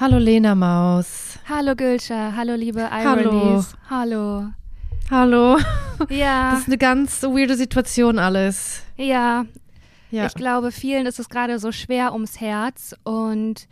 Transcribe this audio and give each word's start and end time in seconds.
Hallo 0.00 0.16
Lena 0.16 0.54
Maus. 0.54 1.38
Hallo 1.46 1.76
Gülscha, 1.76 2.32
hallo 2.34 2.54
liebe 2.54 2.88
Ironies. 2.90 3.74
Hallo. 3.90 4.46
Hallo. 5.10 5.58
Ja. 6.08 6.52
Das 6.52 6.60
ist 6.60 6.68
eine 6.68 6.78
ganz 6.78 7.22
weirde 7.22 7.54
Situation 7.54 8.18
alles. 8.18 8.82
Ja. 8.96 9.44
Ja. 10.10 10.24
Ich 10.24 10.32
glaube, 10.32 10.72
vielen 10.72 11.04
ist 11.04 11.20
es 11.20 11.28
gerade 11.28 11.58
so 11.58 11.70
schwer 11.70 12.14
ums 12.14 12.40
Herz 12.40 12.94
und 13.04 13.68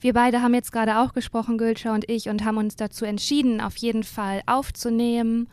wir 0.00 0.12
beide 0.12 0.42
haben 0.42 0.52
jetzt 0.52 0.70
gerade 0.70 0.98
auch 0.98 1.14
gesprochen, 1.14 1.56
Gülscha 1.56 1.94
und 1.94 2.10
ich, 2.10 2.28
und 2.28 2.44
haben 2.44 2.58
uns 2.58 2.76
dazu 2.76 3.06
entschieden, 3.06 3.62
auf 3.62 3.78
jeden 3.78 4.04
Fall 4.04 4.42
aufzunehmen 4.44 5.48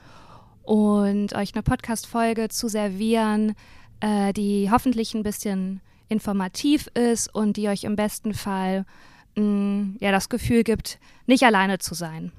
und 0.64 1.36
euch 1.36 1.54
eine 1.56 1.64
Podcast-Folge 1.64 2.50
zu 2.50 2.68
servieren, 2.68 3.54
äh, 4.02 4.34
die 4.34 4.68
hoffentlich 4.70 5.14
ein 5.14 5.24
bisschen 5.24 5.80
informativ 6.10 6.88
ist 6.96 7.34
und 7.34 7.56
die 7.56 7.70
euch 7.70 7.86
im 7.86 7.96
besten 7.96 8.34
Fall 8.34 8.84
mh, 9.38 9.98
ja 10.00 10.12
das 10.12 10.30
Gefühl 10.30 10.64
gibt, 10.64 11.00
nicht 11.26 11.44
alleine 11.44 11.80
zu 11.80 11.94
sein. 11.94 12.32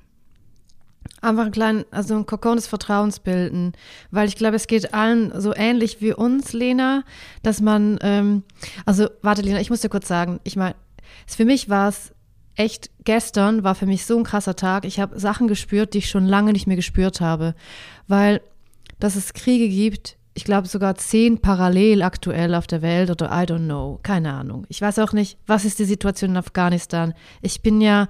Einfach 1.21 1.47
ein 1.47 1.53
kleinen, 1.53 1.85
also 1.91 2.17
ein 2.17 2.27
Kokon 2.27 2.57
des 2.57 2.67
Vertrauens 2.67 3.21
bilden. 3.21 3.73
Weil 4.11 4.29
ich 4.29 4.37
glaube, 4.37 4.57
es 4.57 4.67
geht 4.67 4.95
allen 4.95 5.33
so 5.41 5.55
ähnlich 5.55 6.01
wie 6.01 6.13
uns, 6.13 6.53
Lena, 6.53 7.03
dass 7.43 7.61
man, 7.61 7.99
ähm, 8.03 8.43
also 8.85 9.09
warte, 9.23 9.43
Lena, 9.43 9.61
ich 9.61 9.71
muss 9.71 9.81
dir 9.81 9.89
kurz 9.89 10.07
sagen, 10.07 10.41
ich 10.45 10.57
meine, 10.57 10.77
für 11.27 11.45
mich 11.45 11.69
war 11.69 11.89
es 11.89 12.13
echt, 12.55 12.91
gestern 13.05 13.65
war 13.65 13.75
für 13.75 13.87
mich 13.87 14.05
so 14.05 14.19
ein 14.19 14.25
krasser 14.25 14.55
Tag. 14.55 14.85
Ich 14.85 15.01
habe 15.01 15.19
Sachen 15.19 15.49
gespürt, 15.49 15.95
die 15.95 15.99
ich 15.99 16.11
schon 16.11 16.27
lange 16.27 16.53
nicht 16.53 16.67
mehr 16.67 16.77
gespürt 16.77 17.21
habe. 17.21 17.55
Weil, 18.07 18.41
dass 18.99 19.17
es 19.17 19.33
Kriege 19.33 19.69
gibt, 19.69 20.18
ich 20.39 20.45
glaube 20.45 20.69
sogar 20.69 20.95
zehn 20.95 21.41
parallel 21.41 22.01
aktuell 22.01 22.55
auf 22.55 22.69
der 22.69 22.81
Welt 22.81 23.11
oder 23.11 23.27
I 23.27 23.43
don't 23.45 23.65
know, 23.65 23.99
keine 24.05 24.33
Ahnung. 24.33 24.67
Ich 24.69 24.81
weiß 24.81 25.01
auch 25.01 25.13
nicht, 25.13 25.37
was 25.49 25.65
ist 25.65 25.81
die 25.81 25.85
Situation 25.85 26.31
in 26.31 26.37
Afghanistan. 26.37 27.13
Ich 27.43 27.61
bin 27.61 27.81
ja, 27.81 28.07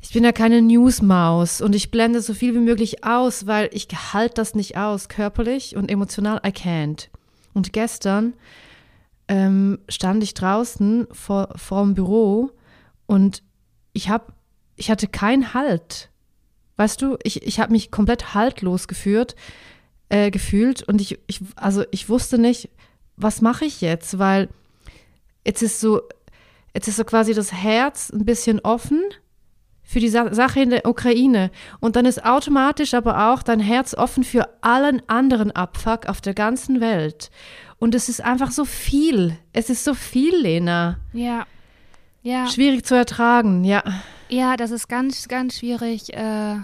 ich 0.00 0.12
bin 0.12 0.22
ja 0.22 0.30
keine 0.30 0.62
Newsmaus 0.62 1.60
und 1.60 1.74
ich 1.74 1.90
blende 1.90 2.20
so 2.20 2.34
viel 2.34 2.54
wie 2.54 2.60
möglich 2.60 3.02
aus, 3.02 3.48
weil 3.48 3.68
ich 3.72 3.88
halte 4.12 4.34
das 4.34 4.54
nicht 4.54 4.76
aus, 4.76 5.08
körperlich 5.08 5.74
und 5.74 5.90
emotional, 5.90 6.40
I 6.46 6.50
can't. 6.50 7.08
Und 7.52 7.72
gestern 7.72 8.34
ähm, 9.26 9.80
stand 9.88 10.22
ich 10.22 10.34
draußen 10.34 11.08
vor, 11.10 11.48
vor 11.56 11.82
dem 11.82 11.94
Büro 11.94 12.52
und 13.06 13.42
ich 13.92 14.08
habe, 14.08 14.32
ich 14.76 14.88
hatte 14.88 15.08
keinen 15.08 15.52
Halt. 15.52 16.10
Weißt 16.76 17.02
du, 17.02 17.16
ich, 17.24 17.42
ich 17.42 17.58
habe 17.58 17.72
mich 17.72 17.90
komplett 17.90 18.34
haltlos 18.34 18.86
geführt, 18.86 19.34
äh, 20.10 20.30
gefühlt 20.30 20.82
und 20.82 21.00
ich, 21.00 21.18
ich, 21.26 21.40
also 21.56 21.84
ich 21.90 22.08
wusste 22.08 22.38
nicht, 22.38 22.68
was 23.16 23.40
mache 23.40 23.64
ich 23.64 23.80
jetzt, 23.80 24.18
weil 24.18 24.48
jetzt 25.46 25.62
ist 25.62 25.80
so, 25.80 26.02
jetzt 26.74 26.88
ist 26.88 26.96
so 26.96 27.04
quasi 27.04 27.32
das 27.32 27.52
Herz 27.52 28.10
ein 28.10 28.24
bisschen 28.24 28.60
offen 28.60 29.02
für 29.82 30.00
die 30.00 30.08
Sa 30.08 30.32
Sache 30.34 30.60
in 30.60 30.70
der 30.70 30.86
Ukraine 30.86 31.50
und 31.80 31.96
dann 31.96 32.06
ist 32.06 32.24
automatisch 32.24 32.94
aber 32.94 33.32
auch 33.32 33.42
dein 33.42 33.60
Herz 33.60 33.94
offen 33.94 34.24
für 34.24 34.48
allen 34.62 35.02
anderen 35.08 35.50
Abfuck 35.50 36.06
auf 36.06 36.20
der 36.20 36.34
ganzen 36.34 36.80
Welt. 36.80 37.30
Und 37.78 37.94
es 37.94 38.08
ist 38.08 38.20
einfach 38.20 38.50
so 38.50 38.66
viel. 38.66 39.38
Es 39.54 39.70
ist 39.70 39.84
so 39.84 39.94
viel, 39.94 40.36
Lena. 40.36 40.98
Ja. 41.14 41.46
Ja. 42.22 42.46
Schwierig 42.48 42.84
zu 42.84 42.94
ertragen, 42.94 43.64
ja. 43.64 43.82
Ja, 44.28 44.56
das 44.56 44.70
ist 44.70 44.88
ganz, 44.88 45.26
ganz 45.28 45.58
schwierig 45.58 46.12
äh, 46.12 46.56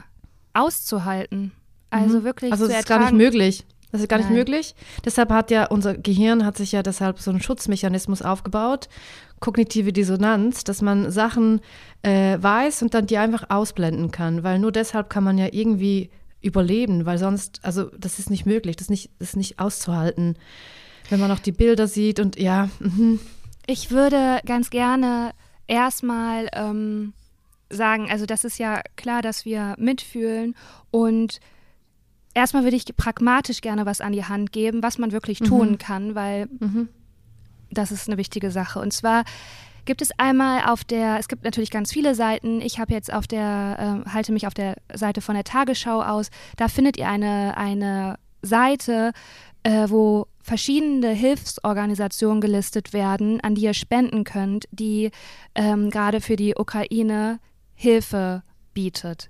auszuhalten. 0.53 1.53
Also 1.91 2.21
Mhm. 2.21 2.25
wirklich 2.25 2.53
Also 2.53 2.67
es 2.67 2.79
ist 2.79 2.89
gar 2.89 3.01
nicht 3.01 3.13
möglich. 3.13 3.65
Das 3.93 4.01
ist 4.01 4.09
gar 4.09 4.19
nicht 4.19 4.29
Nein. 4.29 4.39
möglich. 4.39 4.75
Deshalb 5.05 5.31
hat 5.31 5.51
ja 5.51 5.67
unser 5.67 5.97
Gehirn 5.97 6.45
hat 6.45 6.57
sich 6.57 6.73
ja 6.73 6.83
deshalb 6.83 7.21
so 7.21 7.31
einen 7.31 7.41
Schutzmechanismus 7.41 8.21
aufgebaut, 8.21 8.89
kognitive 9.41 9.93
Dissonanz, 9.93 10.65
dass 10.65 10.83
man 10.83 11.11
Sachen 11.11 11.61
äh, 12.03 12.37
weiß 12.41 12.83
und 12.83 12.95
dann 12.95 13.07
die 13.07 13.17
einfach 13.17 13.49
ausblenden 13.49 14.11
kann, 14.11 14.43
weil 14.43 14.59
nur 14.59 14.73
deshalb 14.73 15.09
kann 15.09 15.25
man 15.25 15.39
ja 15.39 15.49
irgendwie 15.53 16.11
überleben, 16.43 17.07
weil 17.07 17.19
sonst, 17.19 17.61
also 17.63 17.85
das 17.97 18.19
ist 18.19 18.29
nicht 18.29 18.45
möglich, 18.45 18.77
das 18.77 18.87
ist 18.87 18.91
nicht, 18.91 19.11
das 19.19 19.29
ist 19.31 19.37
nicht 19.37 19.59
auszuhalten, 19.59 20.37
wenn 21.09 21.21
man 21.21 21.31
auch 21.31 21.39
die 21.39 21.53
Bilder 21.53 21.87
sieht 21.87 22.21
und 22.21 22.39
ja, 22.39 22.69
mhm. 22.81 23.21
Ich 23.69 23.91
würde 23.91 24.41
ganz 24.47 24.71
gerne 24.71 25.33
erstmal 25.67 26.49
ähm, 26.53 27.15
sagen, 27.69 28.09
also 28.11 28.25
das 28.27 28.45
ist 28.45 28.59
ja 28.59 28.81
klar, 28.95 29.23
dass 29.23 29.45
wir 29.45 29.75
mitfühlen 29.79 30.55
und 30.93 31.41
erstmal 32.37 32.63
würde 32.65 32.77
ich 32.77 32.85
pragmatisch 32.97 33.61
gerne 33.61 33.87
was 33.87 34.01
an 34.01 34.13
die 34.13 34.25
Hand 34.25 34.53
geben, 34.53 34.83
was 34.83 34.99
man 34.99 35.11
wirklich 35.13 35.39
tun 35.41 35.79
kann, 35.79 36.15
weil 36.15 36.47
Mhm. 36.61 36.89
das 37.71 37.91
ist 37.91 38.09
eine 38.09 38.17
wichtige 38.19 38.51
Sache. 38.51 38.79
Und 38.81 38.93
zwar 38.93 39.25
gibt 39.87 40.03
es 40.03 40.11
einmal 40.19 40.65
auf 40.69 40.85
der, 40.85 41.19
es 41.19 41.29
gibt 41.29 41.45
natürlich 41.45 41.71
ganz 41.71 41.93
viele 41.93 42.15
Seiten. 42.15 42.61
Ich 42.61 42.79
habe 42.79 42.93
jetzt 42.93 43.13
auf 43.13 43.27
der, 43.27 44.05
äh, 44.07 44.11
halte 44.11 44.33
mich 44.33 44.47
auf 44.47 44.55
der 44.55 44.77
Seite 44.93 45.21
von 45.21 45.35
der 45.35 45.45
Tagesschau 45.45 46.03
aus. 46.03 46.31
Da 46.57 46.69
findet 46.69 46.97
ihr 46.97 47.09
eine, 47.09 47.57
eine 47.57 48.17
Seite, 48.43 49.13
äh, 49.63 49.89
wo 49.89 50.27
verschiedene 50.43 51.11
Hilfsorganisationen 51.11 52.41
gelistet 52.41 52.93
werden, 52.93 53.41
an 53.41 53.55
die 53.55 53.63
ihr 53.63 53.75
spenden 53.75 54.25
könnt, 54.25 54.67
die 54.71 55.11
ähm, 55.55 55.91
gerade 55.91 56.21
für 56.21 56.37
die 56.37 56.55
Ukraine 56.57 57.39
Hilfe 57.75 58.43
bietet. 58.75 59.29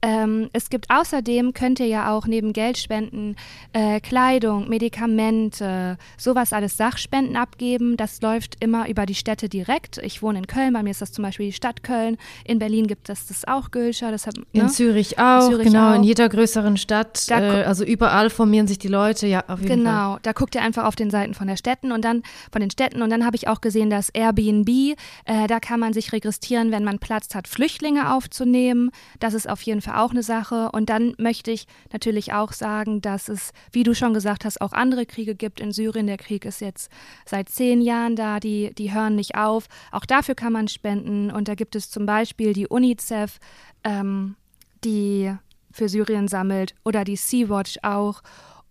Ähm, 0.00 0.48
es 0.52 0.70
gibt 0.70 0.90
außerdem, 0.90 1.54
könnt 1.54 1.80
ihr 1.80 1.86
ja 1.86 2.12
auch 2.12 2.26
neben 2.26 2.52
Geldspenden 2.52 3.36
äh, 3.72 4.00
Kleidung, 4.00 4.68
Medikamente, 4.68 5.98
sowas 6.16 6.52
alles 6.52 6.76
Sachspenden 6.76 7.36
abgeben. 7.36 7.96
Das 7.96 8.20
läuft 8.22 8.62
immer 8.62 8.88
über 8.88 9.06
die 9.06 9.16
Städte 9.16 9.48
direkt. 9.48 9.98
Ich 9.98 10.22
wohne 10.22 10.38
in 10.38 10.46
Köln, 10.46 10.72
bei 10.72 10.82
mir 10.82 10.90
ist 10.90 11.02
das 11.02 11.10
zum 11.10 11.24
Beispiel 11.24 11.46
die 11.46 11.52
Stadt 11.52 11.82
Köln. 11.82 12.16
In 12.44 12.60
Berlin 12.60 12.86
gibt 12.86 13.08
es 13.08 13.26
das 13.26 13.46
auch, 13.46 13.72
Gülscha. 13.72 14.10
Deshalb, 14.12 14.36
in 14.52 14.66
ne? 14.66 14.68
Zürich 14.68 15.18
auch, 15.18 15.48
Zürich 15.48 15.66
genau, 15.66 15.94
in 15.94 16.02
auch. 16.02 16.04
jeder 16.04 16.28
größeren 16.28 16.76
Stadt, 16.76 17.28
Da 17.28 17.40
äh, 17.40 17.64
also 17.64 17.84
überall 17.84 18.30
formieren 18.30 18.68
sich 18.68 18.78
die 18.78 18.88
Leute, 18.88 19.26
ja, 19.26 19.44
auf 19.48 19.60
jeden 19.60 19.68
Fall. 19.68 19.76
Genau, 19.78 20.18
da 20.22 20.32
guckt 20.32 20.54
ihr 20.54 20.62
einfach 20.62 20.84
auf 20.84 20.94
den 20.94 21.10
Seiten 21.10 21.34
von 21.34 21.48
der 21.48 21.56
Städten 21.56 21.90
und 21.90 22.04
dann 22.04 22.22
von 22.52 22.60
den 22.60 22.70
Städten 22.70 23.02
und 23.02 23.10
dann 23.10 23.26
habe 23.26 23.34
ich 23.34 23.48
auch 23.48 23.60
gesehen, 23.60 23.90
dass 23.90 24.10
Airbnb, 24.10 24.68
äh, 24.68 25.46
da 25.48 25.58
kann 25.58 25.80
man 25.80 25.92
sich 25.92 26.12
registrieren, 26.12 26.70
wenn 26.70 26.84
man 26.84 27.00
Platz 27.00 27.34
hat, 27.34 27.48
Flüchtlinge 27.48 28.14
aufzunehmen. 28.14 28.90
Das 29.18 29.34
ist 29.34 29.48
auf 29.48 29.60
jeden 29.62 29.80
Fall 29.80 29.87
auch 29.88 30.10
eine 30.10 30.22
Sache. 30.22 30.70
Und 30.72 30.90
dann 30.90 31.14
möchte 31.18 31.50
ich 31.50 31.66
natürlich 31.92 32.32
auch 32.32 32.52
sagen, 32.52 33.00
dass 33.00 33.28
es, 33.28 33.52
wie 33.72 33.82
du 33.82 33.94
schon 33.94 34.14
gesagt 34.14 34.44
hast, 34.44 34.60
auch 34.60 34.72
andere 34.72 35.06
Kriege 35.06 35.34
gibt 35.34 35.60
in 35.60 35.72
Syrien. 35.72 36.06
Der 36.06 36.16
Krieg 36.16 36.44
ist 36.44 36.60
jetzt 36.60 36.90
seit 37.24 37.48
zehn 37.48 37.80
Jahren 37.80 38.16
da, 38.16 38.40
die, 38.40 38.74
die 38.74 38.92
hören 38.92 39.14
nicht 39.14 39.36
auf. 39.36 39.66
Auch 39.92 40.04
dafür 40.04 40.34
kann 40.34 40.52
man 40.52 40.68
spenden. 40.68 41.30
Und 41.30 41.48
da 41.48 41.54
gibt 41.54 41.76
es 41.76 41.90
zum 41.90 42.06
Beispiel 42.06 42.52
die 42.52 42.66
UNICEF, 42.66 43.38
ähm, 43.84 44.36
die 44.84 45.34
für 45.70 45.88
Syrien 45.88 46.28
sammelt 46.28 46.74
oder 46.84 47.04
die 47.04 47.16
Sea-Watch 47.16 47.78
auch. 47.82 48.22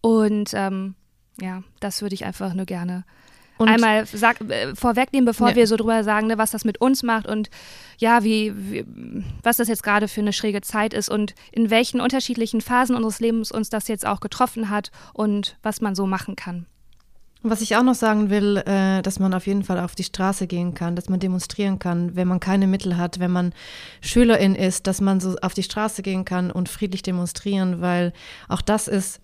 Und 0.01 0.51
ähm, 0.53 0.95
ja, 1.39 1.63
das 1.79 2.01
würde 2.01 2.15
ich 2.15 2.25
einfach 2.25 2.53
nur 2.53 2.65
gerne 2.65 3.05
Und 3.57 3.69
einmal 3.69 4.05
sag, 4.05 4.41
äh, 4.41 4.75
vorwegnehmen, 4.75 5.25
bevor 5.25 5.49
Ja. 5.49 5.55
wir 5.55 5.67
so 5.67 5.75
drüber 5.77 6.03
sagen, 6.03 6.27
ne, 6.27 6.37
was 6.37 6.51
das 6.51 6.63
mit 6.65 6.79
uns 6.79 7.03
macht 7.03 7.27
und 7.27 7.49
ja, 7.97 8.23
wie, 8.23 8.53
wie 8.55 8.85
was 9.43 9.57
das 9.57 9.67
jetzt 9.67 9.83
gerade 9.83 10.07
für 10.07 10.21
eine 10.21 10.33
schräge 10.33 10.61
Zeit 10.61 10.93
ist 10.93 11.09
und 11.09 11.33
in 11.51 11.69
welchen 11.69 11.99
unterschiedlichen 12.01 12.61
Phasen 12.61 12.95
unseres 12.95 13.19
Lebens 13.19 13.51
uns 13.51 13.69
das 13.69 13.87
jetzt 13.87 14.05
auch 14.05 14.19
getroffen 14.19 14.69
hat 14.69 14.91
und 15.13 15.57
was 15.63 15.81
man 15.81 15.95
so 15.95 16.05
machen 16.05 16.35
kann. 16.35 16.65
Was 17.43 17.61
ich 17.61 17.75
auch 17.75 17.83
noch 17.83 17.95
sagen 17.95 18.29
will, 18.29 18.57
äh, 18.65 19.01
dass 19.03 19.19
man 19.19 19.33
auf 19.33 19.45
jeden 19.47 19.63
Fall 19.63 19.79
auf 19.79 19.93
die 19.95 20.03
Straße 20.03 20.47
gehen 20.47 20.73
kann, 20.73 20.95
dass 20.95 21.07
man 21.07 21.19
demonstrieren 21.19 21.77
kann, 21.79 22.15
wenn 22.15 22.27
man 22.27 22.39
keine 22.39 22.65
Mittel 22.67 22.97
hat, 22.97 23.19
wenn 23.19 23.31
man 23.31 23.53
Schülerin 24.01 24.55
ist, 24.55 24.87
dass 24.87 25.01
man 25.01 25.19
so 25.19 25.35
auf 25.41 25.53
die 25.53 25.63
Straße 25.63 26.01
gehen 26.01 26.25
kann 26.25 26.51
und 26.51 26.67
friedlich 26.67 27.03
demonstrieren, 27.03 27.79
weil 27.79 28.11
auch 28.49 28.61
das 28.61 28.87
ist, 28.87 29.21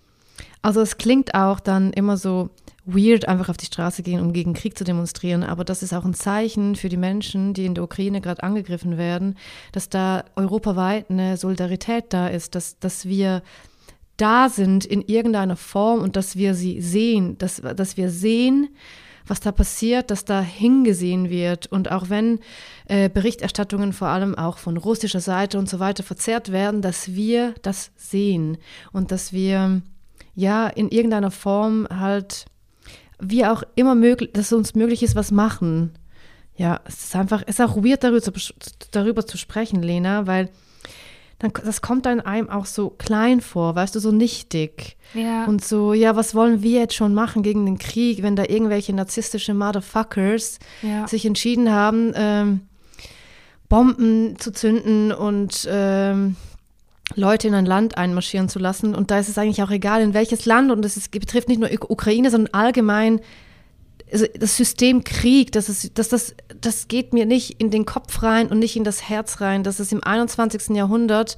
also 0.61 0.79
es 0.81 0.97
klingt 0.97 1.33
auch 1.33 1.59
dann 1.59 1.91
immer 1.91 2.15
so 2.17 2.51
weird, 2.85 3.27
einfach 3.27 3.49
auf 3.49 3.57
die 3.57 3.65
Straße 3.65 4.03
gehen, 4.03 4.19
um 4.19 4.33
gegen 4.33 4.53
Krieg 4.53 4.77
zu 4.77 4.83
demonstrieren, 4.83 5.43
aber 5.43 5.63
das 5.63 5.83
ist 5.83 5.93
auch 5.93 6.05
ein 6.05 6.13
Zeichen 6.13 6.75
für 6.75 6.89
die 6.89 6.97
Menschen, 6.97 7.53
die 7.53 7.65
in 7.65 7.75
der 7.75 7.83
Ukraine 7.83 8.19
gerade 8.19 8.43
angegriffen 8.43 8.97
werden, 8.97 9.37
dass 9.71 9.89
da 9.89 10.25
europaweit 10.35 11.09
eine 11.09 11.37
Solidarität 11.37 12.05
da 12.09 12.27
ist, 12.27 12.55
dass, 12.55 12.79
dass 12.79 13.05
wir 13.05 13.41
da 14.17 14.49
sind 14.49 14.85
in 14.85 15.01
irgendeiner 15.01 15.55
Form 15.55 16.01
und 16.01 16.15
dass 16.15 16.35
wir 16.35 16.55
sie 16.55 16.81
sehen, 16.81 17.37
dass, 17.37 17.61
dass 17.61 17.97
wir 17.97 18.09
sehen, 18.09 18.69
was 19.25 19.39
da 19.39 19.51
passiert, 19.51 20.11
dass 20.11 20.25
da 20.25 20.41
hingesehen 20.41 21.29
wird. 21.29 21.67
Und 21.67 21.91
auch 21.91 22.09
wenn 22.09 22.39
äh, 22.87 23.09
Berichterstattungen 23.09 23.93
vor 23.93 24.09
allem 24.09 24.35
auch 24.35 24.57
von 24.57 24.77
russischer 24.77 25.21
Seite 25.21 25.57
und 25.57 25.69
so 25.69 25.79
weiter 25.79 26.03
verzerrt 26.03 26.51
werden, 26.51 26.81
dass 26.81 27.13
wir 27.13 27.55
das 27.61 27.91
sehen 27.95 28.57
und 28.91 29.11
dass 29.11 29.33
wir 29.33 29.81
ja 30.35 30.67
in 30.67 30.89
irgendeiner 30.89 31.31
Form 31.31 31.87
halt, 31.89 32.45
wie 33.25 33.45
auch 33.45 33.63
immer 33.75 33.95
möglich, 33.95 34.31
dass 34.33 34.47
es 34.47 34.53
uns 34.53 34.75
möglich 34.75 35.03
ist, 35.03 35.15
was 35.15 35.31
machen. 35.31 35.91
Ja, 36.55 36.81
es 36.85 37.05
ist 37.05 37.15
einfach, 37.15 37.41
es 37.47 37.59
ist 37.59 37.61
auch 37.61 37.77
weird 37.77 38.03
darüber 38.03 38.21
zu, 38.21 38.31
darüber 38.91 39.25
zu 39.25 39.37
sprechen, 39.37 39.81
Lena, 39.81 40.27
weil 40.27 40.49
dann, 41.39 41.51
das 41.65 41.81
kommt 41.81 42.05
dann 42.05 42.21
einem 42.21 42.49
auch 42.49 42.65
so 42.65 42.89
klein 42.91 43.41
vor, 43.41 43.75
weißt 43.75 43.95
du, 43.95 43.99
so 43.99 44.11
nichtig. 44.11 44.97
Ja. 45.13 45.45
Und 45.45 45.65
so, 45.65 45.93
ja, 45.93 46.15
was 46.15 46.35
wollen 46.35 46.61
wir 46.61 46.79
jetzt 46.79 46.93
schon 46.95 47.13
machen 47.13 47.43
gegen 47.43 47.65
den 47.65 47.79
Krieg, 47.79 48.21
wenn 48.23 48.35
da 48.35 48.43
irgendwelche 48.43 48.93
narzisstische 48.93 49.53
Motherfuckers 49.53 50.59
Ja. 50.83 51.07
sich 51.07 51.25
entschieden 51.25 51.71
haben, 51.71 52.13
ähm, 52.15 52.61
Bomben 53.67 54.37
zu 54.39 54.51
zünden 54.51 55.11
und 55.11 55.67
ähm, 55.69 56.35
Leute 57.15 57.47
in 57.47 57.53
ein 57.53 57.65
Land 57.65 57.97
einmarschieren 57.97 58.49
zu 58.49 58.59
lassen. 58.59 58.95
Und 58.95 59.11
da 59.11 59.19
ist 59.19 59.29
es 59.29 59.37
eigentlich 59.37 59.63
auch 59.63 59.71
egal, 59.71 60.01
in 60.01 60.13
welches 60.13 60.45
Land. 60.45 60.71
Und 60.71 60.83
es 60.85 61.09
betrifft 61.09 61.47
nicht 61.47 61.59
nur 61.59 61.69
Ukraine, 61.89 62.29
sondern 62.31 62.53
allgemein 62.53 63.21
also 64.11 64.25
das 64.37 64.55
System 64.55 65.03
Krieg. 65.03 65.51
Das, 65.51 65.69
ist, 65.69 65.97
das, 65.97 66.09
das, 66.09 66.35
das 66.61 66.87
geht 66.87 67.13
mir 67.13 67.25
nicht 67.25 67.59
in 67.61 67.71
den 67.71 67.85
Kopf 67.85 68.21
rein 68.23 68.47
und 68.47 68.59
nicht 68.59 68.75
in 68.75 68.83
das 68.83 69.09
Herz 69.09 69.41
rein, 69.41 69.63
dass 69.63 69.79
es 69.79 69.91
im 69.91 70.03
21. 70.03 70.75
Jahrhundert 70.75 71.35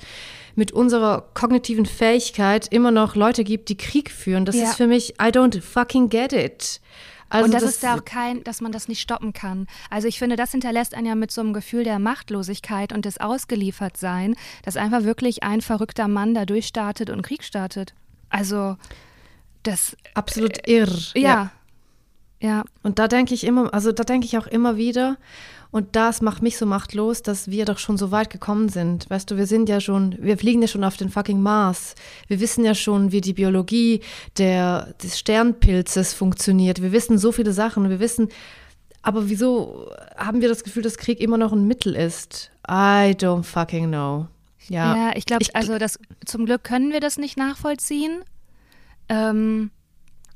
mit 0.56 0.72
unserer 0.72 1.30
kognitiven 1.34 1.86
Fähigkeit 1.86 2.68
immer 2.72 2.92
noch 2.92 3.16
Leute 3.16 3.44
gibt, 3.44 3.70
die 3.70 3.78
Krieg 3.78 4.12
führen. 4.12 4.46
Das 4.46 4.56
ja. 4.56 4.64
ist 4.64 4.76
für 4.76 4.88
mich, 4.88 5.16
I 5.22 5.28
don't 5.28 5.62
fucking 5.62 6.10
get 6.10 6.34
it. 6.34 6.82
Also 7.30 7.46
und 7.46 7.54
das, 7.54 7.64
das, 7.64 7.72
ist 7.76 7.84
ja 7.84 7.96
auch 7.96 8.06
kein, 8.06 8.44
dass 8.44 8.62
man 8.62 8.72
das 8.72 8.88
nicht 8.88 9.02
stoppen 9.02 9.34
kann. 9.34 9.68
Also 9.90 10.08
ich 10.08 10.20
finde, 10.20 10.36
das 10.36 10.52
hinterlässt 10.52 10.94
einen 10.94 11.08
ja 11.08 11.16
mit 11.16 11.32
so 11.32 11.42
einem 11.42 11.54
Gefühl 11.54 11.84
der 11.84 12.00
Machtlosigkeit 12.00 12.94
und 12.94 13.06
des 13.06 13.20
Ausgeliefertsein, 13.20 14.36
dass 14.64 14.78
einfach 14.78 15.04
wirklich 15.04 15.44
ein 15.44 15.62
verrückter 15.62 16.08
Mann 16.08 16.34
da 16.34 16.46
durchstartet 16.46 17.10
und 17.10 17.24
Krieg 17.24 17.44
startet. 17.44 17.94
Also 18.30 18.78
das 19.64 19.98
absolut 20.14 20.68
äh, 20.68 20.78
irr. 20.78 20.98
Ja. 21.16 21.22
ja. 21.22 21.52
ja. 22.40 22.64
Und 22.84 23.00
da 23.00 23.08
denke 23.08 23.34
ich 23.34 23.44
immer, 23.44 23.74
also 23.74 23.92
da 23.92 24.04
denke 24.04 24.26
ich 24.28 24.38
auch 24.38 24.48
immer 24.48 24.78
wieder, 24.78 25.18
und 25.76 25.98
das 25.98 26.22
macht 26.22 26.42
mich 26.42 26.58
so 26.58 26.66
machtlos, 26.66 27.22
dass 27.22 27.52
wir 27.52 27.66
doch 27.66 27.80
schon 27.80 27.98
so 27.98 28.10
weit 28.10 28.30
gekommen 28.30 28.70
sind. 28.70 29.10
Weißt 29.10 29.30
du, 29.30 29.36
wir 29.36 29.46
sind 29.46 29.68
ja 29.68 29.82
schon, 29.82 30.16
wir 30.22 30.38
fliegen 30.38 30.62
ja 30.62 30.70
schon 30.70 30.86
auf 30.86 30.96
den 30.96 31.10
fucking 31.10 31.42
Mars. 31.42 31.96
Wir 32.30 32.40
wissen 32.40 32.64
ja 32.64 32.74
schon, 32.74 33.12
wie 33.12 33.20
die 33.20 33.34
Biologie 33.34 34.00
der, 34.38 34.94
des 35.04 35.20
Sternpilzes 35.20 36.14
funktioniert. 36.14 36.82
Wir 36.82 36.94
wissen 36.94 37.18
so 37.18 37.34
viele 37.34 37.52
Sachen. 37.52 37.90
Wir 37.90 38.00
wissen, 38.00 38.30
aber 39.02 39.28
wieso 39.28 39.92
haben 40.16 40.40
wir 40.40 40.48
das 40.48 40.64
Gefühl, 40.64 40.82
dass 40.82 40.98
Krieg 40.98 41.20
immer 41.20 41.38
noch 41.38 41.52
ein 41.52 41.68
Mittel 41.68 41.94
ist? 41.94 42.52
I 42.66 43.12
don't 43.12 43.44
fucking 43.44 43.90
know. 43.90 44.28
Ja, 44.70 44.96
ja 44.96 45.12
ich 45.18 45.26
glaube, 45.26 45.44
also 45.56 45.78
das, 45.78 46.00
zum 46.26 46.46
Glück 46.46 46.64
können 46.64 46.94
wir 46.94 47.02
das 47.02 47.18
nicht 47.18 47.36
nachvollziehen. 47.36 48.24
Ähm, 49.10 49.72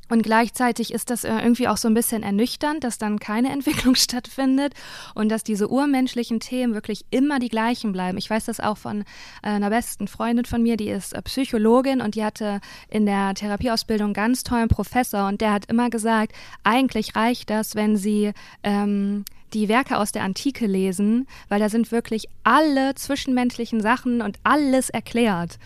und 0.09 0.23
gleichzeitig 0.23 0.93
ist 0.93 1.09
das 1.09 1.23
äh, 1.23 1.33
irgendwie 1.33 1.67
auch 1.67 1.77
so 1.77 1.87
ein 1.87 1.93
bisschen 1.93 2.23
ernüchternd, 2.23 2.83
dass 2.83 2.97
dann 2.97 3.19
keine 3.19 3.49
Entwicklung 3.53 3.95
stattfindet 3.95 4.73
und 5.15 5.29
dass 5.29 5.43
diese 5.43 5.69
urmenschlichen 5.69 6.39
Themen 6.39 6.73
wirklich 6.73 7.05
immer 7.11 7.39
die 7.39 7.49
gleichen 7.49 7.91
bleiben. 7.91 8.17
Ich 8.17 8.29
weiß 8.29 8.45
das 8.45 8.59
auch 8.59 8.77
von 8.77 9.01
äh, 9.01 9.49
einer 9.49 9.69
besten 9.69 10.07
Freundin 10.07 10.45
von 10.45 10.61
mir, 10.61 10.77
die 10.77 10.89
ist 10.89 11.13
äh, 11.13 11.21
Psychologin 11.21 12.01
und 12.01 12.15
die 12.15 12.23
hatte 12.23 12.59
in 12.89 13.05
der 13.05 13.33
Therapieausbildung 13.33 14.07
einen 14.07 14.13
ganz 14.13 14.43
tollen 14.43 14.67
Professor 14.67 15.27
und 15.27 15.41
der 15.41 15.53
hat 15.53 15.65
immer 15.65 15.89
gesagt, 15.89 16.33
eigentlich 16.63 17.15
reicht 17.15 17.49
das, 17.49 17.75
wenn 17.75 17.95
sie 17.95 18.31
ähm, 18.63 19.25
die 19.53 19.67
Werke 19.67 19.97
aus 19.97 20.11
der 20.11 20.23
Antike 20.23 20.67
lesen, 20.67 21.27
weil 21.47 21.59
da 21.59 21.69
sind 21.69 21.91
wirklich 21.91 22.27
alle 22.43 22.95
zwischenmenschlichen 22.95 23.81
Sachen 23.81 24.21
und 24.21 24.37
alles 24.43 24.89
erklärt. 24.89 25.57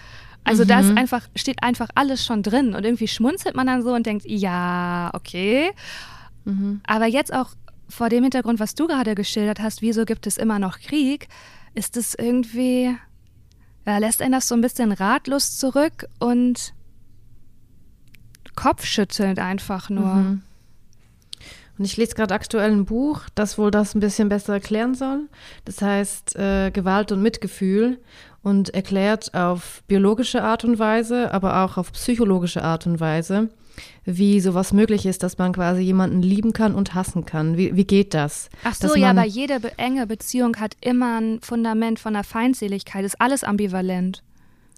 Also 0.44 0.64
mhm. 0.64 0.68
da 0.68 0.80
ist 0.80 0.92
mhm. 0.92 0.98
einfach, 0.98 1.28
steht 1.36 1.64
einfach 1.64 1.90
alles 1.96 2.26
schon 2.26 2.44
drin 2.44 2.76
und 2.76 2.84
irgendwie 2.84 3.08
schmunzelt 3.08 3.56
man 3.56 3.68
dann 3.68 3.82
so 3.82 3.94
und 3.94 4.06
denkt, 4.06 4.26
ja, 4.28 5.10
okay. 5.14 5.72
Mhm. 6.46 6.82
Aber 6.86 7.06
jetzt 7.06 7.34
auch 7.34 7.52
vor 7.90 8.10
dem 8.10 8.24
Hintergrund, 8.24 8.60
was 8.60 8.76
du 8.76 8.88
gerade 8.88 9.16
geschildert 9.16 9.60
hast, 9.60 9.82
wieso 9.82 10.06
gibt 10.06 10.28
es 10.28 10.38
immer 10.38 10.60
noch 10.60 10.80
Krieg, 10.80 11.28
ist 11.74 11.96
es 11.98 12.16
irgendwie, 12.16 12.96
ja, 13.86 13.98
lässt 13.98 14.22
einen 14.22 14.34
das 14.34 14.48
so 14.48 14.56
ein 14.56 14.62
bisschen 14.62 14.92
ratlos 14.92 15.58
zurück 15.58 16.08
und 16.20 16.74
kopfschüttelnd 18.56 19.40
einfach 19.40 19.90
nur. 19.90 20.16
Mhm. 20.16 20.42
Und 21.78 21.86
ich 21.86 21.98
lese 21.98 22.16
gerade 22.16 22.34
aktuell 22.34 22.72
ein 22.72 22.86
Buch, 22.86 23.22
das 23.34 23.58
wohl 23.58 23.72
das 23.72 23.96
ein 23.96 24.00
bisschen 24.00 24.30
besser 24.30 24.54
erklären 24.54 24.94
soll. 24.94 25.28
Das 25.66 25.82
heißt 25.82 26.36
äh, 26.36 26.72
Gewalt 26.72 27.12
und 27.12 27.22
Mitgefühl 27.22 28.00
und 28.44 28.70
erklärt 28.74 29.34
auf 29.34 29.84
biologische 29.88 30.44
Art 30.44 30.64
und 30.66 30.78
Weise, 30.78 31.34
aber 31.34 31.64
auch 31.64 31.78
auf 31.78 31.92
psychologische 31.94 32.64
Art 32.64 32.86
und 32.86 33.00
Weise, 33.00 33.50
wie 34.06 34.40
sowas 34.40 34.74
möglich 34.74 35.06
ist, 35.08 35.24
dass 35.24 35.38
man 35.38 35.54
quasi 35.54 35.82
jemanden 35.82 36.22
lieben 36.22 36.54
kann 36.54 36.76
und 36.76 36.94
hassen 36.94 37.26
kann. 37.26 37.58
Wie, 37.58 37.76
wie 37.76 37.86
geht 37.86 38.14
das? 38.14 38.50
Ach 38.64 38.76
so, 38.76 38.96
ja, 38.96 39.10
aber 39.10 39.26
jede 39.26 39.60
enge 39.78 40.06
Beziehung 40.06 40.58
hat 40.58 40.76
immer 40.82 41.20
ein 41.20 41.40
Fundament 41.42 42.00
von 42.00 42.14
der 42.14 42.24
Feindseligkeit, 42.24 43.06
ist 43.06 43.20
alles 43.20 43.44
ambivalent. 43.44 44.22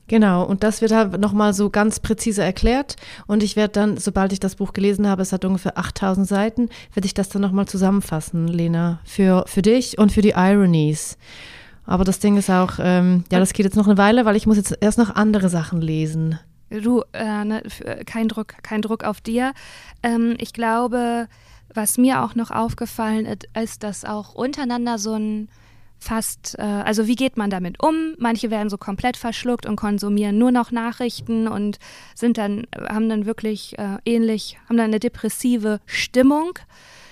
Genau, 0.07 0.43
und 0.43 0.63
das 0.63 0.81
wird 0.81 0.91
halt 0.91 1.19
nochmal 1.19 1.53
so 1.53 1.69
ganz 1.69 1.99
präzise 1.99 2.43
erklärt. 2.43 2.95
Und 3.25 3.41
ich 3.41 3.55
werde 3.55 3.73
dann, 3.73 3.97
sobald 3.97 4.33
ich 4.33 4.39
das 4.39 4.55
Buch 4.55 4.73
gelesen 4.73 5.07
habe, 5.07 5.23
es 5.23 5.31
hat 5.31 5.45
ungefähr 5.45 5.77
8000 5.77 6.27
Seiten, 6.27 6.69
werde 6.93 7.07
ich 7.07 7.15
das 7.15 7.29
dann 7.29 7.41
nochmal 7.41 7.67
zusammenfassen, 7.67 8.47
Lena, 8.47 8.99
für, 9.03 9.45
für 9.47 9.63
dich 9.63 9.97
und 9.97 10.11
für 10.11 10.21
die 10.21 10.33
Ironies. 10.35 11.17
Aber 11.85 12.03
das 12.03 12.19
Ding 12.19 12.37
ist 12.37 12.49
auch, 12.49 12.73
ähm, 12.79 13.23
ja, 13.31 13.39
das 13.39 13.53
geht 13.53 13.65
jetzt 13.65 13.75
noch 13.75 13.87
eine 13.87 13.97
Weile, 13.97 14.25
weil 14.25 14.35
ich 14.35 14.47
muss 14.47 14.57
jetzt 14.57 14.77
erst 14.79 14.97
noch 14.97 15.15
andere 15.15 15.49
Sachen 15.49 15.81
lesen. 15.81 16.39
Du, 16.69 17.03
äh, 17.13 17.45
ne, 17.45 17.63
kein 18.05 18.27
Druck, 18.27 18.55
kein 18.63 18.81
Druck 18.81 19.03
auf 19.03 19.21
dir. 19.21 19.53
Ähm, 20.01 20.35
ich 20.39 20.51
glaube, 20.53 21.27
was 21.73 21.97
mir 21.97 22.23
auch 22.23 22.35
noch 22.35 22.51
aufgefallen 22.51 23.25
ist, 23.25 23.47
ist, 23.59 23.83
dass 23.83 24.05
auch 24.05 24.33
untereinander 24.33 24.97
so 24.97 25.13
ein 25.13 25.49
fast, 26.05 26.55
äh, 26.57 26.61
also 26.61 27.07
wie 27.07 27.15
geht 27.15 27.35
man 27.35 27.49
damit 27.49 27.81
um? 27.83 28.13
Manche 28.17 28.51
werden 28.51 28.69
so 28.69 28.77
komplett 28.77 29.17
verschluckt 29.17 29.65
und 29.65 29.75
konsumieren 29.75 30.37
nur 30.37 30.51
noch 30.51 30.71
Nachrichten 30.71 31.47
und 31.47 31.79
sind 32.13 32.37
dann, 32.37 32.67
haben 32.77 33.09
dann 33.09 33.25
wirklich 33.25 33.77
äh, 33.77 33.97
ähnlich, 34.05 34.57
haben 34.69 34.77
dann 34.77 34.87
eine 34.87 34.99
depressive 34.99 35.79
Stimmung. 35.85 36.59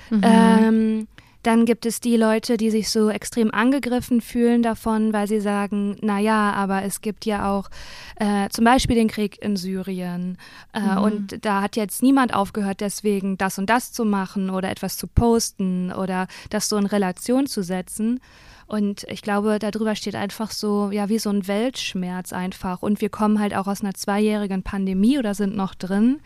Mhm. 0.10 0.22
Ähm, 0.24 1.08
dann 1.44 1.66
gibt 1.66 1.86
es 1.86 2.00
die 2.00 2.16
Leute, 2.16 2.56
die 2.56 2.72
sich 2.72 2.90
so 2.90 3.10
extrem 3.10 3.54
angegriffen 3.54 4.22
fühlen 4.22 4.64
davon, 4.64 5.12
weil 5.12 5.28
sie 5.28 5.42
sagen, 5.42 5.98
na 6.02 6.20
ja, 6.20 6.54
aber 6.54 6.84
es 6.84 7.02
gibt 7.02 7.26
ja 7.26 7.52
auch 7.52 7.70
äh, 8.16 8.48
zum 8.50 8.64
Beispiel 8.64 8.96
den 8.96 9.10
Krieg 9.10 9.42
in 9.42 9.58
Syrien 9.58 10.38
äh, 10.74 10.80
mhm. 10.80 10.98
und 11.00 11.46
da 11.46 11.62
hat 11.62 11.76
jetzt 11.76 12.02
niemand 12.02 12.34
aufgehört, 12.34 12.80
deswegen 12.80 13.38
das 13.38 13.60
und 13.60 13.70
das 13.70 13.92
zu 13.92 14.06
machen 14.06 14.50
oder 14.50 14.72
etwas 14.72 14.96
zu 14.96 15.06
posten 15.06 15.92
oder 15.92 16.28
das 16.50 16.70
so 16.70 16.78
in 16.78 16.86
Relation 16.86 17.46
zu 17.46 17.62
setzen. 17.62 18.22
Und 18.66 19.04
ich 19.10 19.22
glaube, 19.22 19.60
darüber 19.60 19.96
steht 19.96 20.16
einfach 20.16 20.52
so, 20.52 20.92
ja, 20.92 21.10
wie 21.10 21.20
so 21.20 21.30
ein 21.30 21.48
Weltschmerz 21.48 22.34
einfach. 22.34 22.82
Und 22.82 23.02
wir 23.02 23.10
kommen 23.10 23.40
halt 23.40 23.54
auch 23.54 23.68
aus 23.68 23.82
einer 23.82 23.94
zweijährigen 23.94 24.64
Pandemie 24.64 25.20
oder 25.20 25.34
sind 25.34 25.56
noch 25.56 25.76
drin. 25.76 26.22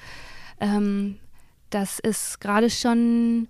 Ähm, 0.60 1.18
das 1.69 2.00
ist 2.00 2.39
gerade 2.39 2.69
schon 2.69 3.48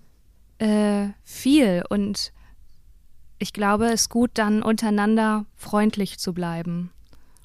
äh, 0.59 1.09
viel 1.23 1.83
und 1.89 2.31
ich 3.39 3.53
glaube, 3.53 3.85
es 3.87 4.01
ist 4.01 4.09
gut, 4.09 4.31
dann 4.33 4.63
untereinander 4.63 5.45
freundlich 5.55 6.17
zu 6.17 6.33
bleiben 6.33 6.91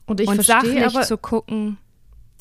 und, 0.07 0.21
ich 0.21 0.29
und 0.29 0.43
sachlich 0.43 0.85
aber, 0.85 1.03
zu 1.03 1.19
gucken, 1.19 1.79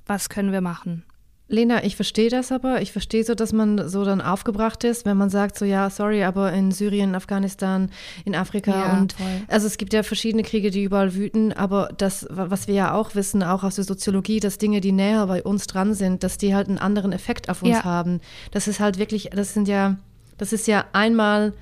was 0.05 0.29
können 0.29 0.51
wir 0.51 0.61
machen. 0.61 1.03
Lena, 1.51 1.83
ich 1.83 1.95
verstehe 1.95 2.29
das 2.29 2.51
aber. 2.51 2.81
Ich 2.81 2.91
verstehe 2.91 3.23
so, 3.23 3.35
dass 3.35 3.53
man 3.53 3.89
so 3.89 4.03
dann 4.05 4.21
aufgebracht 4.21 4.83
ist, 4.83 5.05
wenn 5.05 5.17
man 5.17 5.29
sagt, 5.29 5.57
so 5.57 5.65
ja, 5.65 5.89
sorry, 5.89 6.23
aber 6.23 6.51
in 6.53 6.71
Syrien, 6.71 7.13
Afghanistan, 7.13 7.91
in 8.25 8.35
Afrika 8.35 8.71
ja, 8.71 8.99
und 8.99 9.17
toll. 9.17 9.27
also 9.47 9.67
es 9.67 9.77
gibt 9.77 9.93
ja 9.93 10.03
verschiedene 10.03 10.43
Kriege, 10.43 10.71
die 10.71 10.83
überall 10.83 11.13
wüten, 11.13 11.53
aber 11.53 11.89
das, 11.97 12.25
was 12.29 12.67
wir 12.67 12.75
ja 12.75 12.93
auch 12.93 13.15
wissen, 13.15 13.43
auch 13.43 13.63
aus 13.63 13.75
der 13.75 13.83
Soziologie, 13.83 14.39
dass 14.39 14.57
Dinge, 14.57 14.81
die 14.81 14.91
näher 14.91 15.27
bei 15.27 15.43
uns 15.43 15.67
dran 15.67 15.93
sind, 15.93 16.23
dass 16.23 16.37
die 16.37 16.55
halt 16.55 16.69
einen 16.69 16.77
anderen 16.77 17.11
Effekt 17.11 17.49
auf 17.49 17.61
uns 17.61 17.77
ja. 17.77 17.83
haben. 17.83 18.21
Das 18.51 18.67
ist 18.67 18.79
halt 18.79 18.97
wirklich, 18.97 19.29
das 19.31 19.53
sind 19.53 19.67
ja 19.67 19.97
das 20.41 20.53
ist 20.53 20.65
ja 20.65 20.85
einmal, 20.91 21.53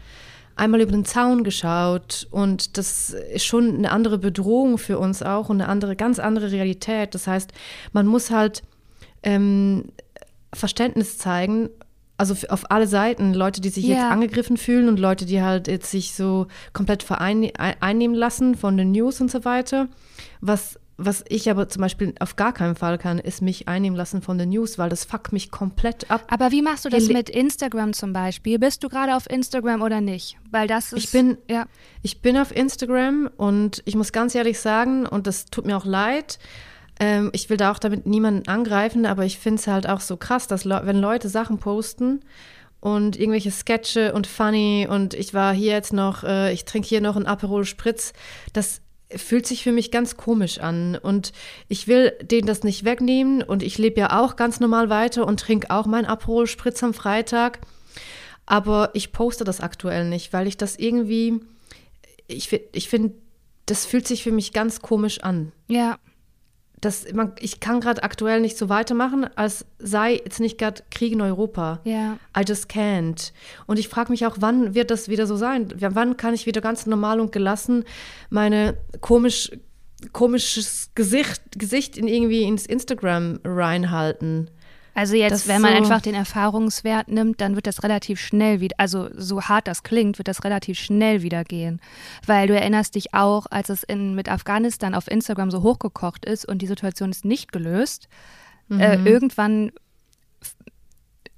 einmal 0.55 0.79
über 0.79 0.93
den 0.93 1.03
Zaun 1.03 1.43
geschaut 1.43 2.29
und 2.31 2.77
das 2.77 3.09
ist 3.09 3.43
schon 3.43 3.75
eine 3.75 3.91
andere 3.91 4.17
Bedrohung 4.17 4.77
für 4.77 4.97
uns 4.97 5.21
auch 5.21 5.49
und 5.49 5.59
eine 5.59 5.69
andere, 5.69 5.97
ganz 5.97 6.17
andere 6.17 6.49
Realität. 6.53 7.13
Das 7.13 7.27
heißt, 7.27 7.51
man 7.91 8.07
muss 8.07 8.31
halt 8.31 8.63
ähm, 9.23 9.85
Verständnis 10.53 11.17
zeigen, 11.17 11.69
also 12.17 12.35
auf 12.49 12.69
alle 12.69 12.87
Seiten, 12.87 13.33
Leute, 13.33 13.61
die 13.61 13.69
sich 13.69 13.87
yeah. 13.87 13.95
jetzt 13.95 14.11
angegriffen 14.11 14.57
fühlen 14.57 14.89
und 14.89 14.99
Leute, 14.99 15.25
die 15.25 15.41
halt 15.41 15.67
jetzt 15.67 15.89
sich 15.89 16.13
so 16.13 16.47
komplett 16.73 17.01
vereinnehmen 17.01 18.15
lassen 18.15 18.55
von 18.55 18.75
den 18.75 18.91
News 18.91 19.21
und 19.21 19.31
so 19.31 19.45
weiter, 19.45 19.87
was 20.41 20.79
was 21.01 21.23
ich 21.29 21.49
aber 21.49 21.69
zum 21.69 21.81
Beispiel 21.81 22.13
auf 22.19 22.35
gar 22.35 22.51
keinen 22.51 22.75
Fall 22.75 22.97
kann, 22.97 23.19
ist 23.19 23.41
mich 23.41 23.69
einnehmen 23.69 23.95
lassen 23.95 24.21
von 24.21 24.37
den 24.37 24.49
News, 24.49 24.77
weil 24.77 24.89
das 24.89 25.05
fuckt 25.05 25.31
mich 25.31 25.49
komplett 25.49 26.11
ab. 26.11 26.25
Aber 26.27 26.51
wie 26.51 26.61
machst 26.61 26.83
du 26.83 26.89
das 26.89 27.07
mit 27.07 27.29
Instagram 27.29 27.93
zum 27.93 28.11
Beispiel? 28.11 28.59
Bist 28.59 28.83
du 28.83 28.89
gerade 28.89 29.15
auf 29.15 29.29
Instagram 29.29 29.81
oder 29.81 30.01
nicht? 30.01 30.37
Weil 30.51 30.67
das 30.67 30.91
ist. 30.91 31.05
Ich 31.05 31.11
bin, 31.11 31.37
ja. 31.49 31.67
ich 32.01 32.21
bin 32.21 32.37
auf 32.37 32.53
Instagram 32.53 33.29
und 33.37 33.81
ich 33.85 33.95
muss 33.95 34.11
ganz 34.11 34.35
ehrlich 34.35 34.59
sagen, 34.59 35.05
und 35.05 35.25
das 35.25 35.45
tut 35.45 35.65
mir 35.65 35.77
auch 35.77 35.85
leid, 35.85 36.37
ähm, 36.99 37.29
ich 37.33 37.49
will 37.49 37.57
da 37.57 37.71
auch 37.71 37.79
damit 37.79 38.05
niemanden 38.05 38.47
angreifen, 38.47 39.05
aber 39.05 39.25
ich 39.25 39.39
finde 39.39 39.59
es 39.59 39.67
halt 39.67 39.87
auch 39.87 40.01
so 40.01 40.17
krass, 40.17 40.47
dass 40.47 40.65
Le 40.65 40.81
wenn 40.85 40.97
Leute 40.97 41.29
Sachen 41.29 41.59
posten, 41.59 42.21
und 42.81 43.19
irgendwelche 43.19 43.51
Sketche 43.51 44.13
und 44.13 44.25
funny 44.25 44.87
und 44.89 45.13
ich 45.13 45.33
war 45.33 45.53
hier 45.53 45.73
jetzt 45.73 45.91
noch, 45.91 46.23
äh, 46.23 46.53
ich 46.53 46.63
trinke 46.63 46.87
hier 46.87 47.01
noch 47.01 47.17
einen 47.17 47.25
Aperol 47.25 47.65
Spritz. 47.65 48.13
Das 48.53 48.81
fühlt 49.15 49.47
sich 49.47 49.63
für 49.63 49.71
mich 49.71 49.91
ganz 49.91 50.17
komisch 50.17 50.59
an. 50.59 50.95
Und 50.95 51.33
ich 51.67 51.87
will 51.87 52.11
denen 52.21 52.47
das 52.47 52.63
nicht 52.63 52.85
wegnehmen. 52.85 53.41
Und 53.41 53.63
ich 53.63 53.77
lebe 53.77 53.99
ja 53.99 54.19
auch 54.21 54.35
ganz 54.35 54.59
normal 54.59 54.89
weiter 54.89 55.25
und 55.25 55.39
trinke 55.39 55.71
auch 55.71 55.87
meinen 55.87 56.05
Aperol-Spritz 56.05 56.83
am 56.83 56.93
Freitag. 56.93 57.59
Aber 58.45 58.91
ich 58.93 59.11
poste 59.11 59.43
das 59.43 59.61
aktuell 59.61 60.07
nicht, 60.07 60.33
weil 60.33 60.47
ich 60.47 60.57
das 60.57 60.77
irgendwie, 60.77 61.39
ich, 62.27 62.51
ich 62.73 62.89
finde, 62.89 63.13
das 63.65 63.85
fühlt 63.85 64.07
sich 64.07 64.23
für 64.23 64.31
mich 64.31 64.53
ganz 64.53 64.81
komisch 64.81 65.21
an. 65.21 65.51
Ja. 65.67 65.97
Das, 66.81 67.11
man, 67.13 67.33
ich 67.39 67.59
kann 67.59 67.81
gerade 67.81 68.03
aktuell 68.03 68.39
nicht 68.39 68.57
so 68.57 68.69
weitermachen, 68.69 69.25
als 69.35 69.65
sei 69.79 70.13
jetzt 70.13 70.39
nicht 70.39 70.57
gerade 70.57 70.83
Krieg 70.91 71.11
in 71.11 71.21
Europa. 71.21 71.79
Ja. 71.83 72.17
I 72.37 72.43
just 72.47 72.69
can't. 72.69 73.31
Und 73.67 73.79
ich 73.79 73.89
frage 73.89 74.11
mich 74.11 74.25
auch, 74.25 74.37
wann 74.39 74.75
wird 74.75 74.91
das 74.91 75.09
wieder 75.09 75.27
so 75.27 75.35
sein? 75.35 75.73
Wann 75.77 76.17
kann 76.17 76.33
ich 76.33 76.45
wieder 76.45 76.61
ganz 76.61 76.85
normal 76.85 77.19
und 77.19 77.31
gelassen 77.31 77.83
meine 78.29 78.77
komisch, 79.01 79.51
komisches 80.13 80.91
Gesicht, 80.95 81.41
Gesicht 81.59 81.97
in 81.97 82.07
irgendwie 82.07 82.43
ins 82.43 82.65
Instagram 82.65 83.39
reinhalten? 83.43 84.49
Also 84.99 85.15
jetzt, 85.15 85.47
wenn 85.47 85.61
man 85.61 85.71
so 85.71 85.77
einfach 85.77 86.01
den 86.01 86.13
Erfahrungswert 86.13 87.07
nimmt, 87.07 87.39
dann 87.39 87.55
wird 87.55 87.67
das 87.67 87.83
relativ 87.83 88.19
schnell 88.19 88.59
wieder, 88.59 88.75
also 88.79 89.07
so 89.15 89.43
hart 89.43 89.65
das 89.65 89.83
klingt, 89.83 90.17
wird 90.17 90.27
das 90.27 90.43
relativ 90.43 90.77
schnell 90.77 91.21
wieder 91.21 91.45
gehen. 91.45 91.79
Weil 92.25 92.49
du 92.49 92.53
erinnerst 92.53 92.95
dich 92.95 93.13
auch, 93.13 93.45
als 93.49 93.69
es 93.69 93.83
in, 93.83 94.13
mit 94.13 94.27
Afghanistan 94.27 94.93
auf 94.93 95.09
Instagram 95.09 95.51
so 95.51 95.63
hochgekocht 95.63 96.25
ist 96.25 96.45
und 96.45 96.61
die 96.61 96.67
Situation 96.67 97.11
ist 97.11 97.23
nicht 97.23 97.53
gelöst, 97.53 98.09
äh, 98.69 98.73
mhm. 98.73 98.79
äh, 98.81 99.09
irgendwann 99.09 99.71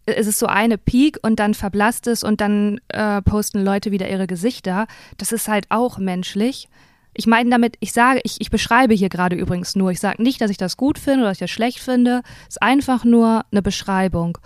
ist 0.08 0.25
es 0.25 0.39
so 0.39 0.48
eine 0.48 0.80
Peak 0.80 1.20
und 1.22 1.39
dann 1.39 1.53
verblasst 1.53 2.08
es 2.08 2.24
und 2.24 2.41
dann 2.41 2.82
äh, 2.88 3.22
posten 3.22 3.63
Leute 3.63 3.91
wieder 3.91 4.10
ihre 4.10 4.25
Gesichter. 4.25 4.88
Das 5.18 5.32
ist 5.32 5.48
halt 5.48 5.68
auch 5.70 6.00
menschlich. 6.00 6.68
Ich 7.13 7.27
meine 7.27 7.50
damit, 7.50 7.75
ich 7.80 7.91
sage, 7.91 8.22
ich, 8.24 8.39
ich 8.39 8.50
beschreibe 8.50 8.94
hier 8.94 9.10
gerade 9.10 9.36
übrigens 9.36 9.75
nur. 9.75 9.91
Ich 9.91 10.00
sage 10.00 10.22
nicht, 10.22 10.39
dass 10.39 10.51
ich 10.51 10.58
das 10.58 10.77
gut 10.77 10.98
finde 10.98 11.22
oder 11.22 11.30
dass 11.30 11.38
ich 11.38 11.46
das 11.46 11.51
schlecht 11.51 11.80
finde. 11.80 12.22
Es 12.44 12.56
ist 12.56 12.62
einfach 12.62 13.03
nur 13.03 13.46
eine 13.51 13.62
Beschreibung. 13.62 14.38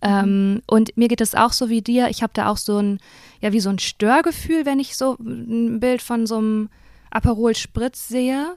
Ähm, 0.00 0.62
und 0.66 0.96
mir 0.96 1.08
geht 1.08 1.20
es 1.20 1.34
auch 1.34 1.52
so 1.52 1.70
wie 1.70 1.82
dir. 1.82 2.08
Ich 2.08 2.22
habe 2.22 2.32
da 2.34 2.48
auch 2.48 2.58
so 2.58 2.78
ein, 2.78 3.00
ja, 3.40 3.52
wie 3.52 3.60
so 3.60 3.70
ein 3.70 3.78
Störgefühl, 3.78 4.66
wenn 4.66 4.78
ich 4.78 4.96
so 4.96 5.16
ein 5.18 5.80
Bild 5.80 6.02
von 6.02 6.26
so 6.26 6.36
einem 6.36 6.68
Aperol 7.10 7.56
Spritz 7.56 8.08
sehe, 8.08 8.54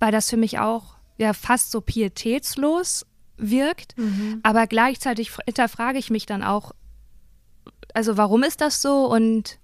weil 0.00 0.12
das 0.12 0.28
für 0.28 0.36
mich 0.36 0.58
auch 0.58 0.96
ja 1.18 1.32
fast 1.32 1.70
so 1.70 1.80
pietätslos 1.80 3.06
wirkt. 3.36 3.96
Mhm. 3.96 4.40
Aber 4.42 4.66
gleichzeitig 4.66 5.30
hinterfrage 5.46 5.98
ich 5.98 6.10
mich 6.10 6.26
dann 6.26 6.42
auch, 6.42 6.72
also 7.94 8.16
warum 8.16 8.42
ist 8.42 8.60
das 8.60 8.82
so 8.82 9.06
und 9.06 9.58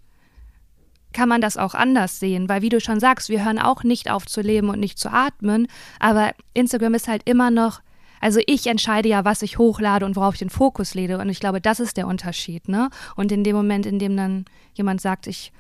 kann 1.19 1.29
man 1.29 1.41
das 1.41 1.57
auch 1.57 1.75
anders 1.75 2.21
sehen, 2.21 2.49
weil 2.49 2.63
wie 2.63 2.69
du 2.69 2.81
schon 2.81 3.01
sagst, 3.01 3.29
wir 3.29 3.45
hören 3.45 3.59
auch 3.59 3.83
nicht 3.83 4.09
auf 4.09 4.25
zu 4.25 4.41
leben 4.41 4.69
und 4.69 4.79
nicht 4.79 5.01
zu 5.01 5.11
atmen, 5.13 5.67
aber 5.99 6.33
Instagram 6.55 6.95
ist 6.95 7.09
halt 7.09 7.23
immer 7.29 7.51
noch, 7.51 7.81
also 8.21 8.39
ich 8.47 8.69
entscheide 8.69 9.09
ja, 9.09 9.25
was 9.25 9.43
ich 9.43 9.59
hochlade 9.59 10.07
und 10.07 10.15
worauf 10.15 10.35
ich 10.35 10.39
den 10.39 10.49
Fokus 10.49 10.95
lege 10.95 11.19
und 11.19 11.29
ich 11.29 11.41
glaube, 11.41 11.61
das 11.61 11.81
ist 11.81 11.97
der 11.97 12.07
Unterschied, 12.07 12.69
ne? 12.69 12.89
Und 13.17 13.33
in 13.33 13.43
dem 13.43 13.57
Moment, 13.57 13.85
in 13.85 13.99
dem 13.99 14.17
dann 14.17 14.45
jemand 14.75 15.01
sagt, 15.01 15.27
ich 15.27 15.53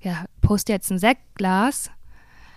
ja, 0.00 0.24
poste 0.40 0.72
jetzt 0.72 0.90
ein 0.90 0.98
Sektglas, 0.98 1.90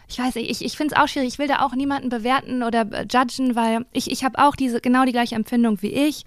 ich 0.07 0.17
weiß 0.17 0.35
nicht, 0.35 0.49
ich, 0.49 0.63
ich 0.63 0.77
finde 0.77 0.95
es 0.95 1.01
auch 1.01 1.07
schwierig. 1.09 1.27
Ich 1.27 1.39
will 1.39 1.47
da 1.47 1.59
auch 1.59 1.75
niemanden 1.75 2.07
bewerten 2.07 2.63
oder 2.63 2.87
äh, 2.91 3.05
judgen, 3.11 3.57
weil 3.57 3.85
ich, 3.91 4.09
ich 4.09 4.23
habe 4.23 4.39
auch 4.39 4.55
diese 4.55 4.79
genau 4.79 5.03
die 5.03 5.11
gleiche 5.11 5.35
Empfindung 5.35 5.81
wie 5.81 5.91
ich, 5.91 6.23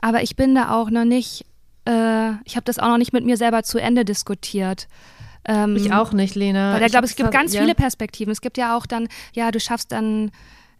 aber 0.00 0.22
ich 0.22 0.36
bin 0.36 0.54
da 0.54 0.70
auch 0.70 0.90
noch 0.90 1.04
nicht, 1.04 1.44
äh, 1.86 2.30
ich 2.44 2.54
habe 2.54 2.64
das 2.64 2.78
auch 2.78 2.88
noch 2.88 2.98
nicht 2.98 3.12
mit 3.12 3.24
mir 3.24 3.36
selber 3.36 3.64
zu 3.64 3.78
Ende 3.78 4.04
diskutiert. 4.04 4.86
Ähm, 5.48 5.76
ich 5.76 5.92
auch 5.92 6.12
nicht, 6.12 6.34
Lena. 6.34 6.74
Weil 6.74 6.82
ich 6.82 6.90
glaube, 6.90 7.06
es 7.06 7.16
gibt 7.16 7.30
ganz 7.30 7.54
ja. 7.54 7.60
viele 7.60 7.74
Perspektiven. 7.74 8.32
Es 8.32 8.40
gibt 8.40 8.58
ja 8.58 8.76
auch 8.76 8.86
dann, 8.86 9.08
ja, 9.32 9.50
du 9.50 9.60
schaffst 9.60 9.92
dann 9.92 10.30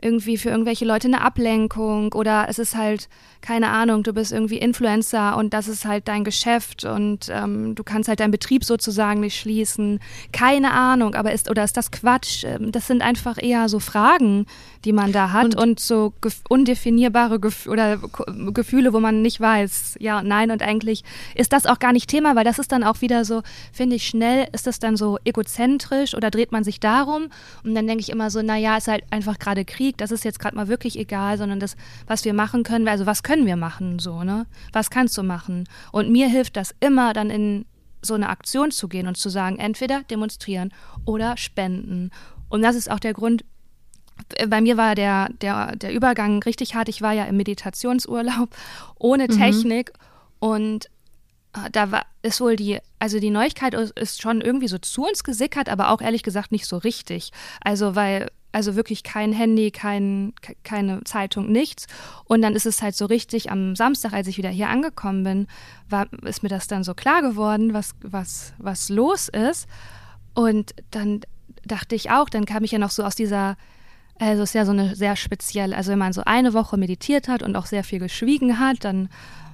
irgendwie 0.00 0.36
für 0.36 0.50
irgendwelche 0.50 0.84
Leute 0.84 1.08
eine 1.08 1.22
Ablenkung 1.22 2.12
oder 2.12 2.46
es 2.48 2.58
ist 2.58 2.76
halt, 2.76 3.08
keine 3.40 3.70
Ahnung, 3.70 4.02
du 4.02 4.12
bist 4.12 4.32
irgendwie 4.32 4.58
Influencer 4.58 5.36
und 5.36 5.54
das 5.54 5.68
ist 5.68 5.84
halt 5.84 6.08
dein 6.08 6.24
Geschäft 6.24 6.84
und 6.84 7.30
ähm, 7.30 7.74
du 7.74 7.82
kannst 7.82 8.08
halt 8.08 8.20
deinen 8.20 8.30
Betrieb 8.30 8.64
sozusagen 8.64 9.20
nicht 9.20 9.38
schließen. 9.38 10.00
Keine 10.32 10.72
Ahnung, 10.72 11.14
aber 11.14 11.32
ist, 11.32 11.48
oder 11.48 11.64
ist 11.64 11.76
das 11.76 11.90
Quatsch? 11.90 12.44
Ähm, 12.44 12.72
das 12.72 12.86
sind 12.86 13.02
einfach 13.02 13.42
eher 13.42 13.68
so 13.68 13.80
Fragen, 13.80 14.46
die 14.84 14.92
man 14.92 15.12
da 15.12 15.32
hat 15.32 15.44
und, 15.44 15.56
und 15.56 15.80
so 15.80 16.12
undefinierbare 16.48 17.40
Gef 17.40 17.66
oder 17.66 17.98
Gefühle, 18.52 18.92
wo 18.92 19.00
man 19.00 19.22
nicht 19.22 19.40
weiß, 19.40 19.96
ja 19.98 20.18
und 20.18 20.28
nein 20.28 20.50
und 20.50 20.62
eigentlich 20.62 21.04
ist 21.34 21.52
das 21.52 21.66
auch 21.66 21.78
gar 21.78 21.92
nicht 21.92 22.10
Thema, 22.10 22.36
weil 22.36 22.44
das 22.44 22.58
ist 22.58 22.70
dann 22.70 22.84
auch 22.84 23.00
wieder 23.00 23.24
so, 23.24 23.42
finde 23.72 23.96
ich 23.96 24.06
schnell, 24.06 24.46
ist 24.52 24.66
das 24.66 24.78
dann 24.78 24.96
so 24.96 25.18
egozentrisch 25.24 26.14
oder 26.14 26.30
dreht 26.30 26.52
man 26.52 26.64
sich 26.64 26.80
darum 26.80 27.28
und 27.64 27.74
dann 27.74 27.86
denke 27.86 28.02
ich 28.02 28.10
immer 28.10 28.30
so, 28.30 28.42
naja, 28.42 28.76
ist 28.76 28.88
halt 28.88 29.04
einfach 29.10 29.38
gerade 29.38 29.64
Krieg, 29.64 29.85
das 29.92 30.10
ist 30.10 30.24
jetzt 30.24 30.38
gerade 30.38 30.56
mal 30.56 30.68
wirklich 30.68 30.98
egal, 30.98 31.38
sondern 31.38 31.60
das, 31.60 31.76
was 32.06 32.24
wir 32.24 32.34
machen 32.34 32.62
können, 32.62 32.88
also 32.88 33.06
was 33.06 33.22
können 33.22 33.46
wir 33.46 33.56
machen, 33.56 33.98
so, 33.98 34.24
ne? 34.24 34.46
Was 34.72 34.90
kannst 34.90 35.16
du 35.18 35.22
machen? 35.22 35.68
Und 35.92 36.10
mir 36.10 36.28
hilft 36.28 36.56
das 36.56 36.74
immer, 36.80 37.12
dann 37.12 37.30
in 37.30 37.66
so 38.02 38.14
eine 38.14 38.28
Aktion 38.28 38.70
zu 38.70 38.88
gehen 38.88 39.06
und 39.06 39.16
zu 39.16 39.28
sagen, 39.28 39.58
entweder 39.58 40.02
demonstrieren 40.04 40.72
oder 41.04 41.36
spenden. 41.36 42.10
Und 42.48 42.62
das 42.62 42.76
ist 42.76 42.90
auch 42.90 43.00
der 43.00 43.14
Grund, 43.14 43.44
bei 44.48 44.60
mir 44.60 44.76
war 44.76 44.94
der, 44.94 45.28
der, 45.40 45.76
der 45.76 45.92
Übergang 45.92 46.42
richtig 46.42 46.74
hart. 46.74 46.88
Ich 46.88 47.02
war 47.02 47.12
ja 47.12 47.24
im 47.24 47.36
Meditationsurlaub 47.36 48.48
ohne 48.98 49.24
mhm. 49.24 49.38
Technik 49.38 49.92
mhm. 49.92 50.48
und 50.48 50.86
äh, 51.52 51.70
da 51.70 51.90
war, 51.90 52.06
ist 52.22 52.40
wohl 52.40 52.56
die, 52.56 52.78
also 52.98 53.20
die 53.20 53.30
Neuigkeit 53.30 53.74
ist 53.74 54.22
schon 54.22 54.40
irgendwie 54.40 54.68
so 54.68 54.78
zu 54.78 55.06
uns 55.06 55.24
gesickert, 55.24 55.68
aber 55.68 55.90
auch 55.90 56.00
ehrlich 56.00 56.22
gesagt 56.22 56.52
nicht 56.52 56.66
so 56.66 56.78
richtig. 56.78 57.30
Also, 57.62 57.94
weil 57.94 58.30
also 58.56 58.74
wirklich 58.74 59.02
kein 59.02 59.34
Handy, 59.34 59.70
kein, 59.70 60.32
keine 60.64 61.04
Zeitung, 61.04 61.52
nichts. 61.52 61.86
Und 62.24 62.40
dann 62.40 62.54
ist 62.54 62.64
es 62.64 62.80
halt 62.80 62.96
so 62.96 63.04
richtig 63.04 63.50
am 63.52 63.76
Samstag, 63.76 64.14
als 64.14 64.28
ich 64.28 64.38
wieder 64.38 64.48
hier 64.48 64.70
angekommen 64.70 65.24
bin, 65.24 65.46
war, 65.90 66.10
ist 66.22 66.42
mir 66.42 66.48
das 66.48 66.66
dann 66.66 66.82
so 66.82 66.94
klar 66.94 67.20
geworden, 67.20 67.74
was, 67.74 67.94
was, 68.00 68.54
was 68.56 68.88
los 68.88 69.28
ist. 69.28 69.68
Und 70.32 70.74
dann 70.90 71.20
dachte 71.66 71.94
ich 71.94 72.10
auch, 72.10 72.30
dann 72.30 72.46
kam 72.46 72.64
ich 72.64 72.70
ja 72.70 72.78
noch 72.78 72.90
so 72.90 73.04
aus 73.04 73.14
dieser, 73.14 73.58
also 74.18 74.42
es 74.42 74.48
ist 74.48 74.54
ja 74.54 74.64
so 74.64 74.72
eine 74.72 74.96
sehr 74.96 75.16
spezielle, 75.16 75.76
also 75.76 75.92
wenn 75.92 75.98
man 75.98 76.14
so 76.14 76.22
eine 76.24 76.54
Woche 76.54 76.78
meditiert 76.78 77.28
hat 77.28 77.42
und 77.42 77.56
auch 77.56 77.66
sehr 77.66 77.84
viel 77.84 77.98
geschwiegen 77.98 78.58
hat, 78.58 78.84
dann, 78.84 79.10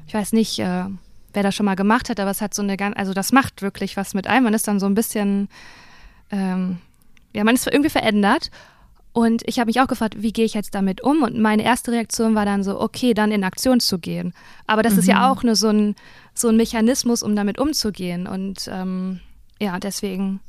ich 0.06 0.14
weiß 0.14 0.32
nicht, 0.32 0.61
äh, 0.61 0.85
wer 1.32 1.42
das 1.42 1.56
schon 1.56 1.66
mal 1.66 1.75
gemacht 1.75 2.09
hat, 2.09 2.21
aber 2.21 2.30
es 2.30 2.40
hat 2.40 2.54
so 2.54 2.62
eine 2.62 2.76
ganz, 2.76 2.97
also 2.97 3.14
das 3.14 3.32
macht 3.32 3.62
wirklich 3.62 3.97
was 3.97 4.14
mit 4.14 4.28
einem. 4.28 4.44
Man 4.44 4.54
ist 4.54 4.68
dann 4.68 4.78
so 4.78 4.87
ein 4.87 4.94
bisschen, 4.94 5.49
ähm, 6.30 6.78
ja, 7.32 7.42
man 7.42 7.56
ist 7.56 7.66
irgendwie 7.66 7.90
verändert. 7.90 8.52
Und 9.12 9.42
ich 9.47 9.59
habe 9.59 9.69
mich 9.69 9.81
auch 9.81 9.87
gefragt, 9.87 10.23
wie 10.23 10.33
gehe 10.33 10.47
ich 10.47 10.54
jetzt 10.54 10.75
damit 10.75 11.02
um? 11.02 11.23
Und 11.23 11.38
meine 11.38 11.62
erste 11.62 11.92
Reaktion 11.92 12.35
war 12.35 12.47
dann 12.47 12.62
so, 12.62 12.81
okay, 12.81 13.12
dann 13.12 13.31
in 13.31 13.45
Aktion 13.45 13.78
zu 13.78 13.99
gehen. 13.99 14.33
Aber 14.66 14.83
das 14.83 14.95
mhm. 14.95 14.99
ist 15.00 15.07
ja 15.07 15.16
mhm. 15.16 15.25
auch 15.25 15.42
nur 15.42 15.54
so 15.54 15.69
ein, 15.69 15.95
so 16.35 16.49
ein 16.49 16.57
Mechanismus, 16.57 17.23
um 17.23 17.37
damit 17.37 17.59
umzugehen. 17.59 18.26
Und 18.26 18.71
ähm, 18.73 19.21
ja, 19.61 19.78
deswegen 19.78 20.40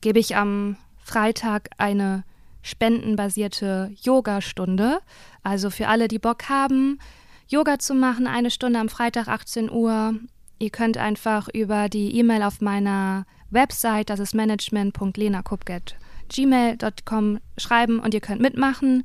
gebe 0.00 0.20
ich 0.20 0.36
am 0.36 0.76
Freitag 1.02 1.70
eine 1.78 2.22
spendenbasierte 2.62 3.90
Yoga-Stunde. 4.00 5.00
Also 5.42 5.70
für 5.70 5.88
alle, 5.88 6.06
die 6.06 6.20
Bock 6.20 6.48
haben, 6.48 7.00
Yoga 7.48 7.80
zu 7.80 7.94
machen, 7.94 8.28
eine 8.28 8.50
Stunde 8.52 8.78
am 8.78 8.88
Freitag 8.88 9.26
18 9.26 9.68
Uhr. 9.70 10.14
Ihr 10.60 10.70
könnt 10.70 10.96
einfach 10.96 11.48
über 11.52 11.88
die 11.88 12.16
E-Mail 12.16 12.44
auf 12.44 12.60
meiner 12.60 13.26
Website, 13.50 14.10
das 14.10 14.20
ist 14.20 14.34
management.lenakupget.com 14.34 16.05
gmail.com 16.28 17.38
schreiben 17.58 18.00
und 18.00 18.14
ihr 18.14 18.20
könnt 18.20 18.40
mitmachen. 18.40 19.04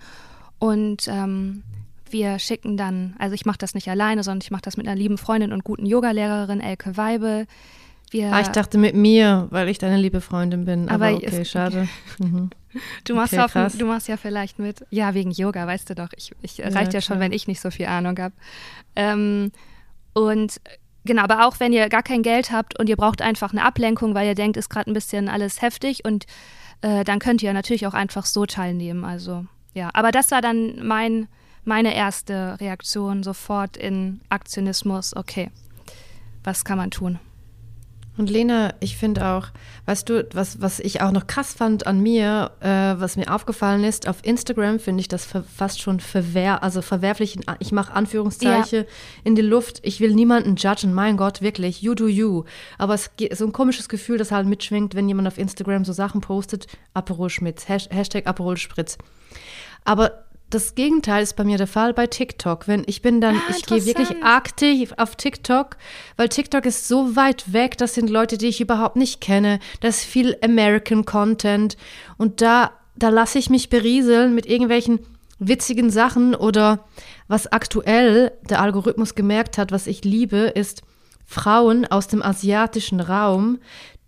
Und 0.60 1.08
ähm, 1.08 1.64
wir 2.10 2.40
schicken 2.40 2.78
dann, 2.78 3.16
also 3.18 3.34
ich 3.34 3.46
mache 3.46 3.58
das 3.58 3.74
nicht 3.74 3.88
alleine, 3.90 4.24
sondern 4.24 4.42
ich 4.44 4.52
mache 4.52 4.62
das 4.62 4.78
mit 4.78 4.88
einer 4.88 4.96
lieben 4.96 5.18
Freundin 5.18 5.54
und 5.54 5.64
guten 5.64 5.86
Yogalehrerin, 5.86 6.62
Elke 6.62 6.98
Weibel. 6.98 7.48
Wir, 8.12 8.34
ah, 8.34 8.42
ich 8.42 8.50
dachte 8.50 8.78
mit 8.78 8.94
mir, 8.94 9.48
weil 9.52 9.70
ich 9.70 9.78
deine 9.78 9.98
liebe 9.98 10.20
Freundin 10.20 10.66
bin. 10.66 10.90
Aber, 10.90 11.08
aber 11.08 11.16
okay, 11.18 11.46
schade. 11.46 11.88
Mhm. 12.20 12.50
Du, 13.04 13.16
machst 13.16 13.34
okay, 13.34 13.66
auf, 13.66 13.76
du 13.76 13.86
machst 13.86 14.08
ja 14.08 14.16
vielleicht 14.16 14.58
mit. 14.58 14.86
Ja, 14.92 15.14
wegen 15.14 15.32
Yoga, 15.32 15.68
weißt 15.68 15.90
du 15.90 15.96
doch. 15.96 16.08
Ich, 16.16 16.32
ich 16.42 16.60
ja, 16.60 16.70
reicht 16.70 16.94
ja 16.94 17.02
schon, 17.02 17.20
wenn 17.20 17.34
ich 17.34 17.46
nicht 17.46 17.60
so 17.60 17.70
viel 17.70 17.88
Ahnung 17.88 18.18
habe. 18.18 18.34
Ähm, 18.96 19.52
und 20.14 20.62
genau, 21.04 21.24
aber 21.24 21.46
auch 21.46 21.60
wenn 21.60 21.74
ihr 21.74 21.90
gar 21.90 22.02
kein 22.02 22.24
Geld 22.24 22.50
habt 22.50 22.80
und 22.80 22.88
ihr 22.88 22.96
braucht 22.96 23.22
einfach 23.22 23.52
eine 23.52 23.66
Ablenkung, 23.66 24.16
weil 24.16 24.26
ihr 24.26 24.36
denkt, 24.36 24.56
ist 24.56 24.70
gerade 24.70 24.90
ein 24.90 24.94
bisschen 24.94 25.28
alles 25.28 25.62
heftig 25.62 26.06
und 26.06 26.26
äh, 26.82 27.04
dann 27.04 27.20
könnt 27.20 27.44
ihr 27.44 27.54
natürlich 27.54 27.88
auch 27.88 27.94
einfach 27.94 28.26
so 28.26 28.46
teilnehmen. 28.46 29.06
Also 29.06 29.46
ja, 29.74 29.90
aber 29.94 30.12
das 30.12 30.32
war 30.32 30.42
dann 30.42 30.86
mein, 30.86 31.28
meine 31.64 31.96
erste 31.96 32.60
Reaktion 32.60 33.24
sofort 33.24 33.78
in 33.78 34.22
Aktionismus. 34.30 35.16
Okay, 35.16 35.50
was 36.44 36.66
kann 36.66 36.78
man 36.78 36.92
tun? 36.92 37.20
Und 38.18 38.30
Lena, 38.30 38.74
ich 38.82 38.98
finde 38.98 39.26
auch, 39.26 39.48
weißt 39.86 40.10
du, 40.10 40.28
was, 40.34 40.62
was 40.62 40.80
ich 40.80 41.02
auch 41.02 41.12
noch 41.12 41.28
krass 41.28 41.54
fand 41.54 41.88
an 41.88 42.02
mir, 42.02 42.52
äh, 42.60 43.00
was 43.00 43.16
mir 43.16 43.34
aufgefallen 43.34 43.86
ist, 43.86 44.08
auf 44.08 44.18
Instagram 44.24 44.80
finde 44.80 45.02
ich 45.02 45.08
das 45.08 45.26
fast 45.26 45.82
schon 45.82 46.02
verwehr, 46.02 46.62
also 46.62 46.82
verwerflich, 46.82 47.40
ich 47.60 47.72
mache 47.72 47.94
Anführungszeichen 47.94 48.80
ja. 48.80 48.86
in 49.24 49.36
die 49.36 49.42
Luft, 49.42 49.80
ich 49.84 50.02
will 50.02 50.14
niemanden 50.14 50.58
judgen, 50.58 50.94
mein 50.94 51.16
Gott, 51.16 51.42
wirklich, 51.42 51.82
you 51.82 51.96
do 51.96 52.08
you. 52.08 52.44
Aber 52.78 52.94
es 52.94 53.10
ist 53.18 53.40
so 53.40 53.46
ein 53.46 53.54
komisches 53.54 53.88
Gefühl, 53.88 54.18
das 54.18 54.32
halt 54.32 54.46
mitschwingt, 54.46 54.94
wenn 54.94 55.08
jemand 55.08 55.30
auf 55.30 55.38
Instagram 55.38 55.86
so 55.86 55.94
Sachen 55.94 56.20
postet, 56.20 56.68
Aperol 56.94 57.30
Schmitz, 57.30 57.70
Hashtag 57.70 58.28
Aperol 58.28 58.58
Spritz. 58.58 58.98
Aber 59.86 60.26
das 60.52 60.76
Gegenteil 60.76 61.24
ist 61.24 61.36
bei 61.36 61.44
mir 61.44 61.58
der 61.58 61.68
Fall 61.68 61.94
bei 61.94 62.08
TikTok. 62.08 62.68
Wenn 62.68 62.84
ich 62.86 63.02
bin 63.02 63.22
dann, 63.22 63.36
Ah, 63.36 63.56
ich 63.56 63.66
gehe 63.66 63.86
wirklich 63.86 64.24
aktiv 64.24 64.94
auf 64.98 65.16
TikTok, 65.16 65.78
weil 66.18 66.30
TikTok 66.30 66.66
ist 66.66 66.88
so 66.88 67.16
weit 67.16 67.54
weg, 67.54 67.78
das 67.78 67.96
sind 67.96 68.10
Leute, 68.10 68.38
die 68.38 68.48
ich 68.48 68.62
überhaupt 68.62 68.96
nicht 68.96 69.22
kenne. 69.22 69.60
Das 69.80 69.98
ist 69.98 70.06
viel 70.06 70.38
American 70.44 71.06
Content 71.06 71.78
und 72.18 72.42
da, 72.42 72.72
da 72.96 73.10
lasse 73.10 73.40
ich 73.40 73.50
mich 73.50 73.70
berieseln 73.70 74.36
mit 74.36 74.46
irgendwelchen 74.46 75.00
witzigen 75.40 75.90
Sachen 75.90 76.36
oder 76.36 76.86
was 77.28 77.52
aktuell 77.52 78.32
der 78.48 78.62
Algorithmus 78.62 79.16
gemerkt 79.16 79.58
hat, 79.58 79.72
was 79.72 79.88
ich 79.88 80.04
liebe, 80.04 80.38
ist 80.38 80.84
Frauen 81.26 81.86
aus 81.86 82.08
dem 82.08 82.22
asiatischen 82.22 83.00
Raum, 83.00 83.60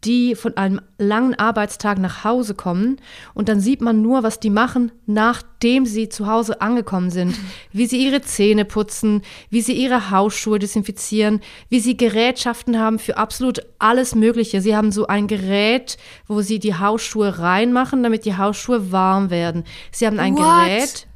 die 0.06 0.36
von 0.36 0.58
einem 0.58 0.82
langen 0.98 1.36
Arbeitstag 1.36 1.98
nach 1.98 2.24
Hause 2.24 2.54
kommen 2.56 2.98
und 3.34 3.50
dann 3.50 3.60
sieht 3.60 3.82
man 3.82 4.02
nur, 4.02 4.24
was 4.24 4.40
die 4.40 4.50
machen, 4.50 4.92
nachdem 5.06 5.86
sie 5.86 6.10
zu 6.10 6.28
Hause 6.28 6.62
angekommen 6.62 7.10
sind. 7.10 7.36
Wie 7.72 7.86
sie 7.86 8.06
ihre 8.06 8.22
Zähne 8.22 8.66
putzen, 8.66 9.22
wie 9.50 9.62
sie 9.62 9.74
ihre 9.74 10.12
Hausschuhe 10.12 10.60
desinfizieren, 10.60 11.42
wie 11.70 11.80
sie 11.80 11.98
Gerätschaften 11.98 12.80
haben 12.80 13.00
für 13.00 13.18
absolut 13.18 13.62
alles 13.80 14.16
Mögliche. 14.16 14.62
Sie 14.62 14.76
haben 14.76 14.92
so 14.92 15.08
ein 15.08 15.28
Gerät, 15.28 15.98
wo 16.28 16.42
sie 16.42 16.60
die 16.60 16.76
Hausschuhe 16.76 17.40
reinmachen, 17.40 18.04
damit 18.04 18.26
die 18.26 18.38
Hausschuhe 18.38 18.92
warm 18.92 19.30
werden. 19.30 19.64
Sie 19.92 20.06
haben 20.06 20.20
ein 20.20 20.36
What? 20.36 20.44
Gerät, 20.44 21.08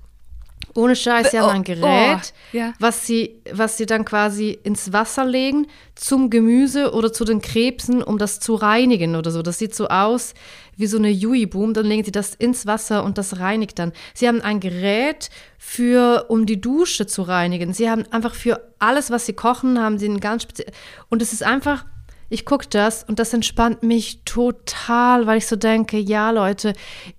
ohne 0.78 0.96
Scheiß, 0.96 1.32
sie 1.32 1.40
haben 1.40 1.48
Oh, 1.48 1.50
ein 1.50 1.64
Gerät, 1.64 1.82
oh, 1.84 2.58
ja. 2.58 2.74
was, 2.80 3.08
sie, 3.08 3.42
was 3.52 3.78
sie 3.78 3.88
dann 3.88 4.06
quasi 4.06 4.58
ins 4.64 4.94
Wasser 4.94 5.26
legen 5.26 5.68
zum 5.96 6.30
Gemüse 6.30 6.94
oder 6.94 7.12
zu 7.12 7.26
den 7.26 7.42
Krebsen, 7.42 8.04
um 8.04 8.18
das 8.20 8.40
zu 8.40 8.54
reinigen 8.54 9.16
oder 9.16 9.32
so. 9.32 9.42
Das 9.42 9.58
sieht 9.58 9.74
so 9.74 9.88
aus 9.88 10.36
wie 10.76 10.86
so 10.86 10.98
eine 10.98 11.10
Yui-Boom. 11.10 11.74
Dann 11.74 11.88
legen 11.88 12.04
sie 12.04 12.12
das 12.12 12.36
ins 12.36 12.68
Wasser 12.68 13.04
und 13.04 13.18
das 13.18 13.40
reinigt 13.40 13.80
dann. 13.80 13.92
Sie 14.14 14.28
haben 14.28 14.42
ein 14.42 14.60
Gerät 14.60 15.30
für, 15.58 16.26
um 16.30 16.46
die 16.46 16.62
Dusche 16.62 17.08
zu 17.08 17.24
reinigen. 17.24 17.74
Sie 17.74 17.90
haben 17.90 18.04
einfach 18.12 18.36
für 18.36 18.62
alles, 18.78 19.10
was 19.10 19.26
sie 19.26 19.34
kochen, 19.34 19.82
haben 19.82 19.98
sie 19.98 20.08
ein 20.08 20.20
ganz 20.20 20.44
speziell. 20.44 20.72
Und 21.10 21.24
es 21.24 21.34
ist 21.34 21.42
einfach, 21.42 21.86
ich 22.30 22.46
gucke 22.46 22.68
das 22.70 23.04
und 23.04 23.20
das 23.20 23.34
entspannt 23.34 23.84
mich 23.84 24.22
total, 24.26 25.28
weil 25.28 25.38
ich 25.38 25.48
so 25.48 25.56
denke, 25.56 25.98
ja 25.98 26.32
Leute, 26.32 26.74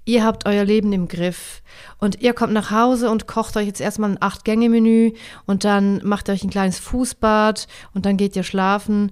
ihr 0.04 0.24
habt 0.24 0.46
euer 0.46 0.64
Leben 0.64 0.92
im 0.92 1.08
Griff 1.08 1.62
und 1.98 2.20
ihr 2.20 2.34
kommt 2.34 2.52
nach 2.52 2.70
Hause 2.70 3.10
und 3.10 3.26
kocht 3.26 3.56
euch 3.56 3.66
jetzt 3.66 3.80
erstmal 3.80 4.10
ein 4.10 4.22
Acht-Gänge-Menü 4.22 5.12
und 5.46 5.64
dann 5.64 6.00
macht 6.04 6.28
ihr 6.28 6.34
euch 6.34 6.44
ein 6.44 6.50
kleines 6.50 6.78
Fußbad 6.78 7.66
und 7.94 8.06
dann 8.06 8.16
geht 8.16 8.36
ihr 8.36 8.42
schlafen. 8.42 9.10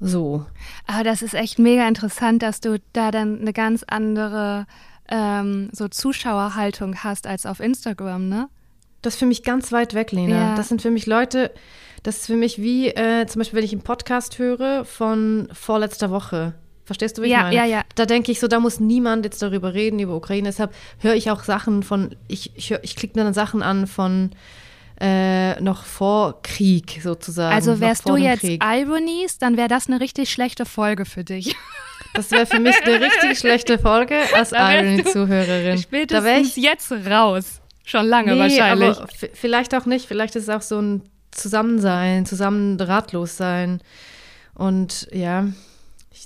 So. 0.00 0.46
Aber 0.86 1.04
das 1.04 1.22
ist 1.22 1.34
echt 1.34 1.58
mega 1.58 1.86
interessant, 1.86 2.42
dass 2.42 2.60
du 2.60 2.80
da 2.92 3.10
dann 3.10 3.40
eine 3.40 3.52
ganz 3.52 3.84
andere 3.86 4.66
ähm, 5.08 5.70
so 5.72 5.88
Zuschauerhaltung 5.88 6.96
hast 7.04 7.26
als 7.26 7.46
auf 7.46 7.60
Instagram, 7.60 8.28
ne? 8.28 8.48
Das 9.02 9.14
ist 9.14 9.18
für 9.18 9.26
mich 9.26 9.42
ganz 9.42 9.72
weit 9.72 9.94
weg, 9.94 10.12
Lena. 10.12 10.50
Ja. 10.50 10.54
Das 10.54 10.68
sind 10.68 10.80
für 10.80 10.90
mich 10.90 11.06
Leute, 11.06 11.52
das 12.02 12.18
ist 12.18 12.26
für 12.26 12.36
mich 12.36 12.60
wie 12.60 12.88
äh, 12.88 13.26
zum 13.26 13.40
Beispiel, 13.40 13.58
wenn 13.58 13.64
ich 13.64 13.72
einen 13.72 13.82
Podcast 13.82 14.38
höre 14.38 14.84
von 14.84 15.48
vorletzter 15.52 16.10
Woche. 16.10 16.54
Verstehst 16.84 17.16
du, 17.16 17.22
wie 17.22 17.28
Ja, 17.28 17.38
ich 17.38 17.42
meine? 17.44 17.56
ja, 17.56 17.64
ja. 17.64 17.82
Da 17.94 18.06
denke 18.06 18.32
ich 18.32 18.40
so, 18.40 18.48
da 18.48 18.58
muss 18.58 18.80
niemand 18.80 19.24
jetzt 19.24 19.40
darüber 19.40 19.72
reden, 19.72 19.98
über 20.00 20.16
Ukraine. 20.16 20.48
Deshalb 20.48 20.74
höre 20.98 21.14
ich 21.14 21.30
auch 21.30 21.44
Sachen 21.44 21.82
von, 21.84 22.16
ich, 22.28 22.50
ich, 22.56 22.70
hör- 22.70 22.82
ich 22.82 22.96
klicke 22.96 23.16
mir 23.18 23.24
dann 23.24 23.34
Sachen 23.34 23.62
an 23.62 23.86
von 23.86 24.30
äh, 25.00 25.60
noch 25.60 25.84
vor 25.84 26.42
Krieg 26.42 27.00
sozusagen. 27.02 27.54
Also 27.54 27.80
wärst 27.80 28.08
du 28.08 28.16
jetzt 28.16 28.40
Krieg. 28.40 28.62
Ironies, 28.64 29.38
dann 29.38 29.56
wäre 29.56 29.68
das 29.68 29.86
eine 29.88 30.00
richtig 30.00 30.30
schlechte 30.30 30.66
Folge 30.66 31.04
für 31.04 31.24
dich. 31.24 31.54
Das 32.14 32.30
wäre 32.30 32.44
für 32.44 32.58
mich 32.60 32.74
eine 32.84 33.00
richtig 33.00 33.38
schlechte 33.38 33.78
Folge 33.78 34.16
als 34.34 34.50
Da 34.50 34.70
Irony-Zuhörerin. 34.74 35.76
Da 35.76 35.82
Spätestens 35.82 36.56
ich 36.58 36.62
jetzt 36.62 36.92
raus. 36.92 37.62
Schon 37.84 38.04
lange 38.04 38.34
Nee, 38.34 38.38
wahrscheinlich. 38.38 38.98
vielleicht 39.32 39.74
auch 39.74 39.86
nicht. 39.86 40.04
Vielleicht 40.06 40.36
ist 40.36 40.42
es 40.42 40.48
auch 40.50 40.60
so 40.60 40.78
ein 40.78 41.02
Zusammensein, 41.32 42.26
zusammen 42.26 42.80
ratlos 42.80 43.36
sein. 43.36 43.80
Und 44.54 45.08
ja, 45.12 45.48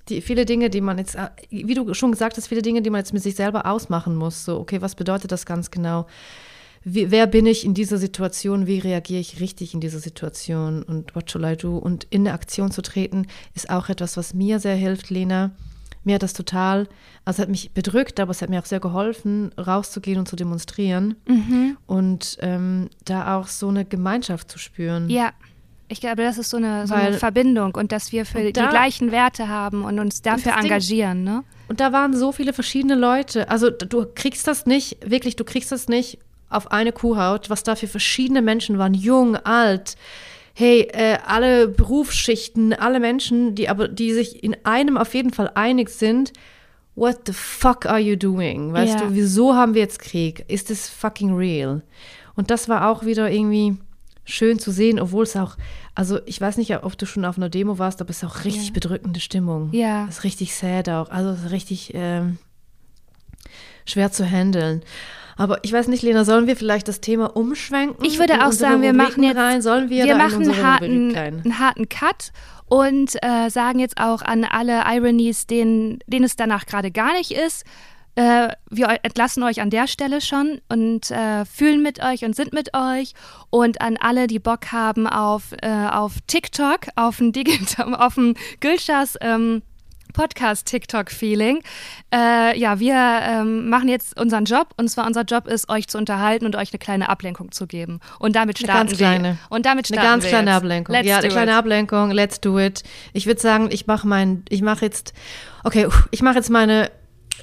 die, 0.09 0.21
viele 0.21 0.45
Dinge, 0.45 0.71
die 0.71 0.81
man 0.81 0.99
jetzt, 0.99 1.15
äh, 1.15 1.29
wie 1.51 1.75
du 1.75 1.95
schon 1.95 2.13
gesagt 2.13 2.37
hast, 2.37 2.49
viele 2.49 2.63
Dinge, 2.63 2.83
die 2.83 2.91
man 2.91 3.01
jetzt 3.01 3.13
mit 3.13 3.23
sich 3.23 3.37
selber 3.37 3.67
ausmachen 3.67 4.17
muss. 4.17 4.45
So, 4.45 4.59
okay, 4.59 4.81
was 4.83 4.95
bedeutet 4.95 5.33
das 5.33 5.47
ganz 5.47 5.71
genau? 5.71 6.07
Wie, 6.85 7.11
wer 7.11 7.27
bin 7.27 7.47
ich 7.47 7.65
in 7.65 7.75
dieser 7.75 7.99
Situation? 7.99 8.67
Wie 8.67 8.79
reagiere 8.79 9.21
ich 9.21 9.41
richtig 9.41 9.75
in 9.75 9.81
dieser 9.81 9.99
Situation? 9.99 10.83
Und 10.83 11.15
what 11.15 11.31
shall 11.31 11.45
I 11.45 11.57
do? 11.57 11.77
Und 11.79 12.05
in 12.11 12.23
eine 12.23 12.33
Aktion 12.33 12.71
zu 12.71 12.83
treten, 12.83 13.27
ist 13.55 13.71
auch 13.71 13.89
etwas, 13.89 14.17
was 14.17 14.35
mir 14.35 14.61
sehr 14.61 14.77
hilft, 14.77 15.11
Lena. 15.11 15.51
Mir 16.07 16.15
hat 16.15 16.23
das 16.23 16.33
total, 16.33 16.87
also 17.25 17.37
es 17.37 17.39
hat 17.43 17.49
mich 17.51 17.73
bedrückt, 17.73 18.21
aber 18.21 18.31
es 18.31 18.41
hat 18.41 18.49
mir 18.49 18.61
auch 18.61 18.65
sehr 18.65 18.81
geholfen, 18.81 19.51
rauszugehen 19.59 20.19
und 20.21 20.27
zu 20.29 20.37
demonstrieren 20.37 21.17
Mhm. 21.27 21.77
und 21.87 22.39
ähm, 22.41 22.89
da 23.05 23.37
auch 23.37 23.49
so 23.49 23.69
eine 23.69 23.85
Gemeinschaft 23.85 24.51
zu 24.51 24.59
spüren. 24.59 25.11
Ja. 25.11 25.33
Ich 25.89 26.01
glaube, 26.01 26.23
das 26.23 26.37
ist 26.39 26.51
so 26.51 26.57
eine, 26.57 26.87
so 26.89 26.95
Weil- 26.95 27.07
eine 27.09 27.19
Verbindung 27.19 27.75
und 27.77 27.93
dass 27.93 28.11
wir 28.11 28.25
für 28.27 28.41
die 28.41 28.47
Und 28.49 28.57
da- 28.57 28.71
gleichen 28.71 29.13
Werte 29.13 29.47
haben 29.49 29.85
und 29.85 29.99
uns 30.01 30.21
dafür 30.23 30.53
Ding- 30.53 30.63
engagieren, 30.65 31.23
ne? 31.23 31.45
Und 31.69 31.79
da 31.81 31.93
waren 31.93 32.17
so 32.17 32.33
viele 32.33 32.53
verschiedene 32.53 32.95
Leute. 32.97 33.49
Also 33.51 33.71
du 33.71 34.07
kriegst 34.15 34.47
das 34.49 34.67
nicht, 34.67 34.99
wirklich, 35.09 35.37
du 35.37 35.45
kriegst 35.45 35.71
das 35.73 35.87
nicht 35.89 36.19
auf 36.49 36.71
eine 36.73 36.91
Kuhhaut, 36.93 37.51
was 37.51 37.63
da 37.65 37.75
für 37.77 37.87
verschiedene 37.89 38.43
Menschen 38.43 38.79
waren, 38.79 38.95
jung, 38.95 39.37
alt. 39.37 39.97
Hey, 40.59 40.89
äh, 40.93 41.19
alle 41.27 41.69
Berufsschichten, 41.69 42.73
alle 42.73 42.99
Menschen, 42.99 43.55
die 43.55 43.69
aber, 43.69 43.89
die 43.89 44.15
sich 44.15 44.43
in 44.43 44.57
einem 44.65 44.97
auf 44.97 45.13
jeden 45.13 45.31
Fall 45.33 45.51
einig 45.55 45.91
sind. 45.91 46.33
What 46.95 47.27
the 47.27 47.35
fuck 47.35 47.85
are 47.85 47.99
you 47.99 48.17
doing? 48.17 48.73
Weißt 48.73 49.01
Ja. 49.01 49.07
du, 49.07 49.15
wieso 49.15 49.55
haben 49.55 49.75
wir 49.75 49.83
jetzt 49.83 49.99
Krieg? 49.99 50.47
Ist 50.49 50.71
das 50.71 50.89
fucking 50.89 51.35
real? 51.35 51.83
Und 52.37 52.51
das 52.51 52.71
war 52.71 52.89
auch 52.89 53.05
wieder 53.05 53.31
irgendwie 53.31 53.77
schön 54.25 54.59
zu 54.59 54.71
sehen, 54.73 54.99
obwohl 54.99 55.25
es 55.25 55.37
auch, 55.37 55.57
also 55.95 56.21
ich 56.25 56.41
weiß 56.41 56.57
nicht, 56.57 56.75
ob 56.83 56.97
du 56.97 57.05
schon 57.05 57.27
auf 57.27 57.37
einer 57.37 57.51
Demo 57.51 57.79
warst, 57.79 58.01
aber 58.01 58.09
es 58.09 58.23
ist 58.23 58.25
auch 58.25 58.45
richtig 58.47 58.69
Ja. 58.69 58.73
bedrückende 58.73 59.21
Stimmung. 59.21 59.69
Ja. 59.73 60.07
Das 60.07 60.19
ist 60.19 60.25
richtig 60.25 60.55
sad 60.55 60.89
auch. 60.89 61.11
Also 61.11 61.31
es 61.31 61.45
ist 61.45 61.51
richtig 61.51 61.91
ähm, 61.95 62.39
schwer 63.85 64.11
zu 64.11 64.25
handeln. 64.25 64.83
Aber 65.37 65.59
ich 65.63 65.73
weiß 65.73 65.89
nicht, 65.89 66.03
Lena, 66.03 66.25
sollen 66.25 66.47
wir 66.47 66.57
vielleicht 66.57 66.89
das 66.89 67.01
Thema 67.01 67.37
umschwenken? 67.37 68.05
Ich 68.05 68.19
würde 68.19 68.47
auch 68.47 68.53
sagen, 68.53 68.83
wir 68.83 68.91
Rubriken 68.91 69.05
machen 69.07 69.23
jetzt, 69.23 69.37
rein? 69.37 69.63
Sollen 69.63 69.91
wir, 69.91 70.05
wir 70.05 70.17
machen 70.17 70.43
in 70.43 70.51
einen 70.51 70.67
harten, 70.67 71.15
einen 71.15 71.59
harten 71.59 71.89
Cut 71.89 72.33
und 72.67 73.17
äh, 73.23 73.49
sagen 73.51 73.79
jetzt 73.79 73.99
auch 73.99 74.23
an 74.23 74.45
alle 74.45 74.85
Ironies, 74.87 75.47
denen, 75.47 75.99
denen 76.07 76.25
es 76.25 76.37
danach 76.37 76.67
gerade 76.67 76.91
gar 76.91 77.13
nicht 77.13 77.33
ist. 77.33 77.65
Äh, 78.17 78.49
wir 78.71 78.99
entlassen 79.03 79.43
euch 79.43 79.61
an 79.61 79.69
der 79.69 79.87
Stelle 79.87 80.23
schon 80.23 80.63
und 80.71 81.11
äh, 81.11 81.45
fühlen 81.45 81.83
mit 81.83 82.03
euch 82.03 82.25
und 82.25 82.35
sind 82.35 82.55
mit 82.55 82.71
euch. 82.75 83.13
Und 83.51 83.83
an 83.83 83.99
alle, 84.01 84.27
die 84.27 84.39
Bock 84.39 84.73
haben 84.73 85.07
auf, 85.07 85.53
äh, 85.61 85.69
auf 85.69 86.15
TikTok, 86.27 86.87
auf 86.97 87.21
ein 87.21 87.33
Digital, 87.33 87.95
auf 87.99 88.17
ein 88.17 88.35
Gülschas 88.61 89.17
ähm, 89.21 89.63
Podcast-TikTok-Feeling. 90.17 91.61
Äh, 92.13 92.59
ja, 92.59 92.81
wir 92.81 92.95
ähm, 92.95 93.69
machen 93.69 93.89
jetzt 93.89 94.19
unseren 94.19 94.45
Job 94.45 94.69
und 94.77 94.89
zwar 94.89 95.07
unser 95.07 95.23
Job 95.23 95.47
ist, 95.47 95.69
euch 95.69 95.87
zu 95.89 95.99
unterhalten 95.99 96.47
und 96.47 96.57
euch 96.57 96.73
eine 96.73 96.79
kleine 96.79 97.09
Ablenkung 97.09 97.53
zu 97.53 97.67
geben. 97.67 98.01
Und 98.19 98.35
damit 98.35 98.57
Eine 98.59 98.67
starten 98.67 98.89
ganz 98.89 98.91
wir. 98.99 99.07
kleine. 99.07 99.39
Und 99.51 99.67
damit 99.67 99.91
Eine 99.91 100.01
starten 100.01 100.13
ganz 100.13 100.25
wir 100.25 100.31
kleine 100.31 100.51
jetzt. 100.51 100.57
Ablenkung. 100.57 100.95
Let's 100.95 101.09
ja, 101.09 101.19
eine 101.19 101.29
kleine 101.29 101.51
it. 101.53 101.57
Ablenkung. 101.57 102.11
Let's 102.11 102.41
do 102.41 102.59
it. 102.59 102.83
Ich 103.13 103.27
würde 103.27 103.41
sagen, 103.41 103.69
ich 103.71 103.87
mache 103.87 104.09
mein, 104.09 104.45
ich 104.49 104.63
mache 104.63 104.85
jetzt, 104.85 105.13
okay, 105.63 105.87
ich 106.11 106.23
mache 106.23 106.37
jetzt 106.37 106.51
meine 106.51 106.91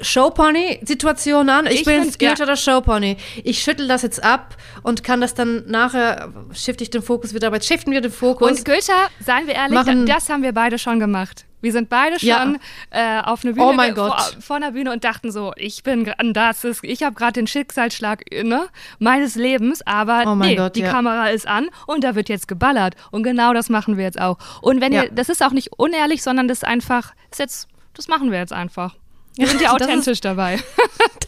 Showpony-Situation 0.02 1.50
an. 1.50 1.66
Ich, 1.68 1.80
Ich 1.82 1.86
bin 1.86 2.02
find- 2.04 2.14
Skirter 2.14 2.46
der 2.46 2.56
Showpony. 2.56 3.18
Ich 3.44 3.62
schüttel 3.62 3.88
das 3.88 4.02
jetzt 4.02 4.24
ab 4.24 4.56
und 4.84 5.04
kann 5.04 5.22
das 5.22 5.34
dann 5.34 5.66
nachher, 5.68 6.32
shifte 6.54 6.84
ich 6.84 6.90
den 6.90 7.02
Fokus 7.02 7.34
wieder, 7.34 7.48
aber 7.48 7.58
jetzt 7.58 7.68
shiften 7.68 7.92
wir 7.92 8.02
den 8.02 8.12
Fokus. 8.12 8.50
Und 8.52 8.66
Gülscha, 8.66 8.94
seien 9.20 9.48
wir 9.48 9.56
ehrlich, 9.56 9.74
Machen- 9.74 10.06
das 10.06 10.30
haben 10.30 10.44
wir 10.44 10.54
beide 10.54 10.78
schon 10.80 11.00
gemacht. 11.00 11.46
Wir 11.62 11.72
sind 11.72 11.88
beide 11.88 12.20
schon 12.20 12.28
Ja. 12.28 12.54
äh, 12.90 13.22
auf 13.24 13.46
eine 13.46 13.54
Bühne 13.54 13.66
Oh 13.68 13.72
mein 13.72 13.96
ge- 13.96 14.04
Gott. 14.04 14.20
Vor, 14.20 14.42
vor 14.42 14.56
einer 14.58 14.74
Bühne 14.74 14.92
und 14.92 15.06
dachten 15.06 15.32
so, 15.32 15.54
ich 15.56 15.82
bin 15.82 16.06
gra- 16.06 16.34
das 16.34 16.66
ist, 16.66 16.84
ich 16.84 17.04
habe 17.04 17.16
gerade 17.16 17.32
den 17.34 17.48
Schicksalsschlag 17.48 18.22
ne, 18.44 18.68
meines 19.00 19.36
Lebens, 19.36 19.82
aber 19.88 20.24
Oh 20.30 20.36
mein 20.36 20.50
nee, 20.50 20.56
Gott, 20.58 20.76
die 20.76 20.82
ja. 20.82 20.92
Kamera 20.92 21.30
ist 21.30 21.48
an 21.48 21.70
und 21.88 22.04
da 22.04 22.16
wird 22.16 22.28
jetzt 22.28 22.50
geballert 22.50 22.96
und 23.12 23.24
genau 23.24 23.54
das 23.54 23.70
machen 23.70 23.96
wir 23.96 24.04
jetzt 24.04 24.20
auch. 24.20 24.38
Und 24.62 24.82
wenn 24.82 24.92
Ja. 24.92 25.04
ihr, 25.04 25.12
das 25.12 25.30
ist 25.30 25.42
auch 25.42 25.52
nicht 25.52 25.70
unehrlich, 25.78 26.22
sondern 26.22 26.50
das 26.50 26.58
ist 26.60 26.64
einfach, 26.66 27.14
ist 27.32 27.40
jetzt, 27.40 27.70
das 27.94 28.10
machen 28.10 28.30
wir 28.30 28.40
jetzt 28.40 28.52
einfach. 28.52 28.96
Wir 29.36 29.48
sind 29.48 29.62
ja 29.62 29.72
Das 29.74 29.82
ist- 29.82 29.84
authentisch 29.88 30.22
dabei. 30.22 30.60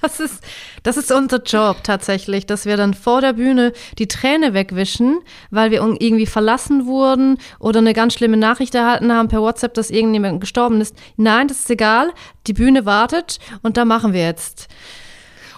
Das 0.02 0.20
ist, 0.20 0.44
das 0.84 0.98
ist 0.98 1.12
unser 1.12 1.42
Job 1.42 1.78
tatsächlich, 1.84 2.46
dass 2.46 2.66
wir 2.68 2.78
dann 2.78 2.94
vor 2.94 3.22
der 3.22 3.34
Bühne 3.34 3.74
die 3.98 4.08
Träne 4.08 4.54
wegwischen, 4.54 5.18
weil 5.50 5.72
wir 5.72 5.80
irgendwie 5.82 6.28
verlassen 6.28 6.86
wurden 6.86 7.40
oder 7.58 7.80
eine 7.80 7.94
ganz 7.94 8.14
schlimme 8.14 8.38
Nachricht 8.38 8.76
erhalten 8.76 9.12
haben 9.12 9.28
per 9.30 9.42
WhatsApp, 9.42 9.74
dass 9.74 9.90
irgendjemand 9.90 10.42
gestorben 10.42 10.80
ist. 10.80 10.96
Nein, 11.18 11.48
das 11.48 11.60
ist 11.62 11.72
egal. 11.72 12.12
Die 12.46 12.54
Bühne 12.54 12.86
wartet 12.86 13.40
und 13.64 13.78
da 13.78 13.86
machen 13.86 14.14
wir 14.14 14.22
jetzt. 14.26 14.68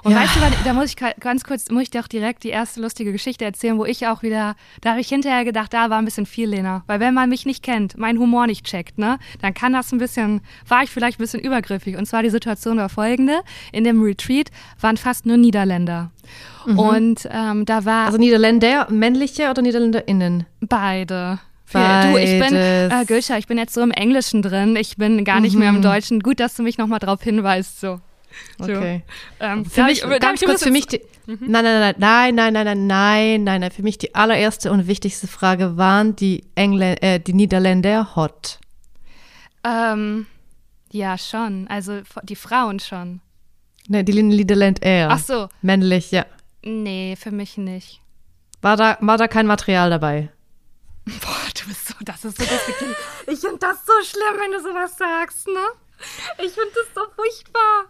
Und 0.08 0.14
ja. 0.14 0.22
weißt 0.22 0.38
du, 0.38 0.40
da 0.64 0.72
muss 0.72 0.86
ich 0.86 0.96
ganz 0.96 1.44
kurz, 1.44 1.70
muss 1.70 1.84
ich 1.84 1.90
dir 1.90 2.00
auch 2.00 2.08
direkt 2.08 2.46
die 2.46 2.50
erste 2.50 2.80
lustige 2.80 3.12
Geschichte 3.12 3.44
erzählen, 3.44 3.78
wo 3.78 3.84
ich 3.84 4.08
auch 4.08 4.24
wieder, 4.24 4.56
da 4.80 4.92
habe 4.92 5.02
ich 5.02 5.10
hinterher 5.10 5.44
gedacht, 5.44 5.74
da 5.74 5.90
war 5.90 5.98
ein 5.98 6.06
bisschen 6.06 6.26
viel, 6.26 6.48
Lena. 6.48 6.86
Weil 6.88 7.02
wenn 7.02 7.14
man 7.14 7.28
mich 7.28 7.46
nicht 7.46 7.62
kennt, 7.62 7.98
meinen 7.98 8.18
Humor 8.18 8.48
nicht 8.48 8.66
checkt, 8.66 8.98
ne, 8.98 9.20
dann 9.42 9.54
kann 9.54 9.74
das 9.74 9.92
ein 9.92 9.98
bisschen, 9.98 10.40
war 10.66 10.82
ich 10.82 10.92
vielleicht 10.92 11.20
ein 11.20 11.24
bisschen 11.24 11.42
übergriffig. 11.42 11.98
Und 11.98 12.06
zwar 12.06 12.24
die 12.24 12.30
Situation 12.30 12.78
war 12.78 12.88
folgende. 12.88 13.42
In 13.74 13.84
dem 13.84 14.02
Retreat 14.02 14.50
waren 14.80 14.96
fast 14.96 15.26
nur 15.26 15.36
Niederländer. 15.36 16.12
Mhm. 16.66 16.80
Und 16.80 17.30
ähm, 17.30 17.66
da 17.66 17.84
war. 17.84 18.06
Also 18.06 18.18
Niederländer, 18.18 18.88
männliche 18.90 19.50
oder 19.50 19.62
NiederländerInnen? 19.62 20.46
Beide. 20.62 21.40
Beides. 21.74 22.12
Du, 22.14 22.18
ich 22.18 22.40
bin, 22.40 22.56
äh, 22.56 23.04
Gülscha, 23.06 23.38
ich 23.38 23.48
bin 23.48 23.58
jetzt 23.58 23.74
so 23.74 23.82
im 23.82 23.92
Englischen 23.92 24.42
drin. 24.42 24.78
Ich 24.78 24.96
bin 24.96 25.26
gar 25.26 25.42
nicht 25.42 25.56
mhm. 25.56 25.60
mehr 25.60 25.70
im 25.70 25.76
mhm. 25.76 25.82
Deutschen. 25.82 26.22
Gut, 26.22 26.40
dass 26.40 26.56
du 26.56 26.64
mich 26.64 26.78
nochmal 26.78 27.00
drauf 27.00 27.22
hinweist. 27.22 27.82
So. 27.82 28.00
Okay. 28.60 29.04
Ähm, 29.40 29.66
für 29.66 29.84
mich, 29.84 30.04
ich, 30.04 30.20
ganz 30.20 30.42
kurz, 30.42 30.64
für 30.64 30.72
mich 30.72 30.88
die, 30.88 31.02
mhm. 31.28 31.38
nein, 31.42 31.64
nein, 31.64 31.96
nein, 31.98 32.36
nein, 32.36 32.54
nein, 32.54 32.54
nein, 32.54 32.88
nein, 32.88 33.44
nein, 33.44 33.62
nein, 33.62 33.72
für 33.72 33.84
mich 33.84 34.00
die 34.00 34.16
allererste 34.16 34.72
und 34.72 34.88
wichtigste 34.88 35.28
Frage, 35.28 35.78
waren 35.78 36.16
die 36.16 36.44
Engl 36.56 36.82
äh, 37.02 37.20
die 37.20 37.34
Niederländer 37.34 38.16
hot? 38.16 38.60
Ähm, 39.64 40.26
ja, 40.92 41.18
schon. 41.18 41.68
Also 41.68 42.02
die 42.24 42.36
Frauen 42.36 42.80
schon. 42.80 43.22
Ne, 43.88 44.04
die 44.04 44.24
Niederländer 44.24 44.82
eher. 44.82 45.10
Ach 45.12 45.20
so. 45.20 45.50
Männlich, 45.62 46.12
ja. 46.12 46.26
Nee, 46.64 47.16
für 47.16 47.32
mich 47.32 47.58
nicht. 47.58 48.02
War 48.62 48.76
da, 48.76 48.98
war 49.02 49.18
da 49.18 49.28
kein 49.28 49.48
Material 49.48 49.90
dabei? 49.90 50.30
Boah, 51.06 51.48
du 51.56 51.68
bist 51.68 51.88
so, 51.88 51.96
das 52.02 52.26
ist 52.26 52.38
so 52.38 52.44
Ich 53.32 53.40
finde 53.40 53.60
das 53.60 53.86
so 53.86 53.94
schlimm, 54.04 54.40
wenn 54.40 54.52
du 54.52 54.62
sowas 54.62 54.98
sagst, 54.98 55.48
ne? 55.48 55.68
Ich 56.40 56.52
finde 56.52 56.72
das 56.74 56.94
so 56.94 57.02
furchtbar. 57.16 57.86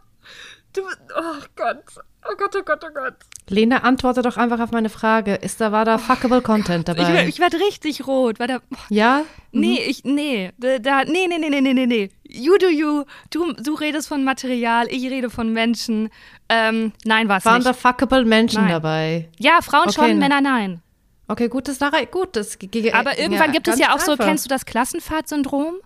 Du, 0.78 0.84
oh 0.84 1.44
Gott. 1.56 1.84
Oh 2.30 2.36
Gott, 2.38 2.56
oh 2.56 2.62
Gott, 2.64 2.84
oh 2.86 2.94
Gott. 2.94 3.16
Lena, 3.50 3.78
antworte 3.78 4.22
doch 4.22 4.38
einfach 4.38 4.60
auf 4.60 4.72
meine 4.72 4.90
Frage. 4.90 5.34
Ist 5.34 5.60
da, 5.60 5.72
war 5.72 5.86
da 5.86 5.98
fuckable 5.98 6.42
Content 6.42 6.88
dabei? 6.88 7.24
Ich, 7.24 7.30
ich 7.30 7.40
werde 7.40 7.58
richtig 7.58 8.06
rot. 8.06 8.40
War 8.40 8.48
da, 8.48 8.60
ja? 8.90 9.24
Nee, 9.52 9.80
mhm. 9.82 9.90
ich, 9.90 10.04
nee. 10.04 10.52
Da, 10.60 11.06
nee, 11.06 11.26
nee, 11.28 11.40
nee, 11.40 11.50
nee, 11.50 11.74
nee, 11.74 11.86
nee. 11.88 12.10
You 12.24 12.58
do 12.60 12.68
you. 12.68 13.06
Du, 13.32 13.54
du 13.54 13.74
redest 13.74 14.08
von 14.08 14.24
Material, 14.24 14.88
ich 14.90 15.10
rede 15.10 15.32
von 15.32 15.52
Menschen. 15.52 16.10
Ähm, 16.48 16.92
nein, 17.06 17.28
was 17.28 17.46
Waren 17.46 17.56
nicht. 17.56 17.68
da 17.68 17.74
fuckable 17.74 18.26
Menschen 18.26 18.62
nein. 18.62 18.72
dabei? 18.72 19.30
Ja, 19.40 19.62
Frauen 19.64 19.88
okay, 19.88 19.94
schon, 19.94 20.08
ne. 20.10 20.16
Männer 20.16 20.42
nein. 20.42 20.82
Okay, 21.28 21.48
gut, 21.48 21.68
das 21.68 21.82
ist 21.82 22.12
gut. 22.12 22.36
Das, 22.36 22.58
Aber 22.94 23.18
irgendwann 23.18 23.48
ja, 23.48 23.54
gibt 23.54 23.68
es 23.68 23.80
ja 23.80 23.88
auch 23.88 23.94
einfach. 23.94 24.06
so, 24.06 24.18
kennst 24.18 24.46
du 24.46 24.50
das 24.50 24.66
Klassenfahrtsyndrom? 24.66 25.78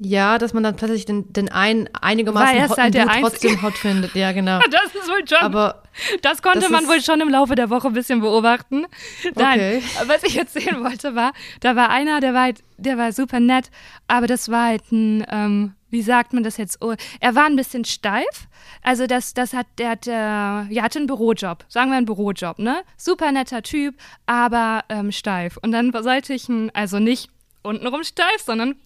Ja, 0.00 0.38
dass 0.38 0.54
man 0.54 0.62
dann 0.62 0.76
plötzlich 0.76 1.06
den, 1.06 1.32
den 1.32 1.48
einen 1.48 1.88
einigermaßen 1.92 2.68
hot, 2.68 2.78
halt 2.78 2.94
der 2.94 3.08
trotzdem 3.08 3.60
hot 3.62 3.74
findet. 3.74 4.14
Ja, 4.14 4.30
genau. 4.32 4.60
Das 4.70 4.94
ist 4.94 5.08
wohl 5.08 5.26
schon. 5.26 5.38
Aber 5.38 5.82
das 6.22 6.40
konnte 6.40 6.60
das 6.60 6.70
man 6.70 6.86
wohl 6.86 7.00
schon 7.00 7.20
im 7.20 7.28
Laufe 7.28 7.56
der 7.56 7.68
Woche 7.68 7.88
ein 7.88 7.94
bisschen 7.94 8.20
beobachten. 8.20 8.86
Nein, 9.34 9.58
okay. 9.58 9.82
was 10.06 10.22
ich 10.22 10.38
erzählen 10.38 10.84
wollte 10.84 11.16
war, 11.16 11.32
da 11.60 11.74
war 11.74 11.90
einer, 11.90 12.20
der 12.20 12.32
war 12.32 12.42
halt, 12.42 12.62
der 12.76 12.96
war 12.96 13.12
super 13.12 13.40
nett, 13.40 13.70
aber 14.06 14.28
das 14.28 14.48
war 14.50 14.66
halt 14.66 14.92
ein, 14.92 15.26
ähm, 15.30 15.74
wie 15.90 16.02
sagt 16.02 16.32
man 16.32 16.44
das 16.44 16.58
jetzt? 16.58 16.80
Oh, 16.80 16.94
er 17.18 17.34
war 17.34 17.46
ein 17.46 17.56
bisschen 17.56 17.84
steif. 17.84 18.46
Also 18.82 19.06
das, 19.06 19.34
das 19.34 19.52
hat, 19.52 19.66
der 19.78 19.90
hat, 19.90 20.06
äh, 20.06 20.10
ja, 20.12 20.82
hatte 20.82 20.98
einen 20.98 21.08
Bürojob, 21.08 21.64
sagen 21.68 21.90
wir 21.90 21.96
einen 21.96 22.06
Bürojob, 22.06 22.58
ne? 22.60 22.82
Super 22.96 23.32
netter 23.32 23.62
Typ, 23.62 23.96
aber 24.26 24.84
ähm, 24.90 25.10
steif. 25.10 25.58
Und 25.60 25.72
dann 25.72 25.92
sollte 25.92 26.34
ich 26.34 26.48
ihn, 26.48 26.70
also 26.74 27.00
nicht 27.00 27.30
untenrum 27.62 28.04
steif, 28.04 28.42
sondern 28.44 28.76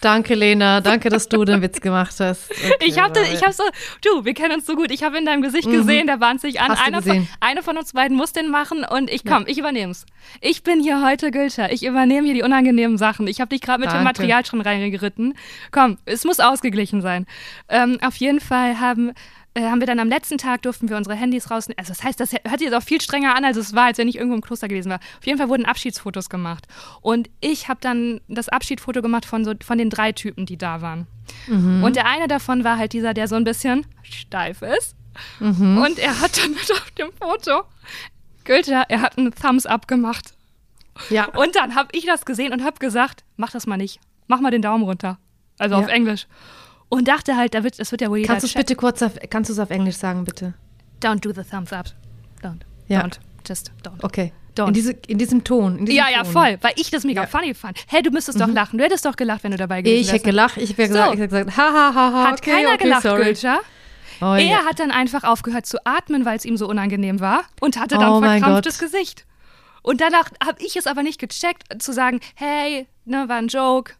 Danke, 0.00 0.34
Lena. 0.34 0.80
Danke, 0.80 1.08
dass 1.08 1.28
du 1.28 1.44
den 1.44 1.62
Witz 1.62 1.80
gemacht 1.80 2.14
hast. 2.20 2.50
Okay, 2.66 2.88
ich 2.88 2.98
habe 2.98 3.20
ich 3.32 3.42
hab 3.42 3.52
so, 3.52 3.62
du, 4.02 4.24
wir 4.24 4.34
kennen 4.34 4.54
uns 4.54 4.66
so 4.66 4.74
gut. 4.74 4.90
Ich 4.90 5.02
habe 5.02 5.16
in 5.18 5.24
deinem 5.24 5.40
Gesicht 5.40 5.68
mhm. 5.68 5.72
gesehen, 5.72 6.06
der 6.06 6.18
bahnt 6.18 6.40
sich 6.40 6.60
an. 6.60 6.72
Einer 6.72 7.00
von, 7.00 7.28
eine 7.40 7.62
von 7.62 7.76
uns 7.78 7.92
beiden 7.92 8.16
muss 8.16 8.32
den 8.32 8.50
machen 8.50 8.84
und 8.84 9.10
ich 9.10 9.24
komm, 9.24 9.42
ja. 9.42 9.48
ich 9.48 9.58
übernehm's. 9.58 10.04
Ich 10.40 10.62
bin 10.62 10.82
hier 10.82 11.04
heute 11.04 11.30
Gülter. 11.30 11.72
Ich 11.72 11.84
übernehme 11.84 12.26
hier 12.26 12.34
die 12.34 12.42
unangenehmen 12.42 12.98
Sachen. 12.98 13.26
Ich 13.26 13.40
habe 13.40 13.50
dich 13.50 13.60
gerade 13.60 13.80
mit 13.80 13.88
Danke. 13.88 14.00
dem 14.00 14.04
Material 14.04 14.44
schon 14.44 14.60
reingeritten. 14.60 15.34
Komm, 15.70 15.98
es 16.04 16.24
muss 16.24 16.40
ausgeglichen 16.40 17.00
sein. 17.00 17.26
Ähm, 17.68 17.98
auf 18.02 18.16
jeden 18.16 18.40
Fall 18.40 18.80
haben 18.80 19.12
äh, 19.56 19.62
haben 19.62 19.80
wir 19.80 19.86
dann 19.86 19.98
am 20.00 20.08
letzten 20.08 20.36
Tag 20.36 20.62
durften 20.62 20.90
wir 20.90 20.98
unsere 20.98 21.16
Handys 21.16 21.50
rausnehmen. 21.50 21.78
Also 21.78 21.92
das 21.92 22.04
heißt, 22.04 22.20
das 22.20 22.32
hört 22.32 22.58
sich 22.58 22.68
jetzt 22.68 22.74
auch 22.74 22.82
viel 22.82 23.00
strenger 23.00 23.34
an, 23.34 23.44
als 23.44 23.56
es 23.56 23.74
war, 23.74 23.86
als 23.86 23.96
wenn 23.96 24.06
ich 24.06 24.16
irgendwo 24.16 24.34
im 24.34 24.42
Kloster 24.42 24.68
gewesen 24.68 24.90
war. 24.90 25.00
Auf 25.18 25.26
jeden 25.26 25.38
Fall 25.38 25.48
wurden 25.48 25.64
Abschiedsfotos 25.64 26.28
gemacht. 26.28 26.66
Und 27.00 27.30
ich 27.40 27.68
habe 27.68 27.80
dann 27.80 28.20
das 28.28 28.50
Abschiedsfoto 28.50 29.00
gemacht 29.00 29.24
von, 29.24 29.46
so, 29.46 29.54
von 29.64 29.78
den 29.78 29.88
drei 29.88 30.12
Typen, 30.12 30.44
die 30.44 30.58
da 30.58 30.82
waren. 30.82 31.06
Mhm. 31.46 31.82
Und 31.82 31.96
der 31.96 32.06
eine 32.06 32.28
davon 32.28 32.64
war 32.64 32.76
halt 32.76 32.92
dieser, 32.92 33.14
der 33.14 33.28
so 33.28 33.36
ein 33.36 33.44
bisschen 33.44 33.86
steif 34.02 34.60
ist. 34.60 34.94
Mhm. 35.40 35.78
Und 35.78 35.98
er 35.98 36.20
hat 36.20 36.36
dann 36.36 36.50
mit 36.50 36.70
auf 36.70 36.90
dem 36.90 37.08
Foto, 37.12 37.62
Gülter, 38.44 38.84
er 38.90 39.00
hat 39.00 39.16
einen 39.16 39.34
Thumbs 39.34 39.64
up 39.64 39.88
gemacht. 39.88 40.34
Ja. 41.08 41.28
Und 41.34 41.56
dann 41.56 41.74
habe 41.74 41.88
ich 41.92 42.04
das 42.04 42.26
gesehen 42.26 42.52
und 42.52 42.62
habe 42.62 42.78
gesagt, 42.78 43.24
mach 43.36 43.52
das 43.52 43.66
mal 43.66 43.78
nicht. 43.78 44.00
Mach 44.28 44.40
mal 44.40 44.50
den 44.50 44.62
Daumen 44.62 44.84
runter. 44.84 45.18
Also 45.58 45.76
ja. 45.76 45.80
auf 45.80 45.88
Englisch 45.88 46.26
und 46.88 47.08
dachte 47.08 47.36
halt, 47.36 47.54
da 47.54 47.64
wird, 47.64 47.78
das 47.78 47.90
wird 47.90 48.00
ja 48.00 48.10
wohl 48.10 48.18
jeder 48.18 48.28
Kannst 48.28 48.44
du 48.44 48.48
es 48.48 48.54
bitte 48.54 48.76
kurz 48.76 49.02
auf, 49.02 49.12
kannst 49.30 49.50
du 49.50 49.54
es 49.54 49.58
auf 49.58 49.70
Englisch 49.70 49.96
sagen, 49.96 50.24
bitte? 50.24 50.54
Don't 51.02 51.20
do 51.20 51.32
the 51.32 51.48
thumbs 51.48 51.72
up. 51.72 51.86
Don't. 52.42 52.60
Ja. 52.88 53.02
Don't. 53.02 53.18
Just 53.46 53.72
don't. 53.82 54.02
Okay. 54.02 54.32
Don't. 54.56 54.68
In, 54.68 54.74
diese, 54.74 54.92
in 55.06 55.18
diesem 55.18 55.44
Ton. 55.44 55.78
In 55.78 55.86
diesem 55.86 55.98
ja, 55.98 56.10
ja, 56.10 56.22
Ton. 56.22 56.32
voll, 56.32 56.58
weil 56.62 56.72
ich 56.76 56.90
das 56.90 57.04
mega 57.04 57.22
ja. 57.22 57.26
funny 57.26 57.54
fand. 57.54 57.78
Hey, 57.88 58.02
du 58.02 58.10
müsstest 58.10 58.38
mhm. 58.38 58.42
doch 58.42 58.54
lachen. 58.54 58.78
Du 58.78 58.84
hättest 58.84 59.04
doch 59.04 59.16
gelacht, 59.16 59.44
wenn 59.44 59.50
du 59.50 59.58
dabei 59.58 59.82
gewesen 59.82 59.96
wärst. 59.96 60.08
Ich 60.08 60.12
hätte 60.14 60.24
gelacht. 60.24 60.56
Ich 60.56 60.70
hätte 60.70 60.88
gesagt, 60.88 61.12
so. 61.12 61.22
gesagt, 61.22 61.56
ha, 61.56 61.72
ha, 61.72 61.94
ha, 61.94 62.12
ha. 62.12 62.24
Hat 62.28 62.40
okay, 62.40 62.52
keiner 62.52 62.74
okay, 62.74 62.84
gelacht, 62.84 63.02
Gülscha. 63.02 63.58
Oh, 64.22 64.32
er 64.32 64.40
ja. 64.40 64.64
hat 64.64 64.78
dann 64.78 64.90
einfach 64.90 65.24
aufgehört 65.24 65.66
zu 65.66 65.84
atmen, 65.84 66.24
weil 66.24 66.38
es 66.38 66.46
ihm 66.46 66.56
so 66.56 66.66
unangenehm 66.66 67.20
war 67.20 67.44
und 67.60 67.78
hatte 67.78 67.96
dann 67.98 68.12
oh 68.12 68.20
verkrampftes 68.20 68.78
Gesicht. 68.78 69.26
Und 69.82 70.00
danach 70.00 70.30
habe 70.44 70.62
ich 70.64 70.76
es 70.76 70.86
aber 70.86 71.02
nicht 71.02 71.20
gecheckt, 71.20 71.82
zu 71.82 71.92
sagen, 71.92 72.20
hey, 72.34 72.88
ne, 73.04 73.28
war 73.28 73.36
ein 73.36 73.48
Joke, 73.48 73.92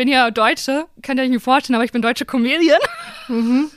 bin 0.00 0.08
ja 0.08 0.30
Deutsche, 0.30 0.86
könnt 1.02 1.20
ihr 1.20 1.24
euch 1.24 1.28
nicht 1.28 1.44
vorstellen, 1.44 1.74
aber 1.74 1.84
ich 1.84 1.92
bin 1.92 2.00
deutsche 2.00 2.24
Comedian. 2.24 2.80
Mhm. 3.28 3.70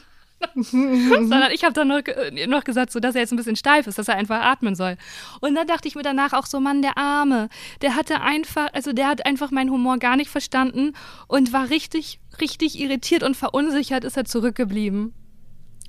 Sondern 0.55 1.51
ich 1.51 1.65
habe 1.65 1.73
dann 1.73 1.89
noch, 1.89 1.99
noch 2.47 2.63
gesagt, 2.63 2.93
so, 2.93 3.01
dass 3.01 3.15
er 3.15 3.21
jetzt 3.21 3.33
ein 3.33 3.35
bisschen 3.35 3.57
steif 3.57 3.87
ist, 3.87 3.97
dass 3.97 4.07
er 4.07 4.15
einfach 4.15 4.39
atmen 4.39 4.73
soll. 4.73 4.95
Und 5.41 5.53
dann 5.53 5.67
dachte 5.67 5.89
ich 5.89 5.95
mir 5.95 6.01
danach 6.01 6.31
auch 6.31 6.45
so, 6.45 6.61
Mann, 6.61 6.81
der 6.81 6.97
Arme, 6.97 7.49
der 7.81 7.97
hatte 7.97 8.21
einfach, 8.21 8.69
also 8.71 8.93
der 8.93 9.09
hat 9.09 9.25
einfach 9.25 9.51
meinen 9.51 9.69
Humor 9.69 9.97
gar 9.97 10.15
nicht 10.15 10.29
verstanden 10.29 10.93
und 11.27 11.51
war 11.51 11.69
richtig, 11.69 12.21
richtig 12.39 12.79
irritiert 12.79 13.21
und 13.21 13.35
verunsichert 13.35 14.05
ist 14.05 14.15
er 14.15 14.23
zurückgeblieben. 14.23 15.13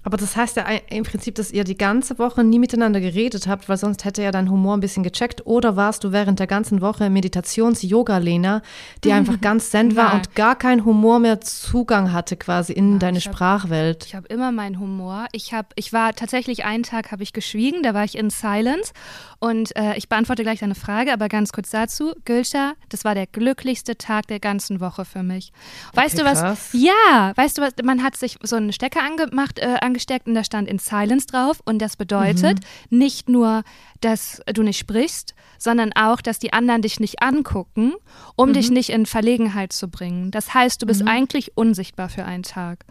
Aber 0.05 0.19
das 0.19 0.37
heißt 0.37 0.57
ja 0.57 0.65
im 0.91 1.03
Prinzip, 1.03 1.35
dass 1.35 1.51
ihr 1.51 1.65
die 1.65 1.77
ganze 1.77 2.19
Woche 2.19 2.45
nie 2.45 2.59
miteinander 2.59 3.01
geredet 3.01 3.49
habt, 3.49 3.69
weil 3.69 3.79
sonst 3.79 4.05
hätte 4.05 4.23
ja 4.23 4.31
dein 4.31 4.51
Humor 4.51 4.77
ein 4.77 4.81
bisschen 4.81 5.03
gecheckt. 5.03 5.47
Oder 5.47 5.77
warst 5.77 6.05
du 6.05 6.13
während 6.13 6.39
der 6.39 6.47
ganzen 6.47 6.83
Woche 6.83 7.09
Meditations-Yoga-Lena, 7.09 8.63
die 9.03 9.13
einfach 9.13 9.41
ganz 9.41 9.71
zen 9.71 9.97
war 9.97 10.15
und 10.15 10.35
gar 10.35 10.57
keinen 10.57 10.85
Humor 10.85 11.19
mehr 11.21 11.41
Zugang 11.41 12.13
hatte 12.13 12.37
quasi 12.37 12.75
in 12.75 12.91
Nein, 12.91 12.99
deine 12.99 13.19
ich 13.19 13.25
Sprachwelt? 13.25 14.03
Hab, 14.03 14.07
ich 14.07 14.15
habe 14.15 14.27
immer 14.29 14.53
meinen 14.53 14.79
Humor. 14.79 15.27
Ich, 15.33 15.55
hab, 15.55 15.73
ich 15.77 15.93
war 15.93 16.13
tatsächlich 16.15 16.65
einen 16.67 16.83
Tag, 16.83 17.11
habe 17.11 17.23
ich 17.23 17.33
geschwiegen, 17.33 17.83
da 17.83 17.95
war 17.95 18.05
ich 18.05 18.19
in 18.19 18.29
Silence. 18.29 18.93
Und 19.39 19.77
äh, 19.77 19.97
ich 19.97 20.09
beantworte 20.09 20.43
gleich 20.43 20.61
deine 20.61 20.75
Frage, 20.75 21.13
aber 21.13 21.29
ganz 21.29 21.53
kurz 21.53 21.71
dazu. 21.71 22.13
Gülscha, 22.25 22.75
das 22.89 23.05
war 23.05 23.15
der 23.15 23.27
glücklichste 23.27 23.97
Tag 23.97 24.27
der 24.27 24.41
ganzen 24.41 24.81
Woche 24.81 25.05
für 25.05 25.23
mich. 25.23 25.53
Weißt 25.95 26.15
okay, 26.15 26.25
du 26.25 26.31
was? 26.31 26.41
Krass. 26.41 26.71
Ja, 26.73 27.33
weißt 27.37 27.59
du 27.59 27.63
was? 27.63 27.73
Man 27.83 28.03
hat 28.03 28.17
sich 28.17 28.37
so 28.43 28.57
einen 28.57 28.73
Stecker 28.73 29.03
angemacht, 29.03 29.59
äh, 29.59 29.77
angesteckt 29.95 30.27
und 30.27 30.35
da 30.35 30.43
stand 30.43 30.69
in 30.69 30.79
Silence 30.79 31.27
drauf. 31.27 31.61
Und 31.65 31.79
das 31.81 31.97
bedeutet 31.97 32.59
mhm. 32.91 32.99
nicht 32.99 33.29
nur, 33.29 33.63
dass 34.01 34.43
du 34.53 34.63
nicht 34.63 34.79
sprichst, 34.79 35.35
sondern 35.59 35.93
auch, 35.95 36.21
dass 36.21 36.39
die 36.39 36.53
anderen 36.53 36.83
dich 36.83 37.01
nicht 37.01 37.23
angucken, 37.23 37.93
um 38.37 38.51
mhm. 38.51 38.55
dich 38.55 38.71
nicht 38.71 38.91
in 38.91 39.07
Verlegenheit 39.07 39.73
zu 39.73 39.89
bringen. 39.89 40.31
Das 40.31 40.53
heißt, 40.53 40.83
du 40.83 40.87
bist 40.87 41.03
mhm. 41.03 41.09
eigentlich 41.09 41.57
unsichtbar 41.57 42.09
für 42.09 42.25
einen 42.25 42.43
Tag. 42.43 42.85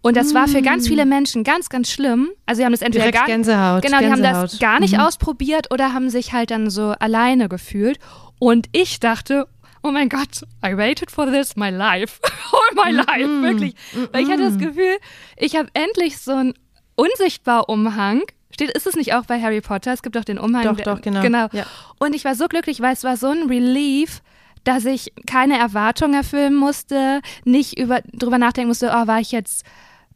Und 0.00 0.16
das 0.16 0.34
war 0.34 0.46
für 0.46 0.62
ganz 0.62 0.86
viele 0.86 1.04
mm. 1.04 1.08
Menschen 1.08 1.42
ganz, 1.42 1.68
ganz 1.68 1.90
schlimm. 1.90 2.30
Also, 2.46 2.60
sie 2.60 2.64
haben 2.64 2.72
das 2.72 2.82
entweder 2.82 3.06
Direkt 3.06 3.18
gar 3.18 3.26
Gänsehaut, 3.26 3.82
genau, 3.82 3.98
Gänsehaut. 3.98 4.20
die 4.20 4.26
haben 4.28 4.42
das 4.42 4.58
gar 4.60 4.78
nicht 4.78 4.94
mhm. 4.94 5.00
ausprobiert 5.00 5.72
oder 5.72 5.92
haben 5.92 6.08
sich 6.08 6.32
halt 6.32 6.52
dann 6.52 6.70
so 6.70 6.94
alleine 7.00 7.48
gefühlt. 7.48 7.98
Und 8.38 8.68
ich 8.70 9.00
dachte, 9.00 9.48
oh 9.82 9.90
mein 9.90 10.08
Gott, 10.08 10.42
I 10.64 10.76
waited 10.76 11.10
for 11.10 11.26
this 11.26 11.56
my 11.56 11.70
life. 11.70 12.20
All 12.52 12.84
my 12.84 12.90
life, 12.90 13.26
mm 13.26 13.42
wirklich. 13.42 13.74
Weil 14.12 14.22
ich 14.22 14.30
hatte 14.30 14.42
das 14.42 14.58
Gefühl, 14.58 14.98
ich 15.36 15.56
habe 15.56 15.68
endlich 15.74 16.18
so 16.18 16.32
einen 16.32 16.54
unsichtbar 16.96 17.68
Umhang. 17.68 18.22
Steht, 18.50 18.70
ist 18.70 18.86
es 18.86 18.96
nicht 18.96 19.14
auch 19.14 19.24
bei 19.24 19.40
Harry 19.40 19.60
Potter? 19.60 19.92
Es 19.92 20.02
gibt 20.02 20.16
doch 20.16 20.24
den 20.24 20.38
Umhang. 20.38 20.64
Doch, 20.64 20.76
doch, 20.76 21.00
genau. 21.00 21.20
genau. 21.20 21.48
Ja. 21.52 21.66
Und 21.98 22.14
ich 22.14 22.24
war 22.24 22.34
so 22.34 22.48
glücklich, 22.48 22.80
weil 22.80 22.92
es 22.92 23.04
war 23.04 23.16
so 23.16 23.28
ein 23.28 23.48
Relief, 23.48 24.20
dass 24.64 24.84
ich 24.84 25.12
keine 25.26 25.58
Erwartung 25.58 26.14
erfüllen 26.14 26.54
musste, 26.54 27.20
nicht 27.44 27.78
über, 27.78 28.00
drüber 28.12 28.38
nachdenken 28.38 28.68
musste, 28.68 28.90
oh, 28.92 29.06
war 29.06 29.20
ich 29.20 29.32
jetzt 29.32 29.64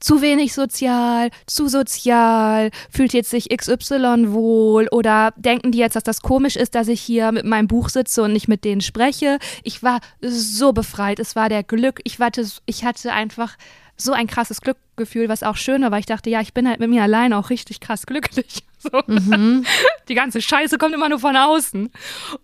zu 0.03 0.21
wenig 0.21 0.53
sozial, 0.53 1.31
zu 1.47 1.69
sozial, 1.69 2.71
fühlt 2.91 3.13
jetzt 3.13 3.31
sich 3.31 3.57
XY 3.57 4.33
wohl 4.33 4.89
oder 4.91 5.33
denken 5.37 5.73
die 5.73 5.79
jetzt, 5.79 5.97
dass 5.97 6.03
das 6.03 6.23
komisch 6.23 6.57
ist, 6.57 6.75
dass 6.75 6.89
ich 6.89 7.01
hier 7.01 7.33
mit 7.33 7.45
meinem 7.45 7.69
Buch 7.69 7.89
sitze 7.89 8.23
und 8.23 8.33
nicht 8.33 8.49
mit 8.49 8.65
denen 8.65 8.81
spreche. 8.81 9.39
Ich 9.63 9.83
war 9.83 10.01
so 10.21 10.73
befreit, 10.73 11.21
es 11.21 11.37
war 11.37 11.49
der 11.49 11.63
Glück, 11.63 12.01
ich, 12.05 12.19
warte, 12.19 12.47
ich 12.67 12.85
hatte 12.85 13.13
einfach 13.13 13.57
so 13.97 14.13
ein 14.13 14.27
krasses 14.27 14.61
Glückgefühl, 14.61 15.29
was 15.29 15.43
auch 15.43 15.57
schön 15.57 15.83
war, 15.83 15.91
weil 15.91 16.01
ich 16.01 16.07
dachte, 16.07 16.31
ja, 16.31 16.41
ich 16.41 16.53
bin 16.55 16.69
halt 16.69 16.81
mit 16.81 16.91
mir 16.91 17.03
allein 17.03 17.33
auch 17.33 17.51
richtig 17.51 17.81
krass 17.81 18.07
glücklich. 18.07 18.65
So. 18.83 19.01
Mhm. 19.07 19.65
Die 20.09 20.17
ganze 20.17 20.43
Scheiße 20.43 20.77
kommt 20.77 20.93
immer 20.93 21.09
nur 21.09 21.21
von 21.21 21.37
außen. 21.37 21.89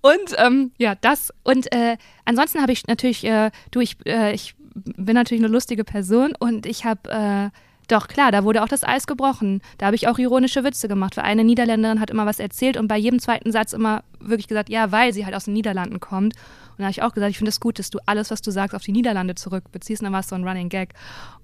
Und 0.02 0.34
ähm, 0.36 0.70
ja, 0.78 0.94
das. 0.94 1.32
Und 1.42 1.72
äh, 1.74 1.96
ansonsten 2.26 2.62
habe 2.62 2.70
ich 2.70 2.86
natürlich, 2.86 3.24
äh, 3.24 3.50
du, 3.72 3.80
ich, 3.80 3.96
äh, 4.06 4.32
ich 4.32 4.54
bin 4.84 5.14
natürlich 5.14 5.42
eine 5.42 5.52
lustige 5.52 5.84
Person 5.84 6.32
und 6.38 6.66
ich 6.66 6.84
habe 6.84 7.10
äh, 7.10 7.50
doch, 7.88 8.06
klar, 8.06 8.30
da 8.30 8.44
wurde 8.44 8.62
auch 8.62 8.68
das 8.68 8.84
Eis 8.84 9.06
gebrochen. 9.06 9.62
Da 9.78 9.86
habe 9.86 9.96
ich 9.96 10.08
auch 10.08 10.18
ironische 10.18 10.62
Witze 10.62 10.88
gemacht, 10.88 11.16
weil 11.16 11.24
eine 11.24 11.42
Niederländerin 11.42 12.00
hat 12.00 12.10
immer 12.10 12.26
was 12.26 12.38
erzählt 12.38 12.76
und 12.76 12.86
bei 12.86 12.98
jedem 12.98 13.18
zweiten 13.18 13.50
Satz 13.50 13.72
immer 13.72 14.04
wirklich 14.20 14.46
gesagt, 14.46 14.68
ja, 14.68 14.92
weil 14.92 15.14
sie 15.14 15.24
halt 15.24 15.34
aus 15.34 15.46
den 15.46 15.54
Niederlanden 15.54 15.98
kommt. 15.98 16.34
Und 16.34 16.82
da 16.82 16.84
habe 16.84 16.90
ich 16.90 17.02
auch 17.02 17.14
gesagt, 17.14 17.30
ich 17.30 17.38
finde 17.38 17.48
es 17.48 17.56
das 17.56 17.60
gut, 17.60 17.78
dass 17.78 17.88
du 17.88 17.98
alles, 18.04 18.30
was 18.30 18.42
du 18.42 18.50
sagst, 18.50 18.74
auf 18.74 18.82
die 18.82 18.92
Niederlande 18.92 19.34
zurückbeziehst. 19.34 20.02
Und 20.02 20.04
dann 20.04 20.12
war 20.12 20.20
es 20.20 20.28
so 20.28 20.34
ein 20.34 20.46
Running 20.46 20.68
Gag. 20.68 20.92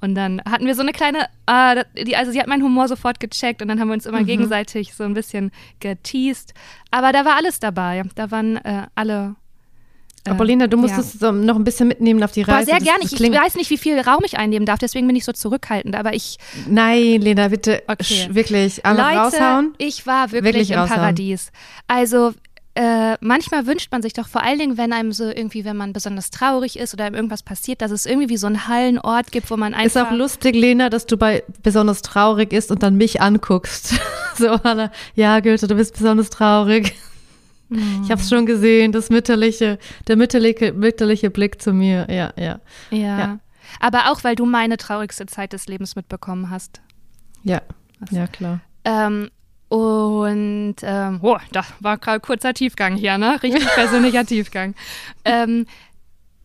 Und 0.03 0.15
dann 0.15 0.43
hatten 0.49 0.67
wir 0.67 0.75
so 0.75 0.83
eine 0.83 0.93
kleine, 0.93 1.27
äh, 1.47 1.85
die, 2.05 2.15
also 2.15 2.31
sie 2.31 2.39
hat 2.39 2.47
meinen 2.47 2.63
Humor 2.63 2.89
sofort 2.89 3.21
gecheckt 3.21 3.63
und 3.63 3.69
dann 3.69 3.81
haben 3.81 3.89
wir 3.89 3.95
uns 3.95 4.07
immer 4.07 4.21
mhm. 4.21 4.27
gegenseitig 4.27 4.95
so 4.95 5.03
ein 5.03 5.15
bisschen 5.15 5.51
geteased. 5.81 6.53
Aber 6.91 7.11
da 7.13 7.25
war 7.25 7.37
alles 7.37 7.59
dabei. 7.59 8.03
Da 8.15 8.31
waren 8.31 8.59
äh, 8.59 8.87
alle 8.95 9.35
aber 10.27 10.45
Linda, 10.45 10.67
du 10.67 10.77
musst 10.77 10.95
ja. 10.95 11.01
es 11.01 11.13
so 11.13 11.33
noch 11.33 11.57
ein 11.57 11.65
bisschen 11.65 11.89
mitnehmen 11.89 12.23
auf 12.23 12.33
die 12.33 12.43
Reise. 12.43 12.73
Aber 12.73 12.81
sehr 12.81 12.81
gerne. 12.81 13.05
Ich, 13.05 13.13
ich 13.13 13.33
weiß 13.33 13.57
nicht, 13.57 13.71
wie 13.71 13.79
viel 13.79 14.01
Raum 14.01 14.23
ich 14.25 14.39
einnehmen 14.39 14.65
darf, 14.65 14.79
deswegen 14.79 15.07
bin 15.07 15.17
ich 15.17 15.25
so 15.25 15.33
zurückhaltend. 15.33 15.97
Aber 15.97 16.15
ich. 16.15 16.39
Nein, 16.69 17.21
Linda, 17.21 17.49
bitte 17.49 17.83
okay. 17.87 18.29
wirklich 18.31 18.85
alle 18.87 19.03
Leute, 19.03 19.19
raushauen. 19.19 19.75
Ich 19.79 20.07
war 20.07 20.33
wirklich, 20.33 20.55
wirklich 20.55 20.71
im 20.71 20.79
raushauen. 20.79 21.01
Paradies. 21.01 21.53
Also 21.89 22.33
äh, 22.77 23.17
manchmal 23.21 23.67
wünscht 23.67 23.93
man 23.93 24.03
sich 24.03 24.15
doch 24.15 24.27
vor 24.27 24.43
allen 24.43 24.59
Dingen, 24.59 24.77
wenn 24.77 24.93
einem 24.93 25.13
so 25.13 25.25
irgendwie, 25.25 25.65
wenn 25.65 25.77
man 25.77 25.93
besonders 25.93 26.31
traurig 26.31 26.77
ist 26.77 26.93
oder 26.93 27.05
einem 27.05 27.15
irgendwas 27.15 27.45
passiert, 27.45 27.83
dass 27.83 27.93
es 27.93 28.05
irgendwie 28.05 28.31
wie 28.31 28.37
so 28.37 28.49
einen 28.49 28.67
Hallenort 28.67 29.31
gibt, 29.31 29.51
wo 29.51 29.57
man 29.57 29.75
einfach. 29.75 30.03
Ist 30.03 30.09
auch 30.09 30.17
lustig, 30.17 30.57
Lena, 30.57 30.91
dass 30.91 31.07
du 31.07 31.17
bei 31.17 31.45
besonders 31.63 32.03
traurig 32.03 32.53
ist 32.53 32.73
und 32.73 32.83
dann 32.83 32.97
mich 32.97 33.21
anguckst. 33.21 33.95
so, 34.37 34.49
Anna, 34.49 34.91
ja, 35.15 35.39
Goethe, 35.39 35.69
du 35.69 35.77
bist 35.77 35.95
besonders 35.95 36.31
traurig. 36.31 36.95
Ich 37.71 38.11
habe 38.11 38.21
es 38.21 38.29
schon 38.29 38.47
gesehen, 38.47 38.93
das 38.93 39.11
mütterliche, 39.11 39.79
der 40.07 40.17
mütterliche, 40.17 40.73
mütterliche 40.73 41.31
Blick 41.31 41.61
zu 41.61 41.73
mir. 41.73 42.07
Ja, 42.09 42.33
ja, 42.37 42.61
ja. 42.91 43.19
Ja. 43.19 43.39
Aber 43.81 44.13
auch, 44.13 44.23
weil 44.25 44.37
du 44.37 44.45
meine 44.45 44.77
traurigste 44.77 45.27
Zeit 45.27 45.53
des 45.53 45.67
Lebens 45.67 45.97
mitbekommen 45.97 46.51
hast. 46.51 46.81
Ja, 47.43 47.63
also, 48.01 48.17
ja, 48.17 48.27
klar. 48.27 48.61
Ähm, 48.85 49.31
und, 49.69 50.77
ähm, 50.83 51.19
oh, 51.23 51.39
da 51.53 51.65
war 51.81 51.99
gerade 51.99 52.21
kurzer 52.21 52.55
Tiefgang 52.55 52.97
hier, 52.97 53.19
ne? 53.19 53.43
Richtig 53.43 53.67
persönlicher 53.67 54.25
Tiefgang. 54.27 54.75
Ähm, 55.25 55.67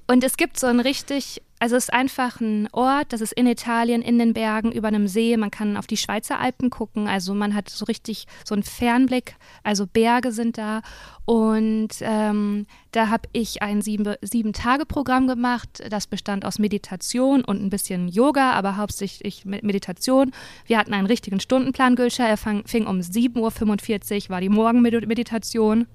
und 0.07 0.23
es 0.23 0.37
gibt 0.37 0.59
so 0.59 0.67
ein 0.67 0.79
richtig 0.79 1.41
also 1.59 1.75
es 1.75 1.85
ist 1.85 1.93
einfach 1.93 2.39
ein 2.39 2.69
Ort, 2.71 3.11
das 3.11 3.19
ist 3.19 3.33
in 3.33 3.45
Italien, 3.45 4.01
in 4.01 4.17
den 4.17 4.33
Bergen, 4.33 4.71
über 4.71 4.87
einem 4.87 5.09
See. 5.09 5.35
Man 5.35 5.51
kann 5.51 5.75
auf 5.75 5.87
die 5.87 5.97
Schweizer 5.97 6.39
Alpen 6.39 6.69
gucken. 6.69 7.07
Also 7.07 7.33
man 7.33 7.53
hat 7.53 7.69
so 7.69 7.83
richtig 7.85 8.27
so 8.45 8.55
einen 8.55 8.63
Fernblick. 8.63 9.35
Also 9.63 9.85
Berge 9.85 10.31
sind 10.31 10.57
da. 10.57 10.81
Und 11.25 11.89
ähm, 11.99 12.65
da 12.91 13.09
habe 13.09 13.29
ich 13.33 13.61
ein 13.61 13.83
Sieben-Tage-Programm 13.83 15.27
gemacht. 15.27 15.83
Das 15.89 16.07
bestand 16.07 16.43
aus 16.43 16.57
Meditation 16.57 17.43
und 17.43 17.61
ein 17.61 17.69
bisschen 17.69 18.07
Yoga, 18.07 18.53
aber 18.53 18.77
hauptsächlich 18.77 19.45
Meditation. 19.45 20.31
Wir 20.65 20.79
hatten 20.79 20.93
einen 20.93 21.05
richtigen 21.05 21.39
Stundenplan, 21.39 21.95
Gülscher. 21.95 22.27
Er 22.27 22.37
fang, 22.37 22.65
fing 22.65 22.87
um 22.87 22.99
7.45 22.99 24.23
Uhr, 24.23 24.29
war 24.29 24.41
die 24.41 24.49
Morgenmeditation. 24.49 25.85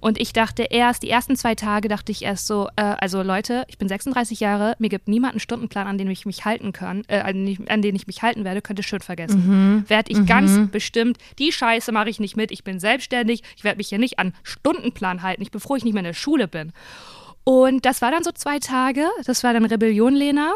Und 0.00 0.18
ich 0.18 0.32
dachte 0.32 0.62
erst, 0.62 1.02
die 1.02 1.10
ersten 1.10 1.36
zwei 1.36 1.54
Tage 1.54 1.88
dachte 1.88 2.10
ich 2.10 2.22
erst 2.22 2.46
so, 2.46 2.68
äh, 2.76 2.82
also 2.82 3.22
Leute, 3.22 3.64
ich 3.68 3.76
bin 3.76 3.88
36 3.88 4.40
Jahre, 4.40 4.76
mir 4.78 4.88
gibt 4.88 4.99
niemand 5.06 5.34
einen 5.34 5.40
Stundenplan, 5.40 5.86
an 5.86 5.98
den 5.98 6.10
ich 6.10 6.26
mich 6.26 6.44
halten 6.44 6.72
kann, 6.72 7.02
äh, 7.08 7.20
an, 7.20 7.82
den 7.82 7.94
ich 7.94 8.06
mich 8.06 8.22
halten 8.22 8.44
werde, 8.44 8.62
könnt 8.62 8.78
ihr 8.78 8.84
schön 8.84 9.00
vergessen. 9.00 9.46
Mhm. 9.46 9.84
Werde 9.88 10.10
ich 10.12 10.18
mhm. 10.18 10.26
ganz 10.26 10.70
bestimmt, 10.70 11.18
die 11.38 11.52
Scheiße 11.52 11.92
mache 11.92 12.10
ich 12.10 12.20
nicht 12.20 12.36
mit, 12.36 12.50
ich 12.50 12.64
bin 12.64 12.80
selbstständig, 12.80 13.42
ich 13.56 13.64
werde 13.64 13.78
mich 13.78 13.88
hier 13.88 13.98
nicht 13.98 14.18
an 14.18 14.34
Stundenplan 14.42 15.22
halten, 15.22 15.42
ich, 15.42 15.50
bevor 15.50 15.76
ich 15.76 15.84
nicht 15.84 15.94
mehr 15.94 16.00
in 16.00 16.06
der 16.06 16.14
Schule 16.14 16.48
bin. 16.48 16.72
Und 17.44 17.86
das 17.86 18.02
war 18.02 18.10
dann 18.10 18.22
so 18.22 18.32
zwei 18.32 18.58
Tage, 18.58 19.08
das 19.24 19.42
war 19.42 19.52
dann 19.52 19.64
Rebellion, 19.64 20.14
Lena. 20.14 20.52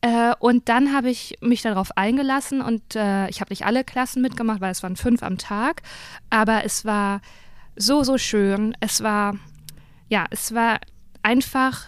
Äh, 0.00 0.34
und 0.38 0.68
dann 0.68 0.92
habe 0.94 1.10
ich 1.10 1.36
mich 1.40 1.62
darauf 1.62 1.96
eingelassen 1.96 2.62
und 2.62 2.96
äh, 2.96 3.28
ich 3.28 3.40
habe 3.40 3.52
nicht 3.52 3.66
alle 3.66 3.84
Klassen 3.84 4.22
mitgemacht, 4.22 4.60
weil 4.60 4.72
es 4.72 4.82
waren 4.82 4.96
fünf 4.96 5.22
am 5.22 5.38
Tag. 5.38 5.82
Aber 6.30 6.64
es 6.64 6.84
war 6.84 7.20
so, 7.76 8.02
so 8.04 8.18
schön. 8.18 8.74
Es 8.80 9.02
war, 9.02 9.36
ja, 10.08 10.26
es 10.30 10.54
war 10.54 10.80
einfach 11.22 11.86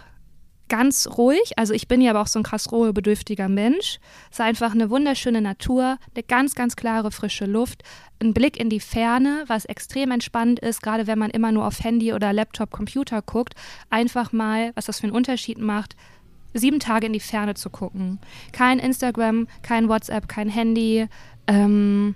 ganz 0.68 1.09
ruhig. 1.16 1.52
Also 1.57 1.74
ich 1.74 1.88
bin 1.88 2.00
ja 2.00 2.11
aber 2.11 2.22
auch 2.22 2.26
so 2.26 2.38
ein 2.38 2.42
krass 2.42 2.70
ruhebedürftiger 2.72 3.48
Mensch. 3.48 3.98
Es 4.31 4.38
war 4.38 4.46
einfach 4.46 4.72
eine 4.72 4.90
wunderschöne 4.90 5.40
Natur, 5.40 5.98
eine 6.14 6.22
ganz, 6.22 6.55
ganz 6.55 6.76
klare, 6.76 7.11
frische 7.11 7.46
Luft, 7.46 7.83
ein 8.20 8.35
Blick 8.35 8.59
in 8.59 8.70
die 8.70 8.81
Ferne, 8.81 9.44
was 9.46 9.64
extrem 9.64 10.11
entspannt 10.11 10.59
ist, 10.61 10.83
gerade 10.83 11.07
wenn 11.07 11.18
man 11.18 11.31
immer 11.31 11.52
nur 11.52 11.66
auf 11.66 11.83
Handy 11.83 12.12
oder 12.12 12.33
Laptop, 12.33 12.70
Computer 12.70 13.22
guckt. 13.22 13.55
Einfach 13.90 14.33
mal, 14.33 14.72
was 14.74 14.87
das 14.87 15.00
für 15.00 15.05
einen 15.05 15.16
Unterschied 15.16 15.59
macht, 15.59 15.96
sieben 16.55 16.81
Tage 16.81 17.07
in 17.07 17.12
die 17.12 17.20
Ferne 17.20 17.55
zu 17.55 17.70
gucken. 17.70 18.18
Kein 18.52 18.79
Instagram, 18.79 19.46
kein 19.62 19.88
WhatsApp, 19.88 20.29
kein 20.29 20.48
Handy. 20.48 21.07
Ähm, 21.46 22.14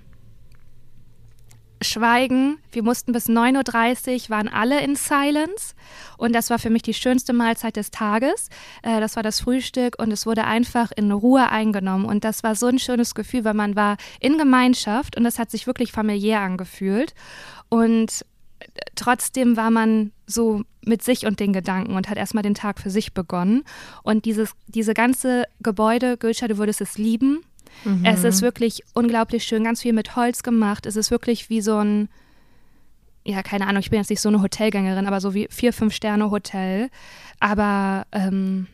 Schweigen. 1.81 2.57
Wir 2.71 2.83
mussten 2.83 3.11
bis 3.11 3.27
9.30 3.27 4.23
Uhr, 4.23 4.29
waren 4.29 4.47
alle 4.47 4.81
in 4.81 4.95
Silence. 4.95 5.73
Und 6.17 6.33
das 6.33 6.49
war 6.49 6.59
für 6.59 6.69
mich 6.69 6.83
die 6.83 6.93
schönste 6.93 7.33
Mahlzeit 7.33 7.75
des 7.75 7.91
Tages. 7.91 8.49
Äh, 8.83 8.99
das 8.99 9.15
war 9.15 9.23
das 9.23 9.41
Frühstück 9.41 9.99
und 9.99 10.11
es 10.11 10.25
wurde 10.25 10.45
einfach 10.45 10.91
in 10.95 11.11
Ruhe 11.11 11.49
eingenommen. 11.49 12.05
Und 12.05 12.23
das 12.23 12.43
war 12.43 12.55
so 12.55 12.67
ein 12.67 12.79
schönes 12.79 13.15
Gefühl, 13.15 13.43
weil 13.43 13.53
man 13.53 13.75
war 13.75 13.97
in 14.19 14.37
Gemeinschaft 14.37 15.17
und 15.17 15.23
das 15.23 15.39
hat 15.39 15.51
sich 15.51 15.67
wirklich 15.67 15.91
familiär 15.91 16.41
angefühlt. 16.41 17.13
Und 17.69 18.25
trotzdem 18.95 19.57
war 19.57 19.71
man 19.71 20.11
so 20.25 20.63
mit 20.83 21.03
sich 21.03 21.25
und 21.25 21.39
den 21.39 21.53
Gedanken 21.53 21.95
und 21.95 22.09
hat 22.09 22.17
erstmal 22.17 22.43
den 22.43 22.55
Tag 22.55 22.79
für 22.79 22.89
sich 22.89 23.13
begonnen. 23.13 23.63
Und 24.03 24.25
dieses, 24.25 24.53
diese 24.67 24.93
ganze 24.93 25.45
Gebäude, 25.61 26.17
Gülscha, 26.17 26.47
du 26.47 26.57
würdest 26.57 26.81
es 26.81 26.97
lieben. 26.97 27.43
Mhm. 27.83 28.05
Es 28.05 28.23
ist 28.23 28.41
wirklich 28.41 28.83
unglaublich 28.93 29.43
schön, 29.43 29.63
ganz 29.63 29.81
viel 29.81 29.93
mit 29.93 30.15
Holz 30.15 30.43
gemacht. 30.43 30.85
Es 30.85 30.95
ist 30.95 31.11
wirklich 31.11 31.49
wie 31.49 31.61
so 31.61 31.77
ein, 31.77 32.09
ja, 33.25 33.41
keine 33.43 33.67
Ahnung, 33.67 33.79
ich 33.79 33.89
bin 33.89 33.99
jetzt 33.99 34.09
nicht 34.09 34.21
so 34.21 34.29
eine 34.29 34.41
Hotelgängerin, 34.41 35.07
aber 35.07 35.21
so 35.21 35.33
wie 35.33 35.47
vier, 35.49 35.73
fünf 35.73 35.93
Sterne 35.93 36.31
Hotel, 36.31 36.89
aber 37.39 38.05
ähm, 38.11 38.67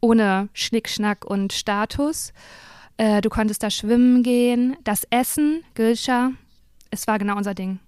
ohne 0.00 0.48
Schnickschnack 0.52 1.24
und 1.24 1.52
Status. 1.52 2.32
Äh, 2.96 3.20
du 3.20 3.30
konntest 3.30 3.62
da 3.62 3.70
schwimmen 3.70 4.22
gehen. 4.22 4.76
Das 4.84 5.06
Essen, 5.10 5.64
Gülscha, 5.74 6.32
es 6.90 7.06
war 7.06 7.18
genau 7.18 7.36
unser 7.36 7.54
Ding. 7.54 7.78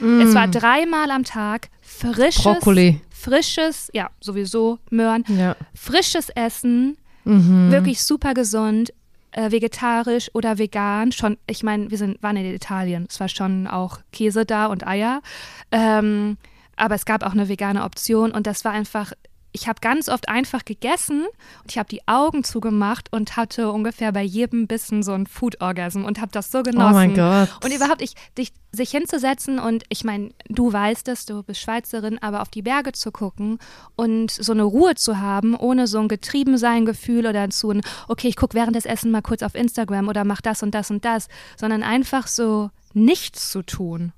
Mm. 0.00 0.20
Es 0.20 0.34
war 0.34 0.48
dreimal 0.48 1.10
am 1.10 1.24
Tag 1.24 1.68
frisches, 1.82 2.42
Brokkoli. 2.42 3.00
frisches, 3.10 3.90
ja, 3.92 4.10
sowieso 4.20 4.78
Möhren, 4.90 5.24
ja. 5.28 5.56
frisches 5.74 6.30
Essen, 6.30 6.96
mhm. 7.24 7.70
wirklich 7.70 8.02
super 8.02 8.34
gesund 8.34 8.92
äh, 9.34 9.50
vegetarisch 9.50 10.30
oder 10.34 10.58
vegan. 10.58 11.12
Schon, 11.12 11.36
ich 11.46 11.62
meine, 11.62 11.90
wir 11.90 11.98
sind, 11.98 12.22
waren 12.22 12.36
in 12.36 12.54
Italien. 12.54 13.06
Es 13.08 13.20
war 13.20 13.28
schon 13.28 13.66
auch 13.66 13.98
Käse 14.12 14.46
da 14.46 14.66
und 14.66 14.86
Eier. 14.86 15.22
Ähm, 15.70 16.38
aber 16.76 16.94
es 16.94 17.04
gab 17.04 17.22
auch 17.22 17.32
eine 17.32 17.48
vegane 17.48 17.84
Option 17.84 18.32
und 18.32 18.46
das 18.46 18.64
war 18.64 18.72
einfach 18.72 19.12
ich 19.54 19.68
habe 19.68 19.78
ganz 19.80 20.08
oft 20.08 20.28
einfach 20.28 20.64
gegessen 20.64 21.22
und 21.62 21.70
ich 21.70 21.78
habe 21.78 21.88
die 21.88 22.06
Augen 22.08 22.42
zugemacht 22.42 23.12
und 23.12 23.36
hatte 23.36 23.70
ungefähr 23.70 24.10
bei 24.10 24.22
jedem 24.22 24.66
Bissen 24.66 25.04
so 25.04 25.12
ein 25.12 25.28
Food-Orgasm 25.28 26.04
und 26.04 26.20
habe 26.20 26.32
das 26.32 26.50
so 26.50 26.64
genossen. 26.64 26.90
Oh 26.90 26.92
mein 26.92 27.14
Gott. 27.14 27.48
Und 27.64 27.72
überhaupt, 27.72 28.02
ich, 28.02 28.14
dich, 28.36 28.52
sich 28.72 28.90
hinzusetzen 28.90 29.60
und 29.60 29.84
ich 29.90 30.02
meine, 30.02 30.30
du 30.48 30.72
weißt 30.72 31.06
es, 31.06 31.24
du 31.24 31.44
bist 31.44 31.60
Schweizerin, 31.60 32.18
aber 32.20 32.42
auf 32.42 32.48
die 32.48 32.62
Berge 32.62 32.90
zu 32.90 33.12
gucken 33.12 33.58
und 33.94 34.32
so 34.32 34.52
eine 34.52 34.64
Ruhe 34.64 34.96
zu 34.96 35.20
haben, 35.20 35.54
ohne 35.54 35.86
so 35.86 36.00
ein 36.00 36.08
Getriebensein-Gefühl 36.08 37.24
oder 37.24 37.48
zu 37.50 37.70
ein, 37.70 37.82
okay, 38.08 38.26
ich 38.26 38.36
gucke 38.36 38.54
während 38.54 38.74
des 38.74 38.86
Essen 38.86 39.12
mal 39.12 39.22
kurz 39.22 39.44
auf 39.44 39.54
Instagram 39.54 40.08
oder 40.08 40.24
mach 40.24 40.40
das 40.40 40.64
und 40.64 40.74
das 40.74 40.90
und 40.90 41.04
das, 41.04 41.28
sondern 41.56 41.84
einfach 41.84 42.26
so 42.26 42.70
nichts 42.92 43.52
zu 43.52 43.62
tun. 43.62 44.12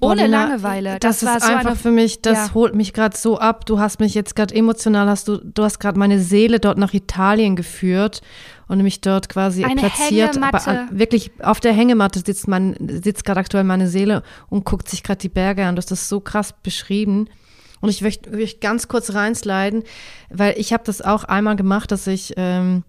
Ohne 0.00 0.22
Lena, 0.22 0.44
Langeweile. 0.44 0.98
Das, 0.98 1.20
das 1.20 1.36
ist 1.36 1.46
so 1.46 1.52
einfach 1.52 1.76
für 1.76 1.90
mich, 1.90 2.22
das 2.22 2.48
ja. 2.48 2.54
holt 2.54 2.74
mich 2.74 2.92
gerade 2.92 3.16
so 3.16 3.38
ab. 3.38 3.66
Du 3.66 3.78
hast 3.78 4.00
mich 4.00 4.14
jetzt 4.14 4.34
gerade 4.34 4.54
emotional, 4.54 5.08
hast 5.08 5.28
du, 5.28 5.38
du 5.38 5.62
hast 5.62 5.78
gerade 5.78 5.98
meine 5.98 6.18
Seele 6.18 6.58
dort 6.58 6.78
nach 6.78 6.94
Italien 6.94 7.54
geführt 7.56 8.22
und 8.68 8.82
mich 8.82 9.00
dort 9.00 9.28
quasi 9.28 9.64
Eine 9.64 9.80
platziert. 9.80 10.36
Hängematte. 10.36 10.70
Aber 10.70 10.86
wirklich 10.90 11.32
auf 11.42 11.60
der 11.60 11.72
Hängematte 11.72 12.20
sitzt 12.24 12.48
mein, 12.48 12.76
sitzt 13.02 13.24
gerade 13.24 13.40
aktuell 13.40 13.64
meine 13.64 13.88
Seele 13.88 14.22
und 14.48 14.64
guckt 14.64 14.88
sich 14.88 15.02
gerade 15.02 15.18
die 15.18 15.28
Berge 15.28 15.66
an. 15.66 15.76
Du 15.76 15.80
hast 15.80 15.90
das 15.90 16.08
so 16.08 16.20
krass 16.20 16.54
beschrieben. 16.62 17.28
Und 17.80 17.88
ich 17.88 18.02
möchte, 18.02 18.30
möchte 18.30 18.60
ganz 18.60 18.88
kurz 18.88 19.14
reinsliden, 19.14 19.84
weil 20.28 20.54
ich 20.58 20.72
habe 20.72 20.82
das 20.84 21.00
auch 21.00 21.24
einmal 21.24 21.56
gemacht, 21.56 21.90
dass 21.90 22.06
ich 22.06 22.34
ähm, 22.36 22.84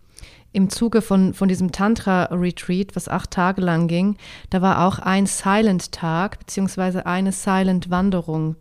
im 0.53 0.69
Zuge 0.69 1.01
von, 1.01 1.33
von 1.33 1.47
diesem 1.47 1.71
Tantra-Retreat, 1.71 2.95
was 2.95 3.07
acht 3.07 3.31
Tage 3.31 3.61
lang 3.61 3.87
ging, 3.87 4.17
da 4.49 4.61
war 4.61 4.85
auch 4.85 4.99
ein 4.99 5.25
Silent-Tag, 5.25 6.39
beziehungsweise 6.39 7.05
eine 7.05 7.31
Silent-Wanderung. 7.31 8.55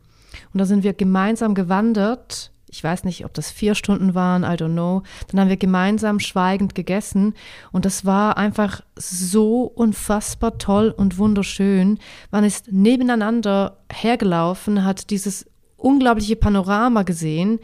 Und 0.53 0.59
da 0.59 0.65
sind 0.65 0.85
wir 0.85 0.93
gemeinsam 0.93 1.55
gewandert 1.55 2.53
ich 2.73 2.85
weiß 2.85 3.05
nicht, 3.05 3.25
ob 3.25 3.35
das 3.35 3.51
vier 3.51 3.75
Stunden 3.75 4.15
waren, 4.15 4.45
I 4.45 4.55
don't 4.57 4.73
know. 4.73 5.03
Dann 5.29 5.41
haben 5.41 5.49
wir 5.49 5.57
gemeinsam 5.57 6.21
schweigend 6.21 6.75
gegessen 6.75 7.35
und 7.73 7.85
das 7.85 8.05
war 8.05 8.37
einfach 8.37 8.81
so 8.95 9.65
unfassbar 9.65 10.59
toll 10.59 10.95
und 10.97 11.19
wunderschön. 11.19 11.99
Man 12.31 12.45
ist 12.45 12.71
nebeneinander 12.71 13.79
hergelaufen, 13.93 14.85
hat 14.85 15.11
dieses 15.11 15.47
unglaubliche 15.77 16.37
Panorama 16.37 17.03
gesehen 17.03 17.59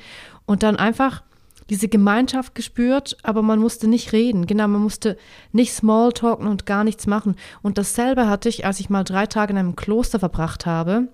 und 0.44 0.62
dann 0.62 0.76
einfach 0.76 1.22
diese 1.70 1.88
Gemeinschaft 1.88 2.54
gespürt, 2.54 3.16
aber 3.22 3.42
man 3.42 3.58
musste 3.58 3.88
nicht 3.88 4.12
reden. 4.12 4.46
Genau, 4.46 4.68
man 4.68 4.82
musste 4.82 5.16
nicht 5.52 5.72
Smalltalken 5.72 6.46
und 6.46 6.66
gar 6.66 6.84
nichts 6.84 7.06
machen. 7.06 7.36
Und 7.62 7.78
dasselbe 7.78 8.28
hatte 8.28 8.48
ich, 8.48 8.64
als 8.64 8.80
ich 8.80 8.90
mal 8.90 9.04
drei 9.04 9.26
Tage 9.26 9.52
in 9.52 9.58
einem 9.58 9.76
Kloster 9.76 10.18
verbracht 10.18 10.66
habe 10.66 11.08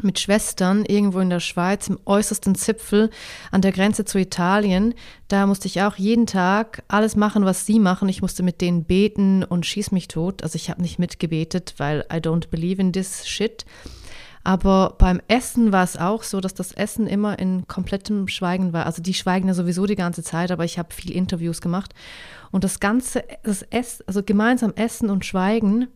mit 0.00 0.18
Schwestern 0.18 0.84
irgendwo 0.84 1.20
in 1.20 1.30
der 1.30 1.40
Schweiz 1.40 1.88
im 1.88 1.98
äußersten 2.04 2.54
Zipfel 2.54 3.10
an 3.50 3.60
der 3.60 3.72
Grenze 3.72 4.04
zu 4.04 4.18
Italien. 4.18 4.94
Da 5.28 5.46
musste 5.46 5.68
ich 5.68 5.82
auch 5.82 5.96
jeden 5.96 6.26
Tag 6.26 6.82
alles 6.88 7.16
machen, 7.16 7.44
was 7.44 7.66
sie 7.66 7.78
machen. 7.78 8.08
Ich 8.08 8.22
musste 8.22 8.42
mit 8.42 8.60
denen 8.60 8.84
beten 8.84 9.44
und 9.44 9.66
schieß 9.66 9.92
mich 9.92 10.08
tot. 10.08 10.42
Also 10.42 10.56
ich 10.56 10.70
habe 10.70 10.82
nicht 10.82 10.98
mitgebetet, 10.98 11.74
weil 11.76 12.06
I 12.12 12.16
don't 12.16 12.48
believe 12.48 12.80
in 12.80 12.92
this 12.92 13.26
shit. 13.26 13.64
Aber 14.44 14.96
beim 14.98 15.20
Essen 15.28 15.72
war 15.72 15.84
es 15.84 15.96
auch 15.96 16.22
so, 16.24 16.40
dass 16.40 16.54
das 16.54 16.72
Essen 16.72 17.06
immer 17.06 17.38
in 17.38 17.66
komplettem 17.68 18.26
Schweigen 18.28 18.72
war. 18.72 18.86
Also 18.86 19.00
die 19.00 19.14
schweigen 19.14 19.48
ja 19.48 19.54
sowieso 19.54 19.86
die 19.86 19.96
ganze 19.96 20.22
Zeit, 20.22 20.50
aber 20.50 20.64
ich 20.64 20.78
habe 20.78 20.92
viel 20.92 21.12
Interviews 21.12 21.60
gemacht. 21.60 21.94
Und 22.50 22.64
das 22.64 22.80
Ganze, 22.80 23.24
das 23.44 23.62
Essen, 23.62 24.04
also 24.06 24.22
gemeinsam 24.22 24.72
Essen 24.74 25.10
und 25.10 25.24
Schweigen, 25.24 25.86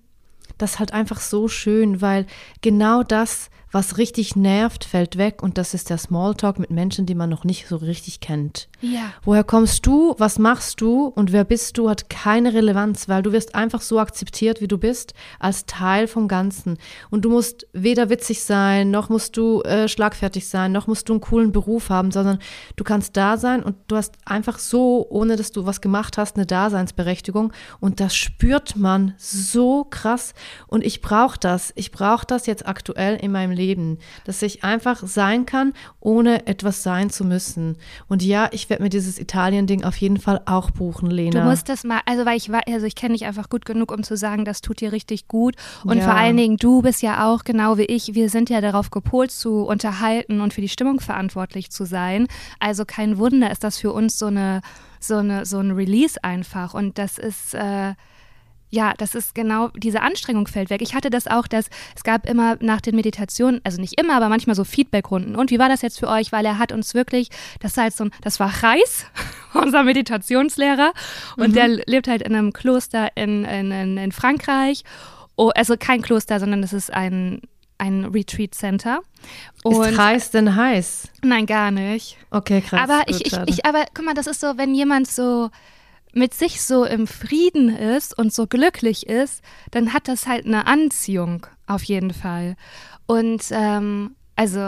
das 0.59 0.73
ist 0.73 0.79
halt 0.79 0.93
einfach 0.93 1.21
so 1.21 1.49
schön, 1.49 2.01
weil 2.01 2.27
genau 2.63 3.03
das 3.03 3.51
was 3.77 3.99
richtig 3.99 4.37
nervt, 4.37 4.87
fällt 4.87 5.19
weg 5.19 5.43
und 5.43 5.59
das 5.59 5.75
ist 5.75 5.91
der 5.91 5.99
Smalltalk 5.99 6.59
mit 6.59 6.71
Menschen, 6.71 7.05
die 7.05 7.15
man 7.15 7.29
noch 7.29 7.45
nicht 7.45 7.69
so 7.69 7.77
richtig 7.77 8.21
kennt. 8.21 8.69
Ja. 8.81 9.13
Woher 9.23 9.45
kommst 9.45 9.85
du, 9.85 10.15
was 10.17 10.39
machst 10.39 10.81
du 10.81 11.09
und 11.09 11.31
wer 11.31 11.45
bist 11.45 11.77
du, 11.77 11.91
hat 11.91 12.09
keine 12.09 12.55
Relevanz, 12.55 13.07
weil 13.07 13.23
du 13.23 13.33
wirst 13.33 13.55
einfach 13.55 13.83
so 13.83 13.99
akzeptiert, 13.99 14.63
wie 14.63 14.67
du 14.67 14.79
bist, 14.79 15.13
als 15.39 15.67
Teil 15.67 16.07
vom 16.07 16.27
Ganzen. 16.27 16.79
Und 17.11 17.27
du 17.27 17.29
musst 17.29 17.67
weder 17.75 18.09
witzig 18.09 18.43
sein, 18.45 18.91
noch 18.91 19.11
musst 19.11 19.37
du 19.37 19.61
äh, 19.61 19.89
schlagfertig 19.89 20.49
sein, 20.49 20.73
noch 20.73 20.87
musst 20.87 21.11
du 21.11 21.13
einen 21.13 21.21
coolen 21.21 21.53
Beruf 21.53 21.91
haben, 21.91 22.13
sondern 22.13 22.39
du 22.77 22.85
kannst 22.85 23.15
da 23.19 23.37
sein 23.37 23.63
und 23.63 23.77
du 23.89 23.97
hast 23.97 24.15
einfach 24.25 24.59
so, 24.59 25.07
ohne 25.11 25.37
dass 25.37 25.53
du 25.53 25.67
was 25.67 25.83
gemacht 25.83 26.17
hast, 26.17 26.37
eine 26.37 26.47
Daseinsberechtigung 26.47 27.53
und 27.81 28.01
das 28.01 28.17
spürt 28.17 28.75
man 28.75 29.13
so 29.19 29.85
krass 29.85 30.33
und 30.67 30.83
ich 30.83 31.03
brauche 31.03 31.39
das. 31.39 31.75
Ich 31.77 31.93
brauche 31.93 32.25
das 32.25 32.47
jetzt 32.47 32.67
aktuell 32.67 33.17
in 33.17 33.33
meinem 33.33 33.51
Leben, 33.51 33.66
dass 34.25 34.43
ich 34.43 34.65
einfach 34.65 35.03
sein 35.05 35.47
kann, 35.47 35.73
ohne 36.01 36.47
etwas 36.47 36.83
sein 36.83 37.11
zu 37.11 37.25
müssen. 37.25 37.77
Und 38.09 38.23
ja, 38.23 38.49
ich 38.53 38.71
werde 38.71 38.83
mir 38.83 38.89
dieses 38.89 39.19
Italien-Ding 39.19 39.85
auf 39.85 39.97
jeden 39.97 40.19
Fall 40.19 40.43
auch 40.47 40.71
buchen, 40.71 41.11
Lena. 41.11 41.41
Du 41.41 41.49
musst 41.49 41.69
das 41.69 41.85
mal, 41.85 42.01
also 42.07 42.25
weil 42.25 42.37
ich 42.37 42.51
also 42.53 42.87
ich 42.87 42.95
kenne 42.95 43.15
dich 43.15 43.25
einfach 43.25 43.49
gut 43.49 43.65
genug, 43.65 43.93
um 43.93 44.03
zu 44.03 44.17
sagen, 44.17 44.45
das 44.45 44.61
tut 44.61 44.81
dir 44.81 44.93
richtig 44.93 45.29
gut. 45.29 45.57
Und 45.85 45.99
ja. 45.99 46.05
vor 46.05 46.15
allen 46.15 46.37
Dingen, 46.37 46.57
du 46.57 46.83
bist 46.83 47.03
ja 47.03 47.27
auch 47.27 47.45
genau 47.45 47.79
wie 47.79 47.85
ich, 47.85 48.15
wir 48.15 48.31
sind 48.31 48.51
ja 48.51 48.61
darauf 48.61 48.91
gepolt 48.91 49.31
zu 49.31 49.65
unterhalten 49.65 50.41
und 50.41 50.55
für 50.55 50.61
die 50.61 50.69
Stimmung 50.69 51.01
verantwortlich 51.01 51.71
zu 51.71 51.85
sein. 51.85 52.27
Also 52.61 52.85
kein 52.85 53.19
Wunder 53.19 53.51
ist 53.51 53.65
das 53.65 53.79
für 53.79 53.93
uns 53.93 54.19
so 54.19 54.27
eine, 54.27 54.61
so 55.01 55.17
eine, 55.17 55.45
so 55.47 55.59
ein 55.59 55.73
Release 55.73 56.23
einfach. 56.23 56.75
Und 56.75 56.99
das 56.99 57.19
ist 57.19 57.55
äh, 57.55 57.95
ja, 58.71 58.95
das 58.99 59.15
ist 59.15 59.35
genau, 59.35 59.69
diese 59.77 60.03
Anstrengung 60.03 60.49
fällt 60.49 60.71
weg. 60.71 60.83
Ich 60.83 60.95
hatte 60.95 61.11
das 61.11 61.27
auch, 61.27 61.47
dass 61.47 61.69
es 61.95 62.03
gab 62.03 62.29
immer 62.29 62.57
nach 62.61 62.81
den 62.81 62.97
Meditationen, 62.97 63.61
also 63.65 63.81
nicht 63.81 64.01
immer, 64.01 64.15
aber 64.15 64.29
manchmal 64.29 64.57
so 64.57 64.65
Feedbackrunden. 64.65 65.37
Und 65.37 65.51
wie 65.51 65.59
war 65.59 65.69
das 65.69 65.83
jetzt 65.83 65.99
für 65.99 66.09
euch? 66.09 66.33
Weil 66.33 66.45
er 66.45 66.59
hat 66.59 66.73
uns 66.73 66.95
wirklich, 66.95 67.29
das 67.61 67.77
war 67.77 67.85
halt 67.85 67.95
so 67.95 68.05
ein, 68.05 68.11
das 68.23 68.41
war 68.41 68.53
Reis, 68.63 69.07
unser 69.55 69.85
Meditationslehrer. 69.85 70.93
Und 71.37 71.51
mhm. 71.51 71.55
der 71.55 71.69
lebt 71.69 72.09
halt 72.09 72.23
in 72.23 72.35
einem 72.35 72.53
Kloster 72.53 73.09
in, 73.15 73.45
in, 73.45 73.97
in 73.97 74.13
Frankreich. 74.13 74.83
Oh, 75.37 75.51
also 75.55 75.77
kein 75.79 76.03
Kloster, 76.03 76.41
sondern 76.41 76.63
das 76.63 76.73
ist 76.73 76.93
ein, 76.93 77.43
ein 77.79 78.05
Retreat 78.07 78.55
Center. 78.55 79.01
Und 79.63 79.87
ist 79.87 79.99
Reis 79.99 80.31
denn 80.31 80.57
heiß? 80.57 81.09
Nein, 81.23 81.47
gar 81.47 81.71
nicht. 81.71 82.17
Okay, 82.31 82.63
krass. 82.63 82.81
Aber 82.81 83.03
ich, 83.07 83.27
ich, 83.27 83.39
ich, 83.47 83.67
aber 83.67 83.85
guck 83.95 84.05
mal, 84.05 84.15
das 84.15 84.27
ist 84.27 84.41
so, 84.41 84.59
wenn 84.59 84.75
jemand 84.75 85.09
so 85.09 85.51
mit 86.17 86.33
sich 86.33 86.63
so 86.63 86.85
im 86.85 87.07
Frieden 87.07 87.69
ist 87.69 88.17
und 88.17 88.33
so 88.33 88.47
glücklich 88.47 89.07
ist, 89.07 89.43
dann 89.71 89.93
hat 89.93 90.09
das 90.09 90.27
halt 90.27 90.47
eine 90.47 90.67
Anziehung 90.67 91.47
auf 91.67 91.83
jeden 91.83 92.13
Fall. 92.13 92.57
Und 93.07 93.43
ähm, 93.51 94.17
also 94.35 94.59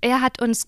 er 0.00 0.20
hat 0.22 0.40
uns 0.40 0.66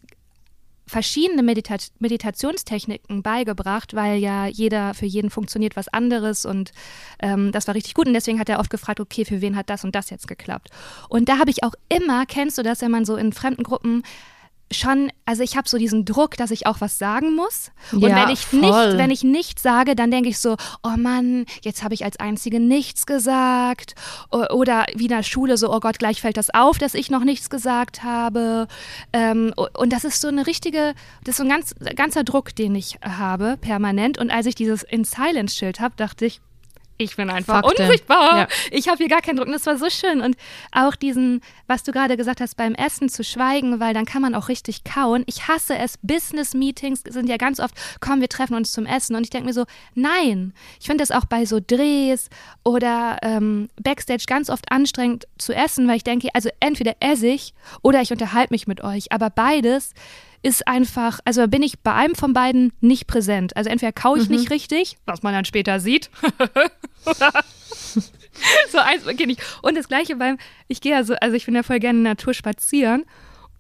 verschiedene 0.87 1.43
Medita 1.43 1.77
Meditationstechniken 1.99 3.23
beigebracht, 3.23 3.95
weil 3.95 4.19
ja 4.19 4.47
jeder 4.47 4.93
für 4.93 5.07
jeden 5.07 5.31
funktioniert 5.31 5.77
was 5.77 5.89
anderes 5.89 6.45
und 6.45 6.73
ähm, 7.19 7.51
das 7.51 7.67
war 7.67 7.75
richtig 7.75 7.95
gut 7.95 8.07
und 8.07 8.13
deswegen 8.13 8.39
hat 8.39 8.51
er 8.51 8.61
oft 8.61 8.71
gefragt, 8.71 9.01
okay, 9.01 9.25
für 9.25 9.41
wen 9.41 9.57
hat 9.57 9.71
das 9.71 9.83
und 9.83 9.95
das 9.95 10.11
jetzt 10.11 10.29
geklappt? 10.29 10.69
Und 11.09 11.29
da 11.31 11.39
habe 11.39 11.51
ich 11.51 11.65
auch 11.65 11.75
immer, 11.89 12.27
kennst 12.27 12.59
du 12.59 12.63
das, 12.63 12.83
wenn 12.83 12.91
man 12.91 13.07
so 13.07 13.17
in 13.17 13.33
fremden 13.33 13.65
Gruppen 13.65 14.03
schon, 14.73 15.13
also 15.25 15.43
ich 15.43 15.57
habe 15.57 15.69
so 15.69 15.79
diesen 15.79 16.05
Druck, 16.05 16.37
dass 16.37 16.51
ich 16.51 16.67
auch 16.67 16.81
was 16.81 16.99
sagen 16.99 17.35
muss. 17.35 17.71
Und 17.93 18.01
ja, 18.01 18.17
wenn 18.17 18.31
ich 18.31 18.47
voll. 18.47 18.61
nicht, 18.61 18.99
wenn 18.99 19.11
ich 19.11 19.23
nichts 19.23 19.63
sage, 19.63 19.95
dann 19.95 20.11
denke 20.11 20.29
ich 20.29 20.39
so, 20.39 20.57
oh 20.83 20.97
Mann, 20.97 21.47
jetzt 21.63 21.85
habe 21.85 21.95
ich 21.95 22.05
als 22.05 22.19
Einzige 22.19 22.59
nichts 22.59 23.07
gesagt. 23.07 23.95
Oder 24.31 24.87
wie 24.95 25.05
in 25.05 25.11
der 25.11 25.23
Schule 25.23 25.57
so, 25.57 25.73
oh 25.73 25.81
Gott, 25.81 25.99
gleich 25.99 26.21
fällt 26.21 26.37
das 26.37 26.53
auf, 26.53 26.79
dass 26.79 26.95
ich 26.95 27.11
noch 27.11 27.25
nichts 27.25 27.49
gesagt 27.49 28.03
habe. 28.03 28.67
Ähm, 29.13 29.53
und 29.57 29.93
das 29.93 30.05
ist 30.05 30.21
so 30.21 30.29
eine 30.29 30.47
richtige, 30.47 30.95
das 31.25 31.35
ist 31.35 31.37
so 31.39 31.45
ein 31.45 31.49
ganz, 31.49 31.75
ganzer 31.95 32.25
Druck, 32.25 32.55
den 32.55 32.75
ich 32.75 32.99
habe, 33.03 33.57
permanent. 33.61 34.19
Und 34.19 34.31
als 34.31 34.47
ich 34.47 34.57
dieses 34.57 34.83
In 34.83 35.05
Silence-Schild 35.05 35.81
habe, 35.81 35.95
dachte 35.97 36.27
ich, 36.27 36.41
ich 36.99 37.17
bin 37.17 37.31
einfach 37.31 37.63
Fakte. 37.63 37.83
unsichtbar. 37.83 38.39
Ja. 38.39 38.49
Ich 38.71 38.89
habe 38.89 38.99
hier 38.99 39.09
gar 39.09 39.21
keinen 39.21 39.37
Druck. 39.37 39.47
Und 39.47 39.53
das 39.53 39.67
war 39.67 39.77
so 39.77 39.91
schön. 39.91 40.21
Und 40.21 40.37
auch 40.73 40.95
diesen, 40.95 41.43
was 41.67 41.83
du 41.83 41.93
gerade 41.93 42.17
gesagt 42.17 42.41
hast, 42.41 42.57
beim 42.57 42.75
Essen 42.75 43.09
zu 43.09 43.25
schweigen, 43.25 43.81
weil 43.81 43.95
dann 43.95 44.05
kann 44.05 44.23
man 44.23 44.35
auch 44.35 44.49
richtig 44.49 44.85
kauen. 44.85 45.25
Ich 45.27 45.49
hasse 45.49 45.77
es. 45.77 45.99
Business-Meetings 46.03 47.03
sind 47.09 47.29
ja 47.29 47.37
ganz 47.37 47.61
oft, 47.61 47.75
komm, 48.01 48.21
wir 48.21 48.29
treffen 48.29 48.55
uns 48.55 48.73
zum 48.73 48.87
Essen. 48.87 49.15
Und 49.17 49.25
ich 49.25 49.31
denke 49.31 49.47
mir 49.47 49.53
so, 49.53 49.65
nein. 49.95 50.55
Ich 50.81 50.87
finde 50.87 51.03
das 51.03 51.11
auch 51.11 51.27
bei 51.27 51.45
so 51.45 51.61
Drehs 51.65 52.29
oder 52.65 53.19
ähm, 53.23 53.69
Backstage 53.83 54.25
ganz 54.27 54.51
oft 54.51 54.71
anstrengend 54.73 55.27
zu 55.39 55.53
essen, 55.53 55.87
weil 55.89 55.97
ich 55.97 56.05
denke, 56.05 56.29
also 56.35 56.49
entweder 56.61 56.97
esse 57.01 57.27
ich 57.27 57.55
oder 57.83 58.01
ich 58.01 58.11
unterhalte 58.11 58.53
mich 58.53 58.67
mit 58.67 58.83
euch. 58.83 59.13
Aber 59.13 59.31
beides 59.31 59.93
ist 60.47 60.69
einfach, 60.69 61.19
also 61.25 61.49
bin 61.49 61.65
ich 61.65 61.81
bei 61.81 61.93
einem 61.93 62.15
von 62.15 62.33
beiden 62.33 62.73
nicht 62.81 63.09
präsent. 63.09 63.57
Also 63.57 63.69
entweder 63.69 63.91
kaue 63.91 64.21
ich 64.21 64.29
mhm. 64.29 64.37
nicht 64.37 64.51
richtig, 64.51 64.97
was 65.05 65.25
man 65.25 65.35
dann 65.35 65.45
später 65.45 65.81
sieht. 65.81 66.09
so 68.71 68.79
eins 68.79 69.05
geht 69.17 69.27
nicht. 69.27 69.43
Und 69.63 69.77
das 69.77 69.89
gleiche 69.89 70.15
beim, 70.15 70.39
ich 70.69 70.81
gehe 70.81 70.95
also, 70.95 71.15
also 71.21 71.35
ich 71.35 71.47
bin 71.47 71.57
ja 71.57 71.65
voll 71.65 71.81
gerne 71.81 71.99
in 71.99 72.05
der 72.05 72.13
Natur 72.13 72.33
spazieren. 72.33 73.05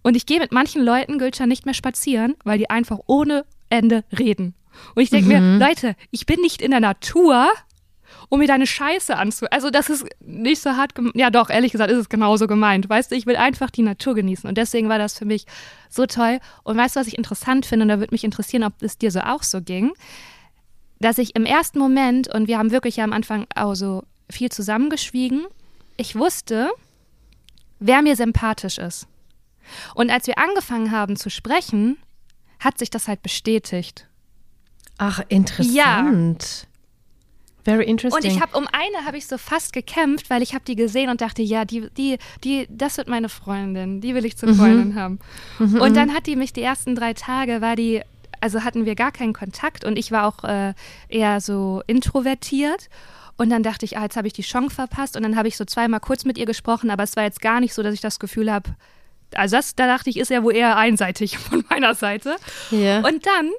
Und 0.02 0.16
ich 0.16 0.26
gehe 0.26 0.38
mit 0.38 0.52
manchen 0.52 0.84
Leuten, 0.84 1.18
Gülscha, 1.18 1.46
nicht 1.46 1.64
mehr 1.64 1.74
spazieren, 1.74 2.36
weil 2.44 2.58
die 2.58 2.70
einfach 2.70 3.00
ohne 3.06 3.44
Ende 3.68 4.04
reden. 4.16 4.54
Und 4.94 5.02
ich 5.02 5.10
denke 5.10 5.34
mhm. 5.34 5.58
mir, 5.58 5.66
Leute, 5.66 5.96
ich 6.12 6.24
bin 6.24 6.40
nicht 6.40 6.62
in 6.62 6.70
der 6.70 6.78
Natur, 6.78 7.48
um 8.28 8.40
mir 8.40 8.48
deine 8.48 8.66
Scheiße 8.66 9.16
anzu. 9.16 9.46
Also 9.50 9.70
das 9.70 9.88
ist 9.88 10.06
nicht 10.20 10.60
so 10.60 10.70
hart. 10.70 10.92
Ja, 11.14 11.30
doch, 11.30 11.50
ehrlich 11.50 11.72
gesagt 11.72 11.90
ist 11.90 11.98
es 11.98 12.08
genauso 12.08 12.46
gemeint. 12.46 12.88
Weißt 12.88 13.10
du, 13.10 13.14
ich 13.14 13.26
will 13.26 13.36
einfach 13.36 13.70
die 13.70 13.82
Natur 13.82 14.14
genießen. 14.14 14.48
Und 14.48 14.58
deswegen 14.58 14.88
war 14.88 14.98
das 14.98 15.18
für 15.18 15.24
mich 15.24 15.46
so 15.88 16.06
toll. 16.06 16.40
Und 16.64 16.76
weißt 16.76 16.96
du, 16.96 17.00
was 17.00 17.06
ich 17.06 17.18
interessant 17.18 17.66
finde? 17.66 17.84
Und 17.84 17.88
da 17.88 17.98
würde 17.98 18.12
mich 18.14 18.24
interessieren, 18.24 18.64
ob 18.64 18.74
es 18.82 18.98
dir 18.98 19.10
so 19.10 19.20
auch 19.20 19.42
so 19.42 19.60
ging. 19.60 19.92
Dass 20.98 21.18
ich 21.18 21.36
im 21.36 21.44
ersten 21.44 21.78
Moment, 21.78 22.32
und 22.32 22.48
wir 22.48 22.58
haben 22.58 22.70
wirklich 22.70 22.96
ja 22.96 23.04
am 23.04 23.12
Anfang 23.12 23.46
auch 23.54 23.74
so 23.74 24.02
viel 24.30 24.50
zusammengeschwiegen, 24.50 25.46
ich 25.96 26.16
wusste, 26.16 26.70
wer 27.78 28.02
mir 28.02 28.16
sympathisch 28.16 28.78
ist. 28.78 29.06
Und 29.94 30.10
als 30.10 30.26
wir 30.26 30.38
angefangen 30.38 30.90
haben 30.90 31.16
zu 31.16 31.30
sprechen, 31.30 31.98
hat 32.60 32.78
sich 32.78 32.90
das 32.90 33.08
halt 33.08 33.22
bestätigt. 33.22 34.08
Ach, 34.98 35.20
interessant. 35.28 35.74
Ja. 35.74 36.02
Very 37.66 37.84
interesting. 37.84 38.22
Und 38.22 38.24
ich 38.32 38.40
habe 38.40 38.56
um 38.56 38.68
eine 38.70 39.06
habe 39.06 39.18
ich 39.18 39.26
so 39.26 39.38
fast 39.38 39.72
gekämpft, 39.72 40.30
weil 40.30 40.40
ich 40.40 40.54
habe 40.54 40.64
die 40.64 40.76
gesehen 40.76 41.10
und 41.10 41.20
dachte, 41.20 41.42
ja, 41.42 41.64
die, 41.64 41.90
die, 41.96 42.16
die, 42.44 42.68
das 42.70 42.96
wird 42.96 43.08
meine 43.08 43.28
Freundin, 43.28 44.00
die 44.00 44.14
will 44.14 44.24
ich 44.24 44.36
zur 44.36 44.50
mhm. 44.50 44.54
Freundin 44.54 44.94
haben. 44.94 45.18
Mhm. 45.58 45.80
Und 45.80 45.96
dann 45.96 46.14
hat 46.14 46.28
die 46.28 46.36
mich 46.36 46.52
die 46.52 46.62
ersten 46.62 46.94
drei 46.94 47.12
Tage, 47.12 47.60
war 47.60 47.74
die, 47.74 48.02
also 48.40 48.62
hatten 48.62 48.86
wir 48.86 48.94
gar 48.94 49.10
keinen 49.10 49.32
Kontakt 49.32 49.84
und 49.84 49.98
ich 49.98 50.12
war 50.12 50.28
auch 50.28 50.44
äh, 50.44 50.74
eher 51.08 51.40
so 51.40 51.82
introvertiert. 51.88 52.88
Und 53.36 53.50
dann 53.50 53.64
dachte 53.64 53.84
ich, 53.84 53.98
ah, 53.98 54.04
jetzt 54.04 54.16
habe 54.16 54.28
ich 54.28 54.32
die 54.32 54.42
Chance 54.42 54.76
verpasst. 54.76 55.16
Und 55.16 55.24
dann 55.24 55.34
habe 55.34 55.48
ich 55.48 55.56
so 55.56 55.64
zweimal 55.64 55.98
kurz 55.98 56.24
mit 56.24 56.38
ihr 56.38 56.46
gesprochen, 56.46 56.88
aber 56.88 57.02
es 57.02 57.16
war 57.16 57.24
jetzt 57.24 57.40
gar 57.40 57.58
nicht 57.58 57.74
so, 57.74 57.82
dass 57.82 57.94
ich 57.94 58.00
das 58.00 58.20
Gefühl 58.20 58.50
habe, 58.52 58.76
also 59.34 59.56
das, 59.56 59.74
da 59.74 59.88
dachte 59.88 60.08
ich, 60.08 60.18
ist 60.18 60.30
ja 60.30 60.44
wohl 60.44 60.54
eher 60.54 60.76
einseitig 60.76 61.36
von 61.38 61.64
meiner 61.68 61.96
Seite. 61.96 62.36
Yeah. 62.70 63.04
Und 63.04 63.26
dann 63.26 63.50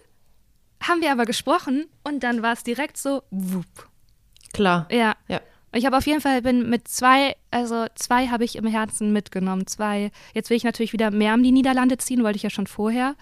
haben 0.81 1.01
wir 1.01 1.11
aber 1.11 1.25
gesprochen 1.25 1.87
und 2.05 2.23
dann 2.23 2.41
war 2.41 2.53
es 2.53 2.63
direkt 2.63 2.97
so, 2.97 3.23
wupp. 3.31 3.89
Klar. 4.53 4.87
Ja. 4.91 5.15
ja. 5.27 5.41
Ich 5.73 5.85
habe 5.85 5.97
auf 5.97 6.07
jeden 6.07 6.21
Fall 6.21 6.41
bin 6.41 6.69
mit 6.69 6.87
zwei, 6.87 7.35
also 7.51 7.85
zwei 7.95 8.27
habe 8.27 8.43
ich 8.43 8.55
im 8.55 8.65
Herzen 8.65 9.11
mitgenommen. 9.13 9.67
Zwei. 9.67 10.11
Jetzt 10.33 10.49
will 10.49 10.57
ich 10.57 10.63
natürlich 10.63 10.93
wieder 10.93 11.11
mehr 11.11 11.33
um 11.33 11.43
die 11.43 11.51
Niederlande 11.51 11.97
ziehen, 11.97 12.23
wollte 12.23 12.37
ich 12.37 12.43
ja 12.43 12.49
schon 12.49 12.67
vorher. 12.67 13.15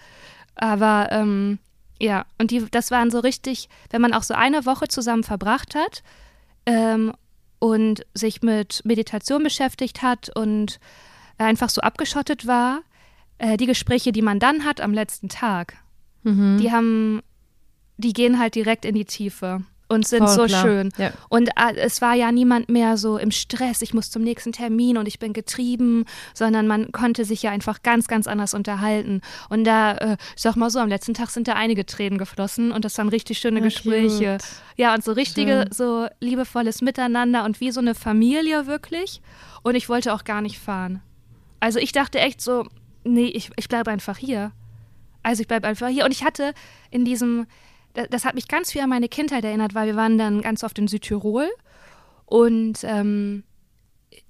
Aber 0.54 1.08
ähm, 1.10 1.58
ja, 2.00 2.24
und 2.38 2.50
die, 2.50 2.64
das 2.70 2.90
waren 2.90 3.10
so 3.10 3.20
richtig, 3.20 3.68
wenn 3.90 4.00
man 4.00 4.14
auch 4.14 4.22
so 4.22 4.34
eine 4.34 4.64
Woche 4.64 4.88
zusammen 4.88 5.24
verbracht 5.24 5.74
hat 5.74 6.02
ähm, 6.66 7.12
und 7.58 8.06
sich 8.14 8.42
mit 8.42 8.82
Meditation 8.84 9.42
beschäftigt 9.42 10.02
hat 10.02 10.34
und 10.34 10.78
einfach 11.38 11.68
so 11.68 11.80
abgeschottet 11.80 12.46
war, 12.46 12.80
äh, 13.38 13.56
die 13.56 13.66
Gespräche, 13.66 14.12
die 14.12 14.22
man 14.22 14.38
dann 14.38 14.64
hat 14.64 14.80
am 14.80 14.94
letzten 14.94 15.28
Tag, 15.28 15.76
mhm. 16.22 16.58
die 16.58 16.72
haben, 16.72 17.22
die 17.96 18.12
gehen 18.12 18.38
halt 18.38 18.54
direkt 18.54 18.84
in 18.84 18.94
die 18.94 19.04
Tiefe 19.04 19.64
und 19.88 20.06
sind 20.06 20.24
Voll 20.24 20.34
so 20.34 20.44
klar. 20.46 20.62
schön. 20.62 20.92
Ja. 20.98 21.12
Und 21.28 21.48
äh, 21.48 21.76
es 21.76 22.00
war 22.00 22.14
ja 22.14 22.32
niemand 22.32 22.68
mehr 22.68 22.96
so 22.96 23.18
im 23.18 23.30
Stress, 23.30 23.82
ich 23.82 23.94
muss 23.94 24.10
zum 24.10 24.22
nächsten 24.22 24.52
Termin 24.52 24.98
und 24.98 25.06
ich 25.06 25.18
bin 25.18 25.32
getrieben, 25.32 26.04
sondern 26.34 26.66
man 26.66 26.92
konnte 26.92 27.24
sich 27.24 27.42
ja 27.42 27.50
einfach 27.50 27.82
ganz, 27.82 28.08
ganz 28.08 28.26
anders 28.26 28.54
unterhalten. 28.54 29.20
Und 29.48 29.64
da, 29.64 29.92
äh, 29.92 30.16
ich 30.34 30.42
sag 30.42 30.56
mal 30.56 30.70
so, 30.70 30.78
am 30.78 30.88
letzten 30.88 31.14
Tag 31.14 31.30
sind 31.30 31.48
da 31.48 31.54
einige 31.54 31.86
Tränen 31.86 32.18
geflossen 32.18 32.72
und 32.72 32.84
das 32.84 32.98
waren 32.98 33.08
richtig 33.08 33.38
schöne 33.38 33.60
ja, 33.60 33.64
Gespräche. 33.64 34.38
Cute. 34.38 34.44
Ja, 34.76 34.94
und 34.94 35.04
so 35.04 35.12
richtige, 35.12 35.64
schön. 35.64 35.72
so 35.72 36.06
liebevolles 36.20 36.82
Miteinander 36.82 37.44
und 37.44 37.60
wie 37.60 37.70
so 37.70 37.80
eine 37.80 37.94
Familie 37.94 38.66
wirklich. 38.66 39.20
Und 39.62 39.74
ich 39.74 39.88
wollte 39.88 40.12
auch 40.12 40.24
gar 40.24 40.42
nicht 40.42 40.58
fahren. 40.58 41.00
Also 41.60 41.78
ich 41.78 41.92
dachte 41.92 42.18
echt 42.18 42.40
so, 42.40 42.66
nee, 43.04 43.26
ich, 43.26 43.50
ich 43.56 43.68
bleibe 43.68 43.90
einfach 43.90 44.18
hier. 44.18 44.52
Also 45.22 45.40
ich 45.40 45.48
bleibe 45.48 45.66
einfach 45.66 45.88
hier. 45.88 46.04
Und 46.04 46.12
ich 46.12 46.24
hatte 46.24 46.54
in 46.90 47.04
diesem, 47.04 47.46
das 48.10 48.24
hat 48.24 48.34
mich 48.34 48.48
ganz 48.48 48.72
viel 48.72 48.82
an 48.82 48.90
meine 48.90 49.08
Kindheit 49.08 49.44
erinnert, 49.44 49.74
weil 49.74 49.86
wir 49.86 49.96
waren 49.96 50.18
dann 50.18 50.42
ganz 50.42 50.62
oft 50.64 50.78
in 50.78 50.88
Südtirol 50.88 51.48
und 52.24 52.78
ähm, 52.82 53.44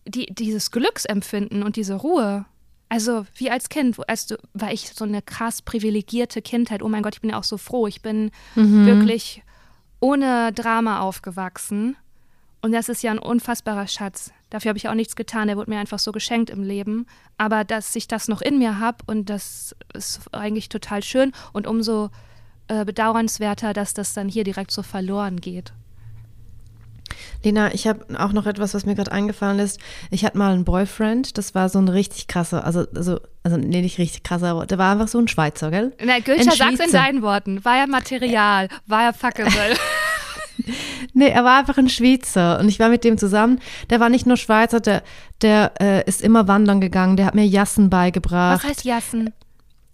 die, 0.06 0.26
dieses 0.26 0.70
Glücksempfinden 0.70 1.62
und 1.62 1.76
diese 1.76 1.94
Ruhe, 1.94 2.46
also 2.88 3.26
wie 3.34 3.50
als 3.50 3.68
Kind, 3.68 3.96
als 4.08 4.26
du, 4.26 4.36
war 4.54 4.72
ich 4.72 4.90
so 4.90 5.04
eine 5.04 5.22
krass 5.22 5.62
privilegierte 5.62 6.40
Kindheit. 6.42 6.82
Oh 6.82 6.88
mein 6.88 7.02
Gott, 7.02 7.16
ich 7.16 7.20
bin 7.20 7.30
ja 7.30 7.38
auch 7.38 7.44
so 7.44 7.58
froh. 7.58 7.86
Ich 7.86 8.00
bin 8.00 8.30
mhm. 8.54 8.86
wirklich 8.86 9.42
ohne 10.00 10.52
Drama 10.52 11.00
aufgewachsen. 11.00 11.96
Und 12.62 12.72
das 12.72 12.88
ist 12.88 13.02
ja 13.02 13.10
ein 13.10 13.18
unfassbarer 13.18 13.86
Schatz. 13.86 14.32
Dafür 14.50 14.70
habe 14.70 14.78
ich 14.78 14.88
auch 14.88 14.94
nichts 14.94 15.16
getan. 15.16 15.48
Der 15.48 15.56
wurde 15.56 15.70
mir 15.70 15.78
einfach 15.78 15.98
so 15.98 16.12
geschenkt 16.12 16.50
im 16.50 16.62
Leben. 16.62 17.06
Aber 17.38 17.64
dass 17.64 17.94
ich 17.96 18.06
das 18.06 18.28
noch 18.28 18.40
in 18.40 18.58
mir 18.58 18.78
habe 18.78 18.98
und 19.06 19.30
das 19.30 19.74
ist 19.92 20.20
eigentlich 20.32 20.68
total 20.68 21.02
schön. 21.02 21.32
Und 21.52 21.66
umso 21.66 22.10
äh, 22.68 22.84
bedauernswerter, 22.84 23.72
dass 23.72 23.94
das 23.94 24.14
dann 24.14 24.28
hier 24.28 24.44
direkt 24.44 24.70
so 24.70 24.82
verloren 24.82 25.40
geht. 25.40 25.72
Lena, 27.42 27.72
ich 27.72 27.86
habe 27.86 28.04
auch 28.18 28.32
noch 28.32 28.46
etwas, 28.46 28.74
was 28.74 28.86
mir 28.86 28.94
gerade 28.94 29.12
eingefallen 29.12 29.58
ist. 29.58 29.78
Ich 30.10 30.24
hatte 30.24 30.36
mal 30.36 30.52
einen 30.52 30.64
Boyfriend, 30.64 31.38
das 31.38 31.54
war 31.54 31.68
so 31.68 31.78
ein 31.78 31.88
richtig 31.88 32.26
krasser, 32.26 32.64
also, 32.64 32.86
also, 32.94 33.20
also 33.42 33.56
nee, 33.56 33.82
nicht 33.82 33.98
richtig 33.98 34.22
krasser, 34.22 34.48
aber 34.48 34.66
der 34.66 34.78
war 34.78 34.92
einfach 34.92 35.08
so 35.08 35.18
ein 35.18 35.28
Schweizer, 35.28 35.70
gell? 35.70 35.92
Na, 36.04 36.18
Gülscher, 36.18 36.52
sag's 36.52 36.80
in 36.80 36.92
deinen 36.92 37.22
Worten. 37.22 37.64
War 37.64 37.76
ja 37.76 37.86
Material, 37.86 38.68
war 38.86 39.04
ja 39.04 39.12
fuckable. 39.12 39.76
nee, 41.14 41.28
er 41.28 41.44
war 41.44 41.58
einfach 41.58 41.78
ein 41.78 41.88
Schweizer 41.88 42.58
und 42.58 42.68
ich 42.68 42.80
war 42.80 42.88
mit 42.88 43.04
dem 43.04 43.18
zusammen. 43.18 43.60
Der 43.90 44.00
war 44.00 44.08
nicht 44.08 44.26
nur 44.26 44.36
Schweizer, 44.36 44.80
der, 44.80 45.02
der 45.42 45.72
äh, 45.80 46.08
ist 46.08 46.22
immer 46.22 46.48
wandern 46.48 46.80
gegangen, 46.80 47.16
der 47.16 47.26
hat 47.26 47.34
mir 47.34 47.46
Jassen 47.46 47.90
beigebracht. 47.90 48.64
Was 48.64 48.70
heißt 48.70 48.84
Jassen? 48.84 49.32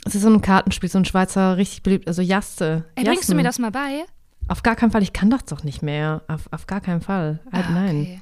Es 0.05 0.15
ist 0.15 0.23
so 0.23 0.29
ein 0.29 0.43
Kartenspiel, 0.43 0.89
so 0.89 0.99
ein 0.99 1.05
Schweizer 1.05 1.57
richtig 1.57 1.83
beliebt, 1.83 2.09
also 2.09 2.23
Jasse. 2.23 2.85
Ey, 2.97 3.05
bringst 3.05 3.29
du 3.29 3.35
mir 3.35 3.45
das 3.45 3.59
mal 3.59 3.71
bei? 3.71 4.05
Auf 4.49 4.63
gar 4.63 4.75
keinen 4.75 4.91
Fall, 4.91 5.03
ich 5.03 5.13
kann 5.13 5.31
das 5.31 5.45
doch 5.45 5.63
nicht 5.63 5.83
mehr. 5.83 6.23
Auf, 6.27 6.49
auf 6.51 6.67
gar 6.67 6.81
keinen 6.81 7.01
Fall. 7.01 7.41
Halt, 7.53 7.67
ah, 7.69 7.71
nein. 7.71 8.01
Okay. 8.01 8.21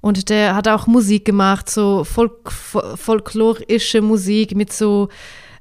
Und 0.00 0.30
der 0.30 0.54
hat 0.54 0.68
auch 0.68 0.86
Musik 0.86 1.24
gemacht, 1.24 1.70
so 1.70 2.04
Folk, 2.04 2.50
folklorische 2.50 4.02
Musik 4.02 4.54
mit 4.54 4.72
so, 4.72 5.08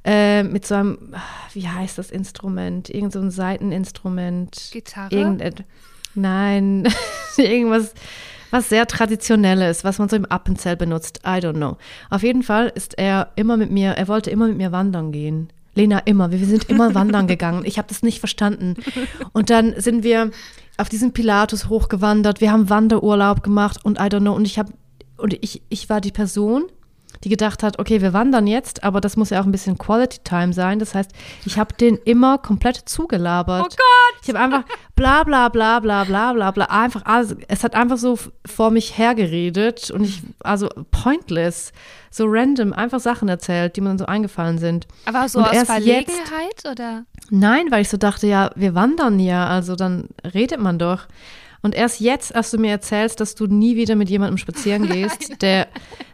äh, 0.04 0.44
mit 0.44 0.66
so 0.66 0.76
einem, 0.76 1.16
wie 1.54 1.68
heißt 1.68 1.98
das 1.98 2.12
Instrument? 2.12 2.89
Irgend 2.89 3.14
so 3.14 3.20
ein 3.20 3.32
Seiteninstrument. 3.32 4.70
Gitarre? 4.72 5.16
Irgendet, 5.16 5.64
nein, 6.16 6.88
irgendwas 7.38 7.94
was 8.52 8.70
sehr 8.70 8.86
traditionelles, 8.88 9.84
was 9.84 9.97
man 9.97 10.10
so 10.10 10.16
im 10.16 10.26
Appenzell 10.26 10.76
benutzt. 10.76 11.22
I 11.26 11.39
don't 11.39 11.54
know. 11.54 11.78
Auf 12.10 12.24
jeden 12.24 12.43
Fall 12.43 12.72
ist 12.76 12.97
er 12.97 13.30
immer 13.36 13.58
mit 13.58 13.72
mir, 13.72 13.91
er 13.91 14.08
wollte 14.08 14.30
immer 14.30 14.47
mit 14.47 14.58
mir 14.58 14.72
wandern 14.72 15.12
gehen. 15.12 15.52
Lena 15.74 15.99
immer, 15.99 16.32
wir 16.32 16.45
sind 16.45 16.70
immer 16.70 16.93
wandern 16.95 17.28
gegangen. 17.28 17.64
Ich 17.66 17.78
habe 17.78 17.88
das 17.88 18.04
nicht 18.04 18.20
verstanden. 18.20 18.76
Und 19.34 19.49
dann 19.49 19.74
sind 19.80 20.04
wir 20.04 20.32
auf 20.78 20.89
diesen 20.89 21.14
Pilatus 21.14 21.70
hochgewandert. 21.70 22.41
Wir 22.41 22.52
haben 22.52 22.70
Wanderurlaub 22.70 23.43
gemacht 23.43 23.84
und 23.84 23.99
I 23.99 24.04
don't 24.04 24.20
know. 24.20 24.34
Und 24.34 24.45
ich 24.45 24.60
habe 24.60 24.74
und 25.18 25.34
ich, 25.41 25.62
ich 25.70 25.89
war 25.89 26.02
die 26.02 26.12
Person, 26.12 26.64
die 27.24 27.30
gedacht 27.30 27.62
hat, 27.64 27.80
okay, 27.80 28.02
wir 28.02 28.14
wandern 28.14 28.47
jetzt, 28.47 28.84
aber 28.84 28.99
das 28.99 29.16
muss 29.16 29.30
ja 29.30 29.39
auch 29.39 29.45
ein 29.45 29.52
bisschen 29.52 29.78
Quality 29.78 30.20
Time 30.24 30.54
sein. 30.54 30.80
Das 30.80 30.95
heißt, 30.95 31.12
ich 31.45 31.60
habe 31.60 31.76
den 31.76 31.97
immer 31.97 32.39
komplett 32.39 32.78
zugelabert. 32.89 33.62
Oh 33.62 33.70
Gott! 33.70 34.01
Ich 34.22 34.30
habe 34.30 34.39
einfach 34.39 34.63
bla 34.95 35.24
bla 35.24 35.49
bla 35.49 35.80
bla 35.80 36.03
bla 36.03 36.34
bla 36.34 36.51
bla 36.51 36.65
einfach 36.65 37.05
alles, 37.05 37.36
es 37.47 37.63
hat 37.63 37.76
einfach 37.76 37.97
so 37.97 38.19
vor 38.45 38.72
mich 38.72 38.97
hergeredet 38.97 39.91
und 39.91 40.03
ich 40.03 40.22
also 40.43 40.69
pointless, 40.91 41.72
so 42.09 42.26
random 42.28 42.74
einfach 42.74 42.99
Sachen 42.99 43.30
erzählt, 43.30 43.76
die 43.76 43.82
mir 43.82 43.97
so 43.97 44.05
eingefallen 44.05 44.57
sind. 44.57 44.88
Aber 45.05 45.28
so 45.28 45.39
und 45.39 45.45
aus 45.45 45.63
Verlegenheit 45.63 46.51
jetzt, 46.51 46.67
oder? 46.67 47.05
Nein, 47.30 47.67
weil 47.72 47.82
ich 47.82 47.89
so 47.89 47.97
dachte, 47.97 48.28
ja, 48.28 48.51
wir 48.55 48.76
wandern 48.76 49.19
ja, 49.19 49.47
also 49.47 49.76
dann 49.76 50.09
redet 50.34 50.59
man 50.59 50.78
doch. 50.78 51.07
Und 51.61 51.76
erst 51.76 51.99
jetzt, 51.99 52.36
als 52.36 52.51
du 52.51 52.57
mir 52.57 52.72
erzählst, 52.72 53.19
dass 53.19 53.36
du 53.36 53.45
nie 53.45 53.76
wieder 53.76 53.95
mit 53.95 54.09
jemandem 54.09 54.38
spazieren 54.38 54.88
gehst, 54.89 55.41
der, 55.41 55.67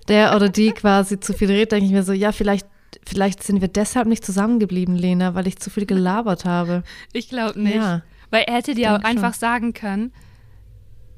der 0.08 0.36
oder 0.36 0.50
die 0.50 0.72
quasi 0.72 1.20
zu 1.20 1.34
viel 1.34 1.50
redet, 1.50 1.72
denke 1.72 1.86
ich 1.86 1.92
mir 1.92 2.04
so, 2.04 2.14
ja, 2.14 2.32
vielleicht, 2.32 2.68
vielleicht 3.06 3.44
sind 3.44 3.62
wir 3.62 3.68
deshalb 3.68 4.08
nicht 4.08 4.26
zusammengeblieben, 4.26 4.96
Lena, 4.96 5.36
weil 5.36 5.48
ich 5.48 5.60
zu 5.60 5.70
viel 5.70 5.86
gelabert 5.86 6.46
habe. 6.46 6.84
Ich 7.14 7.30
glaube 7.30 7.60
nicht. 7.60 7.76
Ja, 7.76 8.04
weil 8.30 8.44
er 8.44 8.56
hätte 8.56 8.76
dir 8.76 8.94
auch 8.94 9.04
einfach 9.04 9.34
schon. 9.34 9.40
sagen 9.40 9.74
können, 9.74 10.14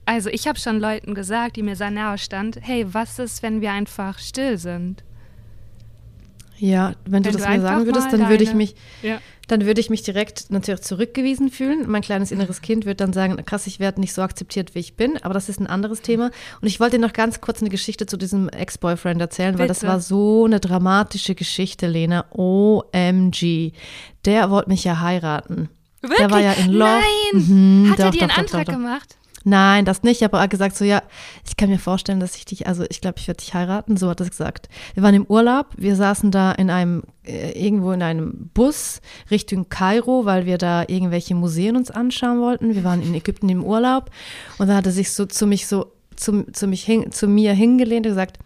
also 0.06 0.30
ich 0.30 0.48
habe 0.48 0.58
schon 0.58 0.80
Leuten 0.80 1.14
gesagt, 1.14 1.56
die 1.56 1.64
mir 1.64 1.76
sehr 1.76 1.92
nahe 1.92 2.18
stand, 2.18 2.58
hey, 2.62 2.86
was 2.94 3.20
ist, 3.20 3.44
wenn 3.44 3.62
wir 3.62 3.72
einfach 3.72 4.18
still 4.20 4.58
sind? 4.58 5.04
Ja, 6.60 6.94
wenn, 7.06 7.24
wenn 7.24 7.24
du 7.24 7.32
das 7.32 7.48
mir 7.48 7.62
sagen 7.62 7.86
würdest, 7.86 8.12
dann 8.12 8.28
würde 8.28 8.44
ich 8.44 8.54
mich, 8.54 8.76
ja. 9.02 9.20
dann 9.48 9.66
würde 9.66 9.80
ich 9.80 9.90
mich 9.90 10.02
direkt 10.04 10.52
natürlich 10.52 10.82
zurückgewiesen 10.82 11.50
fühlen. 11.50 11.90
Mein 11.90 12.02
kleines 12.02 12.32
inneres 12.32 12.62
Kind 12.62 12.86
wird 12.86 13.00
dann 13.00 13.14
sagen, 13.14 13.38
krass, 13.46 13.66
ich 13.66 13.80
werde 13.80 14.02
nicht 14.02 14.14
so 14.14 14.22
akzeptiert, 14.22 14.76
wie 14.76 14.80
ich 14.80 14.96
bin. 14.96 15.18
Aber 15.24 15.34
das 15.34 15.48
ist 15.48 15.62
ein 15.62 15.68
anderes 15.68 16.02
Thema. 16.02 16.32
Und 16.62 16.68
ich 16.68 16.82
wollte 16.82 16.98
dir 16.98 17.06
noch 17.06 17.14
ganz 17.14 17.40
kurz 17.40 17.62
eine 17.62 17.70
Geschichte 17.70 18.08
zu 18.08 18.18
diesem 18.18 18.50
Ex-Boyfriend 18.50 19.22
erzählen, 19.22 19.52
Bitte. 19.52 19.60
weil 19.62 19.68
das 19.70 19.84
war 19.84 20.02
so 20.02 20.44
eine 20.46 20.60
dramatische 20.60 21.34
Geschichte, 21.34 21.88
Lena. 21.88 22.26
OMG. 22.32 23.72
Der 24.26 24.50
wollte 24.50 24.70
mich 24.70 24.84
ja 24.84 25.00
heiraten. 25.00 25.70
Wirklich? 26.02 26.20
Der 26.20 26.32
war 26.32 26.40
ja 26.42 26.52
in 26.54 26.72
Love. 26.74 27.02
Nein! 27.34 27.48
Mhm, 27.48 27.92
Hat 27.92 28.00
doch, 28.00 28.06
er 28.06 28.12
dir 28.12 28.22
einen 28.22 28.30
doch, 28.30 28.38
Antrag 28.38 28.66
doch, 28.66 28.74
gemacht? 28.74 29.16
Nein, 29.46 29.86
das 29.86 30.04
nicht, 30.04 30.22
aber 30.24 30.40
er 30.40 30.44
hat 30.44 30.50
gesagt 30.50 30.76
so, 30.76 30.84
ja, 30.84 31.02
ich 31.48 31.56
kann 31.56 31.70
mir 31.70 31.80
vorstellen, 31.80 32.20
dass 32.20 32.36
ich 32.36 32.44
dich, 32.46 32.68
also 32.68 32.84
ich 32.90 33.00
glaube, 33.00 33.20
ich 33.20 33.28
werde 33.28 33.40
dich 33.40 33.54
heiraten, 33.54 33.96
so 33.96 34.10
hat 34.10 34.20
er 34.20 34.30
gesagt. 34.30 34.68
Wir 34.96 35.04
waren 35.04 35.16
im 35.16 35.26
Urlaub, 35.26 35.68
wir 35.78 35.96
saßen 35.96 36.30
da 36.30 36.52
in 36.52 36.70
einem, 36.70 37.04
äh, 37.26 37.52
irgendwo 37.52 37.92
in 37.92 38.02
einem 38.02 38.50
Bus 38.54 39.02
Richtung 39.32 39.70
Kairo, 39.70 40.26
weil 40.26 40.46
wir 40.46 40.58
da 40.58 40.84
irgendwelche 40.88 41.36
Museen 41.36 41.78
uns 41.78 41.90
anschauen 41.90 42.42
wollten. 42.42 42.76
Wir 42.76 42.84
waren 42.84 43.02
in 43.02 43.14
Ägypten 43.14 43.48
im 43.48 43.64
Urlaub 43.64 44.10
und 44.58 44.68
dann 44.68 44.76
hat 44.76 44.86
er 44.86 44.92
sich 44.92 45.14
so 45.14 45.26
zu 45.26 45.48
mich 45.48 45.68
so, 45.68 45.94
zu, 46.18 46.44
zu, 46.52 46.68
mich 46.68 46.84
hin, 46.84 47.12
zu 47.12 47.28
mir 47.28 47.54
hingelehnt 47.54 48.06
und 48.06 48.12
gesagt, 48.12 48.40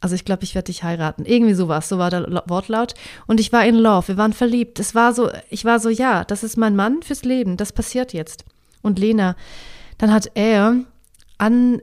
also 0.00 0.14
ich 0.14 0.24
glaube, 0.24 0.44
ich 0.44 0.54
werde 0.54 0.66
dich 0.66 0.82
heiraten. 0.82 1.24
Irgendwie 1.24 1.54
sowas, 1.54 1.88
so 1.88 1.98
war 1.98 2.10
der 2.10 2.42
Wortlaut. 2.46 2.94
Und 3.26 3.38
ich 3.38 3.52
war 3.52 3.64
in 3.64 3.76
Love, 3.76 4.08
wir 4.08 4.16
waren 4.16 4.32
verliebt. 4.32 4.80
Es 4.80 4.96
war 4.96 5.14
so, 5.14 5.30
ich 5.48 5.64
war 5.64 5.78
so, 5.78 5.88
ja, 5.88 6.24
das 6.24 6.42
ist 6.42 6.56
mein 6.56 6.74
Mann 6.74 7.02
fürs 7.02 7.24
Leben, 7.24 7.56
das 7.56 7.72
passiert 7.72 8.12
jetzt. 8.12 8.44
Und 8.82 8.98
Lena, 8.98 9.36
dann 10.02 10.12
hat 10.12 10.32
er 10.34 10.78
an 11.38 11.80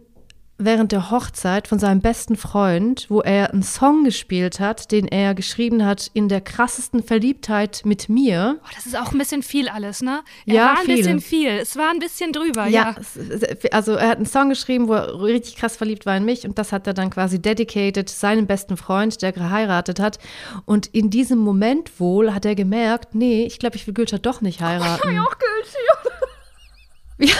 während 0.57 0.91
der 0.91 1.09
Hochzeit 1.09 1.69
von 1.69 1.79
seinem 1.79 2.01
besten 2.01 2.35
Freund, 2.35 3.05
wo 3.07 3.21
er 3.21 3.53
einen 3.53 3.63
Song 3.63 4.03
gespielt 4.03 4.59
hat, 4.59 4.91
den 4.91 5.07
er 5.07 5.33
geschrieben 5.33 5.85
hat 5.85 6.11
in 6.13 6.27
der 6.27 6.41
krassesten 6.41 7.01
Verliebtheit 7.01 7.83
mit 7.85 8.09
mir. 8.09 8.59
Oh, 8.61 8.69
das 8.75 8.85
ist 8.85 8.99
auch 8.99 9.13
ein 9.13 9.17
bisschen 9.17 9.41
viel 9.41 9.69
alles, 9.69 10.01
ne? 10.01 10.19
Er 10.45 10.53
ja, 10.53 10.65
war 10.65 10.79
ein 10.79 10.85
viel. 10.85 10.97
bisschen 10.97 11.21
viel. 11.21 11.47
Es 11.47 11.77
war 11.77 11.91
ein 11.91 11.99
bisschen 11.99 12.33
drüber, 12.33 12.67
ja. 12.67 12.93
ja. 12.93 13.69
Also 13.71 13.93
er 13.93 14.09
hat 14.09 14.17
einen 14.17 14.25
Song 14.25 14.49
geschrieben, 14.49 14.89
wo 14.89 14.95
er 14.95 15.21
richtig 15.21 15.55
krass 15.55 15.77
verliebt 15.77 16.05
war 16.05 16.17
in 16.17 16.25
mich 16.25 16.43
und 16.43 16.57
das 16.57 16.73
hat 16.73 16.87
er 16.87 16.93
dann 16.93 17.11
quasi 17.11 17.41
dedicated 17.41 18.09
seinem 18.09 18.47
besten 18.47 18.75
Freund, 18.75 19.21
der 19.21 19.31
geheiratet 19.31 20.01
hat. 20.01 20.19
Und 20.65 20.87
in 20.87 21.09
diesem 21.09 21.37
Moment 21.37 22.01
wohl 22.01 22.33
hat 22.33 22.43
er 22.43 22.55
gemerkt, 22.55 23.15
nee, 23.15 23.45
ich 23.45 23.59
glaube, 23.59 23.77
ich 23.77 23.87
will 23.87 23.93
Gülter 23.93 24.19
doch 24.19 24.41
nicht 24.41 24.59
heiraten. 24.59 25.07
Oh, 25.07 25.09
ich 25.09 25.19
auch 25.21 25.37
Gülter. 25.37 26.19
ja, 27.21 27.35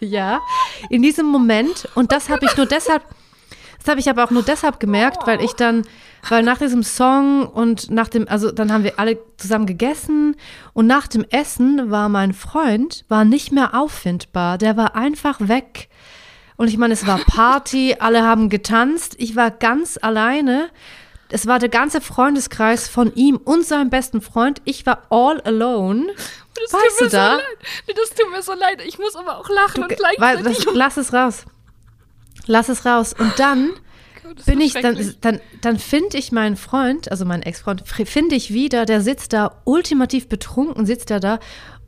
ja, 0.00 0.40
in 0.88 1.02
diesem 1.02 1.26
Moment. 1.26 1.88
Und 1.94 2.12
das 2.12 2.28
habe 2.28 2.44
ich 2.46 2.56
nur 2.56 2.66
deshalb, 2.66 3.02
das 3.78 3.88
habe 3.88 4.00
ich 4.00 4.08
aber 4.08 4.24
auch 4.24 4.30
nur 4.30 4.42
deshalb 4.42 4.80
gemerkt, 4.80 5.26
weil 5.26 5.42
ich 5.42 5.52
dann, 5.52 5.82
weil 6.28 6.42
nach 6.42 6.58
diesem 6.58 6.82
Song 6.82 7.46
und 7.46 7.90
nach 7.90 8.08
dem, 8.08 8.28
also 8.28 8.50
dann 8.50 8.72
haben 8.72 8.84
wir 8.84 8.98
alle 8.98 9.18
zusammen 9.36 9.66
gegessen 9.66 10.36
und 10.72 10.86
nach 10.86 11.06
dem 11.06 11.24
Essen 11.30 11.90
war 11.90 12.08
mein 12.08 12.32
Freund, 12.32 13.04
war 13.08 13.24
nicht 13.24 13.52
mehr 13.52 13.74
auffindbar. 13.74 14.58
Der 14.58 14.76
war 14.76 14.94
einfach 14.96 15.38
weg. 15.40 15.88
Und 16.56 16.68
ich 16.68 16.76
meine, 16.76 16.92
es 16.92 17.06
war 17.06 17.18
Party, 17.18 17.96
alle 17.98 18.22
haben 18.22 18.50
getanzt. 18.50 19.14
Ich 19.18 19.34
war 19.34 19.50
ganz 19.50 19.98
alleine 20.00 20.68
es 21.32 21.46
war 21.46 21.58
der 21.58 21.68
ganze 21.68 22.00
Freundeskreis 22.00 22.88
von 22.88 23.14
ihm 23.14 23.36
und 23.36 23.64
seinem 23.64 23.90
besten 23.90 24.20
Freund. 24.20 24.60
Ich 24.64 24.84
war 24.84 25.06
all 25.10 25.40
alone. 25.42 26.06
Das 26.64 26.72
Weißt 26.72 26.84
tut 26.98 27.00
mir 27.00 27.06
du 27.10 27.16
da? 27.16 27.30
So 27.30 27.36
leid. 27.38 27.58
Nee, 27.88 27.94
das 27.94 28.10
tut 28.10 28.30
mir 28.30 28.42
so 28.42 28.52
leid. 28.54 28.82
Ich 28.86 28.98
muss 28.98 29.16
aber 29.16 29.38
auch 29.38 29.48
lachen 29.48 29.82
und 29.84 29.90
Weil, 29.90 29.96
gleichzeitig. 30.36 30.64
das, 30.64 30.74
lass 30.74 30.96
es 30.96 31.12
raus. 31.12 31.44
Lass 32.46 32.68
es 32.68 32.84
raus. 32.84 33.14
Und 33.18 33.38
dann 33.38 33.70
Gott, 34.22 34.44
bin 34.46 34.60
ich, 34.60 34.72
dann, 34.74 35.14
dann, 35.20 35.40
dann 35.60 35.78
finde 35.78 36.16
ich 36.18 36.32
meinen 36.32 36.56
Freund, 36.56 37.10
also 37.10 37.24
meinen 37.24 37.42
Ex-Freund, 37.42 37.82
fr- 37.84 38.06
finde 38.06 38.34
ich 38.36 38.52
wieder, 38.52 38.86
der 38.86 39.00
sitzt 39.00 39.32
da 39.32 39.60
ultimativ 39.64 40.28
betrunken, 40.28 40.86
sitzt 40.86 41.10
er 41.10 41.20
da. 41.20 41.38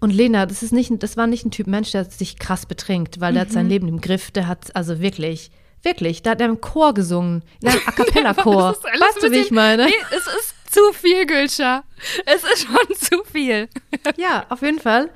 Und 0.00 0.10
Lena, 0.10 0.46
das 0.46 0.62
ist 0.62 0.72
nicht, 0.72 0.90
das 1.02 1.16
war 1.16 1.26
nicht 1.26 1.44
ein 1.46 1.50
Typ 1.52 1.66
Mensch, 1.68 1.92
der 1.92 2.04
sich 2.04 2.38
krass 2.38 2.66
betrinkt, 2.66 3.20
weil 3.20 3.32
der 3.34 3.42
hat 3.42 3.48
Mhm. 3.50 3.54
sein 3.54 3.68
Leben 3.68 3.88
im 3.88 4.00
Griff, 4.00 4.30
der 4.32 4.48
hat, 4.48 4.74
also 4.74 5.00
wirklich, 5.00 5.50
wirklich, 5.82 6.22
da 6.22 6.30
hat 6.30 6.40
er 6.40 6.48
im 6.48 6.60
Chor 6.60 6.94
gesungen, 6.94 7.42
in 7.60 7.68
einem 7.68 7.80
A 7.86 7.92
Cappella-Chor. 7.92 8.76
Weißt 8.82 9.22
du, 9.22 9.30
wie 9.30 9.38
ich 9.38 9.50
meine? 9.50 9.86
Nee, 9.86 9.92
es 10.10 10.26
ist 10.26 10.54
zu 10.72 10.80
viel, 10.92 11.26
Gülscha. 11.26 11.84
Es 12.26 12.42
ist 12.44 12.66
schon 12.66 12.96
zu 12.96 13.24
viel. 13.30 13.68
Ja, 14.16 14.46
auf 14.48 14.62
jeden 14.62 14.80
Fall 14.80 15.10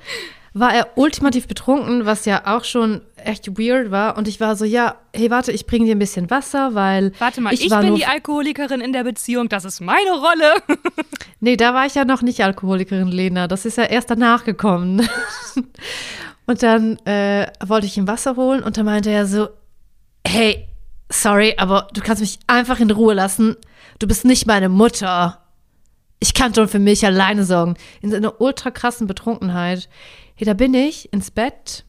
war 0.59 0.73
er 0.73 0.87
ultimativ 0.95 1.47
betrunken, 1.47 2.05
was 2.05 2.25
ja 2.25 2.43
auch 2.45 2.63
schon 2.63 3.01
echt 3.15 3.59
weird 3.59 3.91
war. 3.91 4.17
Und 4.17 4.27
ich 4.27 4.39
war 4.39 4.55
so, 4.55 4.65
ja, 4.65 4.95
hey, 5.13 5.29
warte, 5.29 5.51
ich 5.51 5.67
bringe 5.67 5.85
dir 5.85 5.95
ein 5.95 5.99
bisschen 5.99 6.29
Wasser, 6.29 6.73
weil 6.73 7.11
Warte 7.19 7.41
mal, 7.41 7.53
ich, 7.53 7.69
war 7.69 7.81
bin 7.81 7.95
die 7.95 8.05
Alkoholikerin 8.05 8.81
in 8.81 8.93
der 8.93 9.03
Beziehung. 9.03 9.49
Das 9.49 9.65
ist 9.65 9.81
meine 9.81 10.11
Rolle. 10.11 10.53
Nee, 11.39 11.55
da 11.55 11.75
war 11.75 11.85
ich 11.85 11.93
ja 11.93 12.03
noch 12.03 12.23
nicht 12.23 12.43
Alkoholikerin, 12.43 13.09
Lena. 13.09 13.47
Das 13.47 13.65
ist 13.65 13.77
ja 13.77 13.83
erst 13.83 14.09
danach 14.09 14.43
gekommen. 14.43 15.07
und 16.47 16.63
dann 16.63 16.97
äh, 17.05 17.45
wollte 17.63 17.85
ich 17.85 17.95
ihm 17.95 18.07
Wasser 18.07 18.35
holen 18.35 18.63
und 18.63 18.75
dann 18.75 18.85
meinte 18.85 19.11
er 19.11 19.27
so, 19.27 19.47
hey, 20.27 20.67
sorry, 21.09 21.55
aber 21.57 21.87
du 21.93 22.01
kannst 22.01 22.21
mich 22.21 22.39
einfach 22.47 22.79
in 22.79 22.91
Ruhe 22.91 23.13
lassen. 23.13 23.55
Du 23.99 24.07
bist 24.07 24.25
nicht 24.25 24.45
meine 24.45 24.69
Mutter. 24.69 25.41
Ich 26.19 26.33
kann 26.33 26.53
schon 26.53 26.67
für 26.67 26.79
mich 26.79 27.05
alleine 27.05 27.45
sorgen. 27.45 27.75
In 28.01 28.09
so 28.09 28.17
einer 28.17 28.41
ultra 28.41 28.71
krassen 28.71 29.07
Betrunkenheit. 29.07 29.87
Hey, 30.35 30.45
da 30.45 30.53
bin 30.53 30.73
ich 30.73 31.11
ins 31.13 31.31
Bett, 31.31 31.85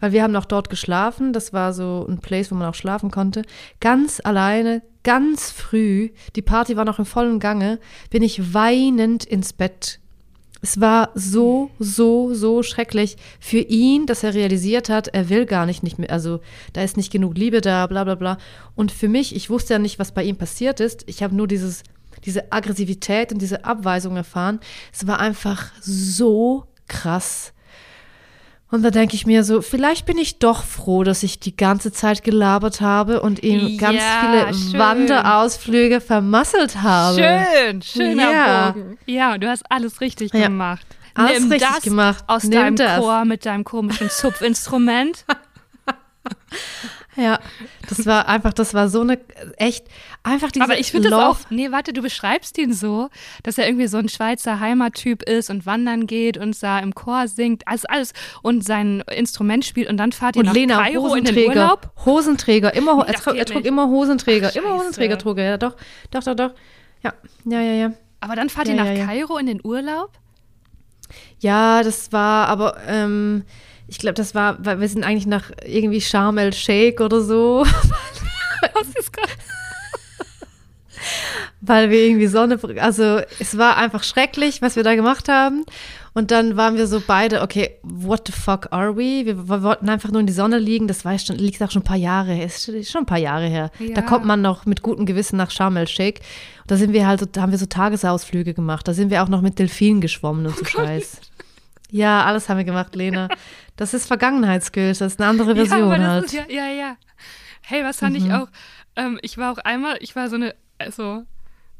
weil 0.00 0.12
wir 0.12 0.22
haben 0.22 0.32
noch 0.32 0.46
dort 0.46 0.70
geschlafen. 0.70 1.32
Das 1.32 1.52
war 1.52 1.72
so 1.72 2.06
ein 2.08 2.18
Place, 2.18 2.50
wo 2.50 2.54
man 2.54 2.68
auch 2.68 2.74
schlafen 2.74 3.10
konnte. 3.10 3.42
Ganz 3.80 4.20
alleine, 4.24 4.82
ganz 5.02 5.50
früh. 5.50 6.10
Die 6.34 6.42
Party 6.42 6.76
war 6.76 6.84
noch 6.84 6.98
im 6.98 7.06
vollen 7.06 7.40
Gange. 7.40 7.78
Bin 8.10 8.22
ich 8.22 8.54
weinend 8.54 9.24
ins 9.24 9.52
Bett. 9.52 10.00
Es 10.62 10.80
war 10.80 11.10
so, 11.14 11.70
so, 11.78 12.34
so 12.34 12.62
schrecklich 12.62 13.16
für 13.40 13.58
ihn, 13.58 14.06
dass 14.06 14.24
er 14.24 14.34
realisiert 14.34 14.88
hat, 14.88 15.08
er 15.08 15.28
will 15.28 15.46
gar 15.46 15.66
nicht, 15.66 15.82
nicht 15.82 15.98
mehr, 15.98 16.10
also 16.10 16.40
da 16.72 16.82
ist 16.82 16.96
nicht 16.96 17.12
genug 17.12 17.36
Liebe 17.36 17.60
da, 17.60 17.86
bla 17.86 18.04
bla 18.04 18.14
bla. 18.14 18.38
Und 18.74 18.90
für 18.90 19.08
mich, 19.08 19.36
ich 19.36 19.50
wusste 19.50 19.74
ja 19.74 19.78
nicht, 19.78 19.98
was 19.98 20.12
bei 20.12 20.24
ihm 20.24 20.36
passiert 20.36 20.80
ist. 20.80 21.04
Ich 21.06 21.22
habe 21.22 21.34
nur 21.34 21.46
dieses, 21.46 21.82
diese 22.24 22.52
Aggressivität 22.52 23.32
und 23.32 23.40
diese 23.42 23.64
Abweisung 23.64 24.16
erfahren. 24.16 24.60
Es 24.92 25.06
war 25.06 25.20
einfach 25.20 25.72
so 25.80 26.64
krass. 26.88 27.52
Und 28.70 28.82
da 28.82 28.90
denke 28.90 29.14
ich 29.14 29.26
mir 29.26 29.44
so, 29.44 29.62
vielleicht 29.62 30.06
bin 30.06 30.18
ich 30.18 30.40
doch 30.40 30.64
froh, 30.64 31.04
dass 31.04 31.22
ich 31.22 31.38
die 31.38 31.56
ganze 31.56 31.92
Zeit 31.92 32.24
gelabert 32.24 32.80
habe 32.80 33.20
und 33.22 33.42
ihm 33.44 33.78
ganz 33.78 33.98
Ja, 34.00 34.20
viele 34.20 34.54
schön. 34.54 34.78
Wanderausflüge 34.80 36.00
vermasselt 36.00 36.82
habe. 36.82 37.16
Schön, 37.22 37.80
schöner 37.82 38.30
Ja. 38.32 38.70
Bogen. 38.72 38.98
Ja, 39.06 39.38
du 39.38 39.48
hast 39.48 39.62
alles 39.70 40.00
richtig 40.00 40.32
Ja. 40.34 40.48
gemacht. 40.48 40.84
Alles 41.14 41.40
Nimm 41.40 41.52
richtig 41.52 41.70
das 41.74 41.82
gemacht. 41.82 42.24
aus 42.26 42.42
Nimm 42.42 42.52
deinem 42.52 42.76
das. 42.76 42.98
Chor 42.98 43.24
mit 43.24 43.46
deinem 43.46 43.64
komischen 43.64 44.10
Zupfinstrument. 44.10 45.24
Ja, 47.18 47.38
das 47.88 48.04
war 48.04 48.28
einfach, 48.28 48.52
das 48.52 48.74
war 48.74 48.90
so 48.90 49.00
eine 49.00 49.18
echt 49.56 49.86
einfach 50.26 50.50
diese 50.50 50.64
Aber 50.64 50.78
ich 50.78 50.90
finde 50.90 51.10
das 51.10 51.18
auch, 51.18 51.38
nee, 51.50 51.70
warte, 51.70 51.92
du 51.92 52.02
beschreibst 52.02 52.58
ihn 52.58 52.72
so, 52.72 53.08
dass 53.42 53.58
er 53.58 53.66
irgendwie 53.66 53.86
so 53.86 53.96
ein 53.98 54.08
Schweizer 54.08 54.60
Heimattyp 54.60 55.22
ist 55.22 55.50
und 55.50 55.66
wandern 55.66 56.06
geht 56.06 56.36
und 56.36 56.60
da 56.62 56.78
im 56.80 56.94
Chor 56.94 57.28
singt, 57.28 57.66
alles, 57.66 57.84
alles 57.84 58.12
und 58.42 58.64
sein 58.64 59.02
Instrument 59.10 59.64
spielt 59.64 59.88
und 59.88 59.96
dann 59.96 60.12
fahrt 60.12 60.36
ihr 60.36 60.40
und 60.40 60.46
nach 60.46 60.54
Lena 60.54 60.82
Kairo 60.82 61.14
in 61.14 61.24
den 61.24 61.34
Hosenträger, 61.34 61.48
Urlaub. 61.48 61.90
Hosenträger, 62.04 62.74
immer 62.74 63.06
er, 63.06 63.14
trug, 63.14 63.36
er 63.36 63.44
trug 63.46 63.64
immer 63.64 63.88
Hosenträger, 63.88 64.48
Scheiße. 64.48 64.58
immer 64.58 64.76
Hosenträger 64.76 65.18
trug 65.18 65.38
er, 65.38 65.44
ja 65.44 65.58
doch, 65.58 65.76
doch, 66.10 66.22
doch, 66.22 66.34
doch. 66.34 66.50
Ja, 67.02 67.14
ja, 67.44 67.60
ja, 67.60 67.72
ja. 67.74 67.92
Aber 68.20 68.34
dann 68.36 68.48
fahrt 68.48 68.68
Ja, 68.68 68.74
ihr 68.74 68.82
nach 68.82 68.90
ja. 68.90 69.06
Kairo 69.06 69.36
in 69.38 69.46
den 69.46 69.60
Urlaub? 69.62 70.10
Ja, 71.38 71.82
das 71.82 72.12
war, 72.12 72.48
aber 72.48 72.78
ähm, 72.88 73.44
ich 73.86 73.98
glaube, 73.98 74.14
das 74.14 74.34
war, 74.34 74.64
weil 74.64 74.80
wir 74.80 74.88
sind 74.88 75.04
eigentlich 75.04 75.26
nach 75.26 75.50
irgendwie 75.64 76.00
Sharm 76.00 76.38
el 76.38 76.52
Sheikh 76.52 77.02
oder 77.02 77.20
so, 77.20 77.64
Was 78.74 78.88
ist 78.98 79.12
gerade? 79.12 79.30
Weil 81.60 81.90
wir 81.90 82.00
irgendwie 82.00 82.26
Sonne, 82.26 82.58
also 82.80 83.20
es 83.38 83.56
war 83.58 83.76
einfach 83.76 84.02
schrecklich, 84.02 84.62
was 84.62 84.76
wir 84.76 84.82
da 84.82 84.94
gemacht 84.94 85.28
haben. 85.28 85.64
Und 86.14 86.30
dann 86.30 86.56
waren 86.56 86.76
wir 86.76 86.86
so 86.86 87.02
beide, 87.06 87.42
okay, 87.42 87.78
what 87.82 88.22
the 88.26 88.32
fuck 88.32 88.68
are 88.70 88.96
we? 88.96 89.26
Wir, 89.26 89.48
wir 89.48 89.62
wollten 89.62 89.90
einfach 89.90 90.10
nur 90.10 90.20
in 90.20 90.26
die 90.26 90.32
Sonne 90.32 90.58
liegen. 90.58 90.88
Das 90.88 91.04
war 91.04 91.18
schon, 91.18 91.36
liegt 91.36 91.62
auch 91.62 91.70
schon 91.70 91.82
ein 91.82 91.84
paar 91.84 91.98
Jahre 91.98 92.32
her, 92.32 92.46
ist 92.46 92.90
schon 92.90 93.02
ein 93.02 93.06
paar 93.06 93.18
Jahre 93.18 93.46
her. 93.48 93.70
Ja. 93.78 93.94
Da 93.94 94.00
kommt 94.00 94.24
man 94.24 94.40
noch 94.40 94.64
mit 94.64 94.80
gutem 94.80 95.04
Gewissen 95.04 95.36
nach 95.36 95.50
Sharm 95.50 95.76
el 95.76 95.86
Sheikh. 95.86 96.22
Und 96.62 96.70
da 96.70 96.76
sind 96.76 96.94
wir 96.94 97.06
halt, 97.06 97.20
so, 97.20 97.26
da 97.26 97.42
haben 97.42 97.52
wir 97.52 97.58
so 97.58 97.66
Tagesausflüge 97.66 98.54
gemacht. 98.54 98.88
Da 98.88 98.94
sind 98.94 99.10
wir 99.10 99.22
auch 99.22 99.28
noch 99.28 99.42
mit 99.42 99.58
Delfinen 99.58 100.00
geschwommen 100.00 100.46
und 100.46 100.56
so 100.56 100.64
Scheiß. 100.64 101.20
Ja, 101.90 102.24
alles 102.24 102.48
haben 102.48 102.56
wir 102.56 102.64
gemacht, 102.64 102.94
Lena. 102.94 103.28
Das 103.76 103.92
ist 103.92 104.06
Vergangenheitsskills, 104.06 104.98
das 104.98 105.12
ist 105.12 105.20
eine 105.20 105.28
andere 105.28 105.54
Version 105.54 106.00
ja, 106.00 106.08
halt. 106.08 106.24
ist 106.24 106.32
ja, 106.32 106.44
ja, 106.48 106.68
ja. 106.68 106.96
Hey, 107.60 107.84
was 107.84 107.98
fand 107.98 108.16
ich 108.16 108.32
auch? 108.32 108.48
Ähm, 108.96 109.18
ich 109.22 109.36
war 109.36 109.52
auch 109.52 109.58
einmal, 109.58 109.98
ich 110.00 110.16
war 110.16 110.28
so 110.30 110.36
eine, 110.36 110.54
also, 110.78 111.24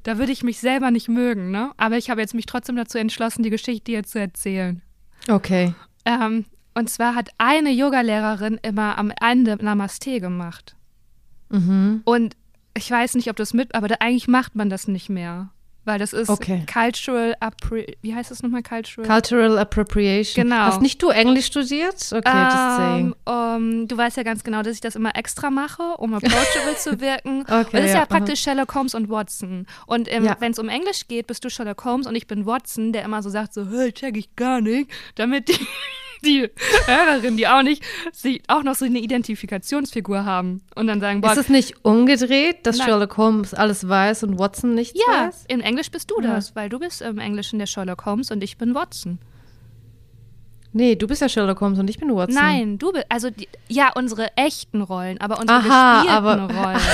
da 0.03 0.19
würde 0.19 0.33
ich 0.33 0.43
mich 0.43 0.59
selber 0.59 0.91
nicht 0.91 1.09
mögen, 1.09 1.51
ne? 1.51 1.73
Aber 1.77 1.97
ich 1.97 2.11
habe 2.11 2.21
jetzt 2.21 2.35
mich 2.35 2.47
trotzdem 2.47 2.77
dazu 2.77 2.99
entschlossen, 2.99 3.43
die 3.43 3.51
Geschichte 3.51 3.85
dir 3.85 4.03
zu 4.05 4.21
erzählen. 4.21 4.83
Okay. 5.29 5.75
Ähm, 6.05 6.45
und 6.75 6.91
zwar 6.91 7.15
hat 7.15 7.31
eine 7.39 7.71
Yogalehrerin 7.71 8.61
immer 8.63 8.99
am 8.99 9.13
Ende 9.21 9.57
Namaste 9.61 10.21
gemacht. 10.21 10.77
Mhm. 11.49 12.03
Und 12.05 12.37
ich 12.77 12.91
weiß 12.91 13.15
nicht, 13.15 13.31
ob 13.31 13.37
du 13.37 13.43
es 13.43 13.55
mit, 13.55 13.75
aber 13.75 13.89
da, 13.89 13.97
eigentlich 14.01 14.29
macht 14.29 14.55
man 14.55 14.71
das 14.71 14.87
nicht 14.87 15.09
mehr. 15.09 15.51
Weil 15.87 15.99
das 16.01 16.13
ist 16.13 16.29
Okay. 16.29 16.67
Cultural, 16.71 17.35
Appre 17.41 17.87
wie 18.03 18.13
heißt 18.15 18.31
das 18.33 18.43
nochmal, 18.43 18.63
Cultural? 18.63 19.09
Cultural 19.09 19.57
Appropriation. 19.59 20.43
Genau. 20.45 20.57
Hast 20.57 20.83
nicht 20.83 21.01
du 21.01 21.09
Englisch 21.11 21.47
studiert? 21.47 21.95
Okay, 22.13 22.43
just 22.45 22.77
saying. 22.77 23.15
ähm, 23.25 23.83
ähm, 23.83 23.89
du 23.89 23.97
weißt 23.97 24.17
ja 24.17 24.25
ganz 24.25 24.43
genau, 24.43 24.63
dass 24.63 24.75
ich 24.75 24.81
das 24.81 24.97
immer 24.97 25.15
extra 25.17 25.49
mache, 25.49 25.83
um 25.99 26.13
approachable 26.15 26.77
zu 26.77 27.01
wirken. 27.01 27.43
Okay, 27.43 27.59
und 27.59 27.73
das 27.75 27.85
ist 27.85 27.91
ja, 27.91 27.95
ja, 27.95 27.99
aha. 28.01 28.07
praktisch 28.07 28.41
Sherlock 28.41 28.75
Holmes 28.75 28.95
und 28.97 29.09
Watson. 29.09 29.67
Und 29.87 30.13
ähm, 30.13 30.25
Ja. 30.25 30.37
wenn 30.41 30.51
es 30.53 30.59
um 30.59 30.69
Englisch 30.69 31.07
geht, 31.07 31.29
bist 31.29 31.45
du 31.45 31.51
Sherlock 31.51 31.85
Holmes 31.85 32.07
und 32.09 32.17
ich 32.17 32.27
bin 32.27 32.45
Watson, 32.47 32.93
der 32.93 33.05
immer 33.05 33.23
so 33.23 33.31
sagt 33.31 33.55
so, 33.55 33.67
hey, 33.71 33.93
check 33.93 34.17
ich 34.17 34.35
gar 34.35 34.61
nicht, 34.61 34.91
damit 35.15 35.49
die, 35.49 35.67
die 36.27 36.51
Hörerin, 36.87 37.37
die 37.37 37.49
auch 37.49 37.63
nicht, 37.63 37.83
sie 38.13 38.43
auch 38.49 38.63
noch 38.63 38.75
so 38.75 38.85
eine 38.85 38.99
Identifikationsfigur 38.99 40.25
haben 40.25 40.61
und 40.75 40.87
dann 40.87 41.01
sagen, 41.01 41.21
boah, 41.23 41.33
Ist 41.33 41.39
es 41.39 41.49
nicht 41.49 41.85
umgedreht, 41.85 42.67
dass 42.67 42.79
Nein. 42.79 42.89
Sherlock 42.89 43.17
Holmes 43.17 43.55
alles 43.55 43.89
weiß 43.89 44.25
und 44.25 44.39
Watson 44.39 44.75
nichts 44.75 45.01
ja, 45.09 45.27
weiß? 45.29 45.45
in 45.49 45.61
Englisch 45.61 45.91
bist 45.91 46.11
du 46.11 46.21
Ja. 46.21 46.35
das, 46.35 46.55
weil 46.57 46.69
du 46.69 46.79
bist 46.79 47.01
im 47.03 47.19
Englischen 47.19 47.59
der 47.59 47.67
Sherlock 47.67 48.05
Holmes 48.05 48.31
und 48.31 48.43
ich 48.45 48.59
bin 48.59 48.75
Watson. 48.75 49.19
Nee, 50.73 50.95
du 50.97 51.07
bist 51.07 51.23
ja 51.23 51.29
Sherlock 51.29 51.61
Holmes 51.61 51.79
und 51.79 51.89
ich 51.89 51.99
bin 51.99 52.15
Watson. 52.15 52.35
Nein, 52.35 52.79
du 52.79 52.93
bist, 52.93 53.07
also 53.09 53.31
die, 53.31 53.49
ja, 53.69 53.93
unsere 53.95 54.37
echten 54.37 54.83
Rollen, 54.83 55.19
aber 55.21 55.39
unsere 55.41 55.59
Aha, 55.61 56.03
gespielten 56.03 56.27
aber- 56.27 56.55
Rollen. 56.55 56.81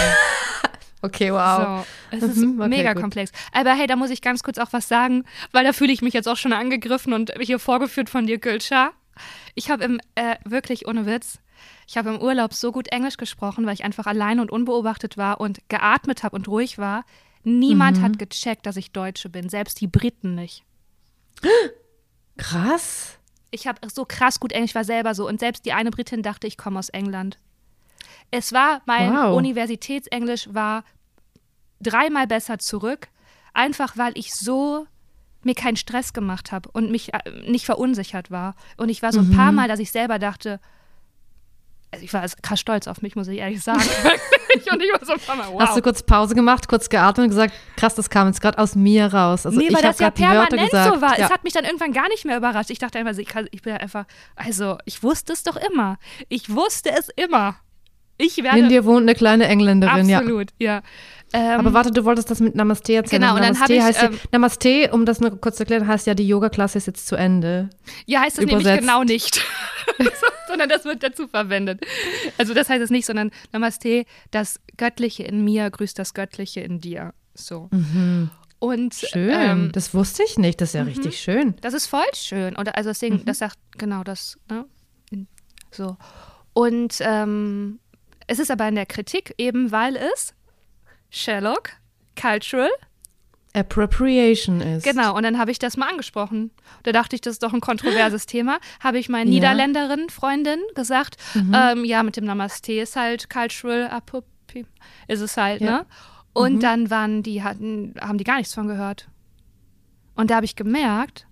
Okay, 1.05 1.33
wow. 1.33 1.85
So, 2.12 2.16
es 2.16 2.22
ist 2.22 2.37
Mhm, 2.37 2.61
okay, 2.61 2.68
mega 2.68 2.93
gut. 2.93 3.03
komplex. 3.03 3.33
Aber 3.51 3.72
hey, 3.74 3.89
da 3.89 3.97
muss 3.97 4.11
ich 4.11 4.22
ganz 4.22 4.45
kurz 4.45 4.59
auch 4.59 4.68
was 4.70 4.87
sagen, 4.87 5.24
weil 5.51 5.64
da 5.64 5.72
fühle 5.72 5.93
ich 5.93 6.01
mich 6.01 6.14
jetzt 6.14 6.28
auch 6.28 6.37
schon 6.37 6.53
angegriffen 6.53 7.12
und 7.12 7.33
hier 7.41 7.59
vorgeführt 7.59 8.09
von 8.09 8.24
dir, 8.28 8.39
Gülscha. 8.39 8.93
Ich 9.55 9.70
habe 9.70 9.84
im, 9.84 10.00
äh, 10.14 10.36
wirklich 10.44 10.86
ohne 10.88 11.07
Witz, 11.07 11.38
ich 11.86 11.96
habe 11.96 12.11
im 12.11 12.20
Urlaub 12.20 12.55
so 12.55 12.72
gut 12.72 12.88
Englisch 12.88 13.16
gesprochen, 13.16 13.66
weil 13.66 13.74
ich 13.74 13.84
einfach 13.84 14.07
allein 14.07 14.40
und 14.40 14.50
unbeobachtet 14.50 15.16
war 15.16 15.40
und 15.40 15.61
geatmet 15.68 16.22
habe 16.22 16.34
und 16.36 16.48
ruhig 16.48 16.78
war. 16.78 17.05
Niemand 17.44 17.98
Mhm. 17.98 18.03
hat 18.03 18.18
gecheckt, 18.18 18.66
dass 18.66 18.76
ich 18.76 18.92
Deutsche 18.92 19.28
bin, 19.28 19.48
selbst 19.48 19.80
die 19.80 19.86
Briten 19.88 20.34
nicht. 20.34 20.64
Krass. 22.36 23.18
Ich 23.50 23.66
habe 23.66 23.86
so 23.92 24.07
krass 24.07 24.40
gut 24.40 24.53
Englisch, 24.53 24.74
war 24.74 24.84
selber 24.84 25.14
so 25.14 25.28
und 25.28 25.38
selbst 25.38 25.66
die 25.66 25.72
eine 25.74 25.90
Britin 25.90 26.22
dachte, 26.22 26.46
ich 26.46 26.57
komme 26.57 26.78
aus 26.78 26.88
England. 26.88 27.38
Es 28.30 28.53
war, 28.53 28.80
mein 28.86 29.12
Wow. 29.12 29.36
Universitätsenglisch 29.36 30.48
war 30.55 30.84
dreimal 31.80 32.26
besser 32.26 32.59
zurück, 32.59 33.09
einfach 33.53 33.98
weil 33.98 34.16
ich 34.16 34.34
so 34.34 34.86
mir 35.45 35.55
keinen 35.55 35.76
Stress 35.76 36.12
gemacht 36.12 36.53
habe 36.53 36.68
und 36.72 36.90
mich 36.90 37.12
äh, 37.14 37.18
nicht 37.47 37.64
verunsichert 37.66 38.30
war. 38.30 38.55
Und 38.76 38.88
ich 38.88 39.03
war 39.03 39.12
so 39.12 39.20
ein 39.20 39.28
Mhm. 39.30 39.36
paar 39.36 39.53
Mal, 39.53 39.68
dass 39.68 39.80
ich 39.80 39.90
selber 39.93 40.18
dachte, 40.18 40.61
also 41.90 42.05
ich 42.05 42.12
war 42.14 42.24
krass 42.43 42.59
stolz 42.59 42.86
auf 42.86 43.03
mich, 43.03 43.16
muss 43.16 43.28
ich 43.28 43.38
ehrlich 43.38 43.62
sagen. 43.62 43.80
Und 44.70 44.82
ich 44.82 44.93
war 44.93 45.05
so 45.05 45.12
ein 45.14 45.20
paar 45.20 45.36
Mal, 45.36 45.49
wow. 45.51 45.61
Hast 45.62 45.76
du 45.76 45.82
kurz 45.82 46.03
Pause 46.03 46.34
gemacht, 46.34 46.68
kurz 46.68 46.90
geatmet 46.90 47.24
und 47.24 47.30
gesagt, 47.30 47.55
krass, 47.76 47.95
das 47.95 48.11
kam 48.11 48.26
jetzt 48.28 48.40
gerade 48.43 48.59
aus 48.59 48.74
mir 48.74 49.07
raus. 49.12 49.47
Also 49.47 49.59
nee, 49.59 49.68
ich 49.68 49.72
weil 49.74 49.78
habe 49.82 49.88
das 49.88 49.99
ja 49.99 50.11
permanent 50.11 50.70
so 50.70 51.01
war. 51.01 51.18
Ja. 51.18 51.26
Es 51.26 51.30
hat 51.32 51.43
mich 51.43 51.55
dann 51.55 51.64
irgendwann 51.64 51.93
gar 51.93 52.07
nicht 52.09 52.26
mehr 52.26 52.36
überrascht. 52.36 52.68
Ich 52.68 52.78
dachte 52.78 52.99
einfach, 52.99 53.16
ich, 53.16 53.28
kann, 53.28 53.47
ich 53.51 53.62
bin 53.62 53.72
einfach, 53.74 54.05
also 54.36 54.76
ich 54.84 55.03
wusste 55.03 55.32
es 55.32 55.43
doch 55.43 55.57
immer. 55.57 55.99
Ich 56.28 56.51
wusste 56.51 56.90
es 56.90 57.09
immer. 57.16 57.57
Ich 58.18 58.43
werde. 58.43 58.59
In 58.59 58.68
dir 58.68 58.84
wohnt 58.84 59.03
eine 59.03 59.14
kleine 59.14 59.47
Engländerin, 59.47 60.09
ja. 60.09 60.18
absolut, 60.18 60.51
ja. 60.59 60.82
Aber 61.33 61.68
Ähm, 61.68 61.74
warte, 61.74 61.91
du 61.91 62.05
wolltest 62.05 62.30
das 62.30 62.41
mit 62.41 62.55
Namaste 62.55 62.95
erzählen. 62.95 63.22
Genau, 63.22 63.35
und 63.35 63.41
dann 63.43 63.55
Namaste 63.55 63.62
hab 63.62 63.70
ich, 63.70 63.83
heißt 63.83 64.03
ja, 64.03 64.09
ähm, 64.09 64.18
Namaste, 64.33 64.91
um 64.93 65.07
das 65.07 65.20
nur 65.20 65.30
kurz 65.41 65.57
zu 65.57 65.62
erklären, 65.62 65.87
heißt 65.87 66.07
ja, 66.07 66.14
die 66.14 66.28
Yoga-Klasse 66.28 66.78
ist 66.78 66.87
jetzt 66.87 67.07
zu 67.07 67.16
Ende. 67.16 67.70
Ja, 68.07 68.20
heißt 68.20 68.39
das 68.39 68.45
nämlich 68.45 68.64
Übersetzt. 68.66 68.80
genau 68.80 69.03
nicht. 69.05 69.43
sondern 70.47 70.68
das 70.68 70.85
wird 70.85 71.03
dazu 71.03 71.28
verwendet. 71.28 71.85
Also 72.39 72.53
das 72.55 72.68
heißt 72.68 72.83
es 72.83 72.91
nicht, 72.91 73.07
sondern 73.07 73.30
Namaste, 73.53 74.05
das 74.30 74.61
Göttliche 74.76 75.22
in 75.22 75.45
mir 75.45 75.70
grüßt 75.70 75.99
das 75.99 76.12
Göttliche 76.14 76.61
in 76.61 76.80
dir. 76.80 77.14
So. 77.35 77.70
Und 78.59 78.95
Schön. 78.95 79.30
ähm, 79.33 79.72
das 79.72 79.95
wusste 79.95 80.22
ich 80.22 80.39
nicht. 80.39 80.61
Das 80.61 80.70
ist 80.70 80.74
ja 80.74 80.83
richtig 80.83 81.18
schön. 81.18 81.55
das 81.62 81.74
ist 81.74 81.87
voll 81.87 82.05
schön. 82.14 82.55
Und 82.55 82.74
also 82.76 82.91
deswegen, 82.91 83.24
das 83.24 83.39
sagt 83.39 83.59
genau 83.78 84.05
das, 84.05 84.39
ne? 84.51 84.66
So. 85.70 85.97
Und 86.53 86.99
ähm, 87.01 87.80
es 88.26 88.39
ist 88.39 88.51
aber 88.51 88.68
in 88.68 88.74
der 88.74 88.87
Kritik 88.87 89.35
eben, 89.39 89.72
weil 89.72 89.97
es 89.97 90.35
Sherlock, 91.12 91.70
Cultural, 92.20 92.70
Appropriation 93.54 94.62
ist. 94.62 94.82
Genau, 94.84 95.14
und 95.14 95.24
dann 95.24 95.38
habe 95.38 95.50
ich 95.50 95.58
das 95.58 95.76
mal 95.76 95.88
angesprochen. 95.90 96.50
Da 96.84 96.92
dachte 96.92 97.14
ich, 97.16 97.20
das 97.20 97.34
ist 97.34 97.42
doch 97.42 97.52
ein 97.52 97.60
kontroverses 97.60 98.24
Thema. 98.24 98.58
Habe 98.80 98.98
ich 98.98 99.10
meinen 99.10 99.28
Ja. 99.30 99.34
Niederländerin, 99.34 100.08
Freundin, 100.08 100.58
gesagt, 100.74 101.16
ähm, 101.34 101.84
ja, 101.84 102.02
mit 102.02 102.16
dem 102.16 102.24
Namaste 102.24 102.72
ist 102.72 102.96
halt 102.96 103.28
cultural 103.28 103.88
appropriation, 103.90 104.66
ist 105.06 105.20
es 105.20 105.36
halt, 105.36 105.60
Ja. 105.60 105.70
ne? 105.70 105.86
Und 106.32 106.62
dann 106.62 106.88
waren 106.90 107.22
die, 107.22 107.42
hatten, 107.42 107.94
haben 108.00 108.16
die 108.16 108.24
gar 108.24 108.38
nichts 108.38 108.54
von 108.54 108.66
gehört. 108.68 109.08
Und 110.14 110.30
da 110.30 110.36
habe 110.36 110.46
ich 110.46 110.56
gemerkt, 110.56 111.26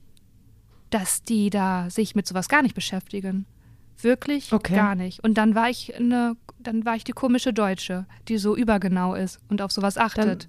dass 0.91 1.22
die 1.22 1.49
da 1.49 1.89
sich 1.89 2.14
mit 2.14 2.26
sowas 2.26 2.51
gar 2.51 2.61
nicht 2.61 2.74
beschäftigen. 2.74 3.47
Wirklich 4.05 4.53
Okay. 4.53 4.75
gar 4.77 4.95
nicht. 4.95 5.23
Und 5.25 5.35
dann 5.35 5.55
war 5.55 5.69
ich 5.71 5.95
eine, 5.97 6.37
dann 6.59 6.85
war 6.85 6.97
ich 6.97 7.05
die 7.05 7.13
komische 7.13 7.53
Deutsche, 7.53 8.07
die 8.29 8.39
so 8.39 8.57
übergenau 8.57 9.15
ist 9.15 9.39
und 9.49 9.63
auf 9.63 9.71
sowas 9.73 9.97
achtet. 9.99 10.49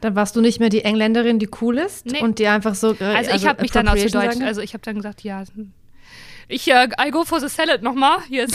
Dann 0.00 0.16
warst 0.16 0.34
du 0.36 0.40
nicht 0.40 0.58
mehr 0.60 0.68
die 0.68 0.82
Engländerin, 0.84 1.38
die 1.38 1.48
cool 1.60 1.78
ist 1.78 2.06
Nee. 2.06 2.20
und 2.22 2.38
die 2.40 2.46
einfach 2.48 2.74
so. 2.74 2.92
äh, 2.98 3.04
Also 3.04 3.30
ich 3.32 3.46
habe 3.46 3.62
mich 3.62 3.70
dann 3.70 3.86
Deutsch, 3.86 4.08
sagen? 4.10 4.42
also 4.42 4.60
ich 4.60 4.74
habe 4.74 4.82
dann 4.82 4.96
gesagt, 4.96 5.22
ja, 5.22 5.44
ich, 6.48 6.68
äh, 6.68 6.88
I 7.00 7.10
go 7.10 7.24
for 7.24 7.38
the 7.40 7.48
salad 7.48 7.82
nochmal, 7.82 8.18
hier 8.28 8.44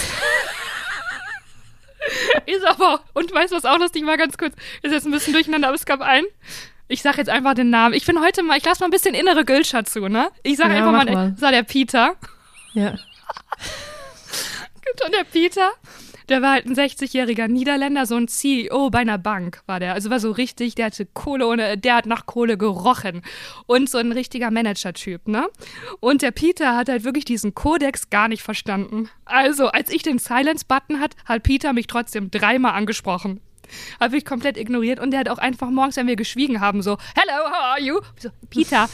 ist, 2.46 2.66
aber, 2.66 3.02
und 3.14 3.34
weißt 3.34 3.52
du, 3.52 3.58
was 3.58 3.66
auch 3.66 3.80
lustig 3.80 4.06
war, 4.06 4.18
ganz 4.18 4.38
kurz, 4.38 4.54
ist 4.82 4.92
jetzt 4.92 5.06
ein 5.06 5.12
bisschen 5.12 5.34
durcheinander, 5.34 5.68
aber 5.70 5.76
es 5.76 5.86
gab 5.86 6.02
einen, 6.02 6.26
ich 6.90 7.02
sag 7.02 7.18
jetzt 7.18 7.30
einfach 7.30 7.54
den 7.54 7.70
Namen, 7.70 7.94
ich 7.94 8.06
bin 8.06 8.20
heute 8.22 8.44
mal, 8.44 8.58
ich 8.58 8.66
lasse 8.66 8.80
mal 8.82 8.88
ein 8.88 8.92
bisschen 8.92 9.16
innere 9.16 9.44
Gülscher 9.46 9.84
zu, 9.86 10.08
ne? 10.08 10.30
Ich 10.44 10.58
sag 10.58 10.70
Ja, 10.72 10.78
einfach 10.78 10.92
mal, 10.92 11.06
mal. 11.06 11.36
war 11.42 11.52
der 11.52 11.64
Peter, 11.64 12.16
Ja. 12.74 12.96
und 15.06 15.14
der 15.14 15.24
Peter, 15.24 15.72
der 16.30 16.42
war 16.42 16.54
halt 16.54 16.66
ein 16.66 16.76
60-jähriger 16.76 17.48
Niederländer, 17.48 18.06
so 18.06 18.16
ein 18.16 18.28
CEO 18.28 18.90
bei 18.90 19.00
einer 19.00 19.18
Bank 19.18 19.62
war 19.66 19.80
der. 19.80 19.94
Also 19.94 20.10
war 20.10 20.20
so 20.20 20.32
richtig, 20.32 20.76
der 20.76 20.88
hatte 20.88 21.06
Kohle 21.06 21.48
ohne, 21.48 21.78
der 21.78 21.96
hat 21.96 22.06
nach 22.06 22.26
Kohle 22.26 22.58
gerochen. 22.58 23.22
Und 23.66 23.90
so 23.90 23.98
ein 23.98 24.12
richtiger 24.12 24.52
Manager-Typ, 24.52 25.28
ne? 25.28 25.48
Und 26.00 26.22
der 26.22 26.32
Peter 26.32 26.76
hat 26.76 26.90
halt 26.90 27.04
wirklich 27.04 27.26
diesen 27.26 27.56
Kodex 27.56 28.10
gar 28.10 28.28
nicht 28.28 28.44
verstanden. 28.44 29.10
Also, 29.26 29.68
als 29.68 29.90
ich 29.90 30.04
den 30.04 30.20
Silence-Button 30.20 31.00
hat, 31.00 31.16
hat 31.26 31.44
Peter 31.44 31.74
mich 31.74 31.88
trotzdem 31.88 32.30
dreimal 32.30 32.74
angesprochen. 32.74 33.42
Habe 34.00 34.18
ich 34.18 34.26
komplett 34.26 34.58
ignoriert 34.58 35.00
und 35.00 35.12
der 35.12 35.22
hat 35.22 35.30
auch 35.30 35.38
einfach 35.40 35.70
morgens, 35.70 35.98
wenn 35.98 36.08
wir 36.08 36.16
geschwiegen 36.16 36.62
haben, 36.62 36.82
so, 36.82 36.98
hello, 37.16 37.50
how 37.50 37.64
are 37.74 37.82
you? 37.82 38.00
So, 38.18 38.30
Peter, 38.50 38.90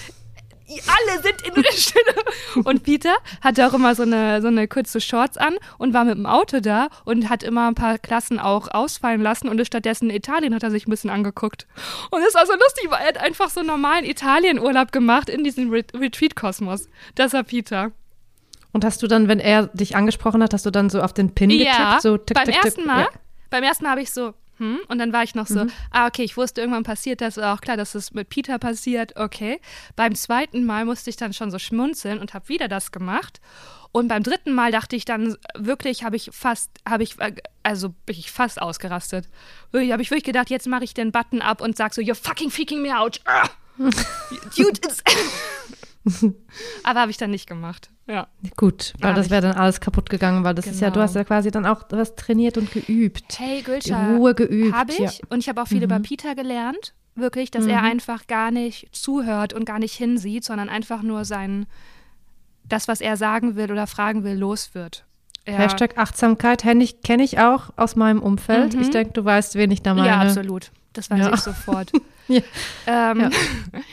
alle 0.88 1.22
sind 1.22 1.42
in 1.48 1.62
der 1.62 1.72
Stille. 1.72 2.64
Und 2.64 2.84
Peter 2.84 3.14
hatte 3.42 3.68
auch 3.68 3.74
immer 3.74 3.96
so 3.96 4.04
eine, 4.04 4.42
so 4.42 4.48
eine 4.48 4.68
kurze 4.68 5.02
Shorts 5.02 5.38
an 5.38 5.56
und 5.78 5.94
war 5.94 6.06
mit 6.06 6.16
dem 6.18 6.26
Auto 6.26 6.60
da 6.60 6.88
und 7.06 7.30
hat 7.30 7.44
immer 7.44 7.68
ein 7.68 7.76
paar 7.76 7.98
Klassen 7.98 8.40
auch 8.40 8.68
ausfallen 8.70 9.22
lassen 9.22 9.50
und 9.50 9.60
ist 9.60 9.68
stattdessen 9.68 10.10
in 10.10 10.16
Italien 10.16 10.54
hat 10.56 10.64
er 10.64 10.72
sich 10.72 10.88
ein 10.88 10.92
bisschen 10.92 11.10
angeguckt. 11.10 11.68
Und 12.12 12.22
es 12.28 12.36
war 12.36 12.46
so 12.46 12.54
lustig, 12.54 12.88
weil 12.90 13.02
er 13.02 13.08
hat 13.08 13.18
einfach 13.18 13.50
so 13.50 13.60
einen 13.62 13.68
normalen 13.68 14.06
Italienurlaub 14.06 14.92
gemacht 14.92 15.30
in 15.30 15.44
diesem 15.44 15.70
Re 15.72 15.84
Retreat-Kosmos. 15.94 16.88
Das 17.16 17.34
war 17.34 17.44
Peter. 17.44 17.92
Und 18.72 18.84
hast 18.86 19.04
du 19.04 19.08
dann, 19.08 19.28
wenn 19.28 19.40
er 19.40 19.68
dich 19.68 19.96
angesprochen 19.96 20.42
hat, 20.42 20.54
hast 20.54 20.66
du 20.66 20.72
dann 20.72 20.90
so 20.90 21.02
auf 21.02 21.14
den 21.14 21.34
Pin 21.36 21.50
Ja, 21.52 21.72
getippt? 21.98 22.02
So 22.02 22.18
tick, 22.18 22.36
beim 22.36 22.46
tick, 22.46 22.56
tick. 22.56 22.66
ersten 22.66 22.86
Mal, 22.88 23.02
Ja. 23.02 23.08
beim 23.52 23.64
ersten 23.64 23.84
Mal 23.84 23.92
habe 23.92 24.02
ich 24.02 24.12
so, 24.12 24.34
hm, 24.64 24.80
und 24.88 24.98
dann 24.98 25.12
war 25.12 25.24
ich 25.24 25.36
noch 25.36 25.48
so, 25.48 25.66
ah, 25.92 26.08
okay, 26.08 26.24
ich 26.24 26.38
wusste, 26.38 26.62
irgendwann 26.62 26.84
passiert 26.84 27.20
das, 27.20 27.38
auch 27.38 27.60
klar, 27.60 27.76
dass 27.76 27.92
das 27.92 28.14
mit 28.14 28.30
Peter 28.30 28.58
passiert, 28.60 29.18
okay. 29.18 29.60
Beim 29.98 30.16
zweiten 30.16 30.64
Mal 30.66 30.86
musste 30.86 31.10
ich 31.10 31.18
dann 31.18 31.34
schon 31.34 31.52
so 31.52 31.60
schmunzeln 31.60 32.20
und 32.20 32.34
habe 32.34 32.48
wieder 32.48 32.70
das 32.70 32.94
gemacht. 32.94 33.42
Und 33.92 34.08
beim 34.08 34.24
dritten 34.24 34.54
Mal 34.54 34.72
dachte 34.72 34.96
ich 34.96 35.04
dann 35.04 35.36
wirklich, 35.54 36.06
habe 36.06 36.16
ich 36.16 36.30
fast, 36.32 36.72
habe 36.88 37.04
ich, 37.04 37.20
äh, 37.20 37.36
also 37.62 37.90
bin 38.06 38.18
ich 38.18 38.32
fast 38.32 38.62
ausgerastet. 38.62 39.28
Wirklich, 39.72 39.92
habe 39.92 40.02
ich 40.02 40.10
wirklich 40.10 40.24
gedacht, 40.24 40.50
jetzt 40.50 40.66
mache 40.66 40.86
ich 40.86 40.94
den 40.94 41.12
Button 41.12 41.42
ab 41.42 41.60
und 41.60 41.76
sag 41.76 41.94
so, 41.94 42.02
you're 42.02 42.16
fucking 42.16 42.50
freaking 42.50 42.82
me 42.82 42.98
out. 42.98 43.20
Ah! 43.26 43.50
Dude, 44.56 44.80
it's 44.86 45.04
Aber 46.84 47.00
habe 47.02 47.12
ich 47.12 47.18
dann 47.18 47.32
nicht 47.32 47.48
gemacht. 47.48 47.90
Ja. 48.08 48.28
Gut, 48.58 48.94
weil 49.00 49.12
Hab 49.12 49.16
das 49.16 49.30
wäre 49.30 49.42
dann 49.42 49.56
alles 49.56 49.80
kaputt 49.80 50.10
gegangen, 50.10 50.44
weil 50.44 50.54
das 50.56 50.68
ist 50.68 50.82
ja, 50.82 50.90
du 50.90 50.96
Genau. 50.96 51.04
hast 51.06 51.16
ja 51.16 51.24
quasi 51.24 51.52
dann 51.52 51.66
auch 51.66 51.84
was 51.90 52.16
trainiert 52.16 52.58
und 52.58 52.72
geübt. 52.72 53.40
Hey, 53.40 53.60
Die 53.60 53.64
Gülscha. 53.64 54.16
Ruhe 54.16 54.36
geübt. 54.36 54.76
Habe 54.76 54.92
ich. 54.92 55.00
Ja. 55.00 55.12
Und 55.30 55.40
ich 55.40 55.48
habe 55.50 55.62
auch 55.62 55.68
viel 55.68 55.84
über 55.84 56.00
Peter 56.00 56.36
gelernt. 56.36 56.94
Wirklich, 57.16 57.52
dass 57.52 57.66
er 57.68 57.84
einfach 57.84 58.26
gar 58.28 58.50
nicht 58.50 58.90
zuhört 58.92 59.54
und 59.54 59.66
gar 59.66 59.78
nicht 59.80 59.94
hinsieht, 59.94 60.44
sondern 60.44 60.68
einfach 60.68 61.04
nur 61.04 61.26
sein, 61.26 61.68
das, 62.68 62.88
was 62.88 63.02
er 63.02 63.18
sagen 63.18 63.56
will 63.56 63.72
oder 63.72 63.86
fragen 63.88 64.24
will, 64.24 64.36
los 64.36 64.74
wird. 64.74 65.06
Er, 65.46 65.58
Hashtag 65.60 65.98
Achtsamkeit 65.98 66.62
kenne 66.64 66.84
ich, 66.84 67.02
kenn 67.02 67.20
ich 67.20 67.38
auch 67.40 67.70
aus 67.76 67.96
meinem 67.96 68.22
Umfeld. 68.22 68.74
Mhm. 68.76 68.82
Ich 68.82 68.90
denke, 68.90 69.14
du 69.14 69.24
weißt, 69.26 69.56
wen 69.56 69.70
ich 69.72 69.82
da 69.84 69.94
meine. 69.94 70.08
Ja, 70.08 70.22
absolut. 70.22 70.72
Das 70.94 71.10
weiß 71.12 71.20
Ja. 71.20 71.34
ich 71.34 71.40
sofort. 71.42 71.92
Ja. 72.28 72.42
Ähm, 72.88 73.20
Ja. 73.20 73.30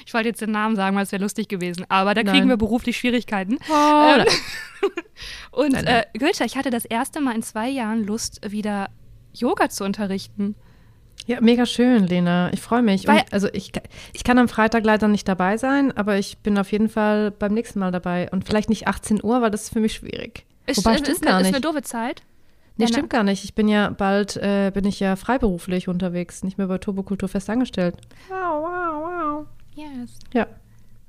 Ich 0.06 0.14
wollte 0.14 0.28
jetzt 0.28 0.40
den 0.40 0.50
Namen 0.50 0.74
sagen, 0.76 0.96
weil 0.96 1.04
es 1.04 1.12
wäre 1.12 1.22
lustig 1.22 1.48
gewesen. 1.48 1.84
Aber 1.88 2.14
da 2.14 2.22
kriegen 2.22 2.38
Nein. 2.40 2.48
wir 2.48 2.56
beruflich 2.56 2.96
Schwierigkeiten. 2.96 3.58
Oh, 3.70 4.14
Ähm, 4.16 4.24
Und 5.52 5.72
Nein, 5.72 5.86
äh, 5.86 6.04
Gülscha, 6.18 6.44
ich 6.44 6.56
hatte 6.56 6.70
das 6.70 6.84
erste 6.84 7.20
Mal 7.20 7.34
in 7.34 7.42
zwei 7.42 7.68
Jahren 7.68 8.04
Lust, 8.04 8.40
wieder 8.50 8.88
Yoga 9.32 9.68
zu 9.68 9.84
unterrichten. 9.84 10.56
Ja, 11.26 11.40
mega 11.40 11.66
schön, 11.66 12.06
Lena. 12.06 12.52
Ich 12.52 12.60
freue 12.60 12.82
mich. 12.82 13.06
Und, 13.06 13.22
also 13.32 13.48
ich, 13.52 13.72
ich 14.12 14.24
kann 14.24 14.38
am 14.38 14.48
Freitag 14.48 14.84
leider 14.84 15.06
nicht 15.06 15.28
dabei 15.28 15.56
sein, 15.58 15.96
aber 15.96 16.18
ich 16.18 16.38
bin 16.38 16.58
auf 16.58 16.72
jeden 16.72 16.88
Fall 16.88 17.30
beim 17.30 17.54
nächsten 17.54 17.78
Mal 17.78 17.92
dabei. 17.92 18.28
Und 18.30 18.44
vielleicht 18.44 18.68
nicht 18.68 18.88
18 18.88 19.22
Uhr, 19.22 19.40
weil 19.42 19.50
das 19.50 19.64
ist 19.64 19.72
für 19.72 19.80
mich 19.80 19.94
schwierig. 19.94 20.44
Ist, 20.66 20.78
Wobei, 20.78 20.96
ist, 20.96 21.08
ist, 21.08 21.26
eine, 21.26 21.36
ist 21.36 21.42
nicht. 21.44 21.54
eine 21.54 21.60
doofe 21.60 21.82
Zeit. 21.82 22.22
Nee, 22.80 22.86
Ja, 22.86 22.90
na- 22.90 22.96
stimmt 22.96 23.10
gar 23.10 23.22
nicht. 23.22 23.44
Ich 23.44 23.54
bin 23.54 23.68
ja 23.68 23.90
bald, 23.90 24.36
äh, 24.36 24.70
bin 24.72 24.84
ich 24.86 24.98
ja 25.00 25.16
freiberuflich 25.16 25.88
unterwegs, 25.88 26.42
nicht 26.42 26.58
mehr 26.58 26.66
bei 26.66 26.78
Turbokultur 26.78 27.28
fest 27.28 27.48
angestellt. 27.50 27.96
Wow, 28.28 28.62
wow, 28.64 29.02
wow. 29.04 29.46
Yes. 29.74 30.18
Ja. 30.32 30.46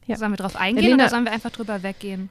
Ja. 0.05 0.15
Sollen 0.17 0.31
wir 0.31 0.37
drauf 0.37 0.55
eingehen 0.55 0.83
Elena- 0.85 1.03
oder 1.05 1.09
sollen 1.09 1.25
wir 1.25 1.31
einfach 1.31 1.51
drüber 1.51 1.81
weggehen? 1.83 2.29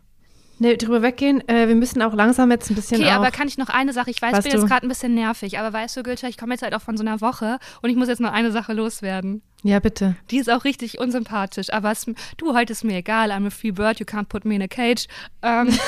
Nee, 0.62 0.76
drüber 0.76 1.01
weggehen. 1.01 1.41
Äh, 1.49 1.68
wir 1.68 1.74
müssen 1.74 2.03
auch 2.03 2.12
langsam 2.12 2.51
jetzt 2.51 2.68
ein 2.70 2.74
bisschen 2.74 3.01
Okay, 3.01 3.09
auch, 3.12 3.16
aber 3.16 3.30
kann 3.30 3.49
ich 3.49 3.57
noch 3.57 3.70
eine 3.70 3.95
Sache? 3.95 4.11
Ich 4.11 4.20
weiß, 4.20 4.36
ich 4.36 4.43
bin 4.45 4.53
du- 4.53 4.59
jetzt 4.59 4.68
gerade 4.68 4.84
ein 4.86 4.91
bisschen 4.91 5.14
nervig, 5.14 5.59
aber 5.59 5.72
weißt 5.72 5.97
du, 5.97 6.03
Gülscha, 6.03 6.28
ich 6.28 6.36
komme 6.36 6.53
jetzt 6.53 6.61
halt 6.62 6.74
auch 6.74 6.82
von 6.82 6.99
so 6.99 7.03
einer 7.03 7.22
Woche 7.22 7.59
und 7.80 7.88
ich 7.88 7.97
muss 7.97 8.09
jetzt 8.09 8.20
noch 8.20 8.32
eine 8.32 8.53
Sache 8.53 8.74
loswerden. 8.74 9.41
Ja, 9.62 9.78
bitte. 9.80 10.16
Die 10.30 10.36
ist 10.36 10.51
auch 10.51 10.64
richtig 10.64 10.99
unsympathisch, 11.01 11.72
aber 11.72 11.91
es, 11.93 12.05
du, 12.36 12.55
heute 12.55 12.72
ist 12.74 12.84
mir 12.84 12.97
egal. 12.99 13.30
I'm 13.32 13.47
a 13.47 13.51
free 13.51 13.70
bird, 13.70 14.01
you 14.01 14.05
can't 14.05 14.24
put 14.28 14.45
me 14.45 14.55
in 14.57 14.61
a 14.62 14.68
cage. 14.68 15.07
Ähm, 15.41 15.70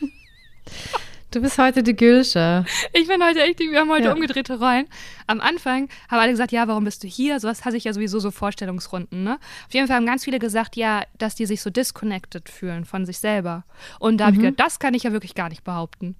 Du 1.34 1.40
bist 1.40 1.58
heute 1.58 1.82
die 1.82 1.96
Gülsche. 1.96 2.64
ich 2.92 3.08
bin 3.08 3.20
heute 3.20 3.42
echt, 3.42 3.58
wir 3.58 3.80
haben 3.80 3.90
heute 3.90 4.04
Ja. 4.04 4.12
umgedrehte 4.12 4.56
Rollen. 4.56 4.86
Am 5.26 5.40
Anfang 5.40 5.88
haben 6.08 6.20
alle 6.20 6.30
gesagt, 6.30 6.52
ja, 6.52 6.68
warum 6.68 6.84
bist 6.84 7.02
du 7.02 7.08
hier? 7.08 7.40
Sowas 7.40 7.64
hasse 7.64 7.76
ich 7.76 7.82
ja 7.82 7.92
sowieso 7.92 8.20
so 8.20 8.30
Vorstellungsrunden, 8.30 9.24
ne? 9.24 9.40
Auf 9.66 9.74
jeden 9.74 9.88
Fall 9.88 9.96
haben 9.96 10.06
ganz 10.06 10.22
viele 10.22 10.38
gesagt, 10.38 10.76
ja, 10.76 11.02
dass 11.18 11.34
die 11.34 11.46
sich 11.46 11.60
so 11.60 11.70
disconnected 11.70 12.48
fühlen 12.48 12.84
von 12.84 13.04
sich 13.04 13.18
selber. 13.18 13.64
Und 13.98 14.18
da 14.18 14.26
habe 14.26 14.36
ich 14.36 14.42
gedacht, 14.42 14.60
das 14.60 14.78
kann 14.78 14.94
ich 14.94 15.02
ja 15.02 15.10
wirklich 15.10 15.34
gar 15.34 15.48
nicht 15.48 15.64
behaupten. 15.64 16.14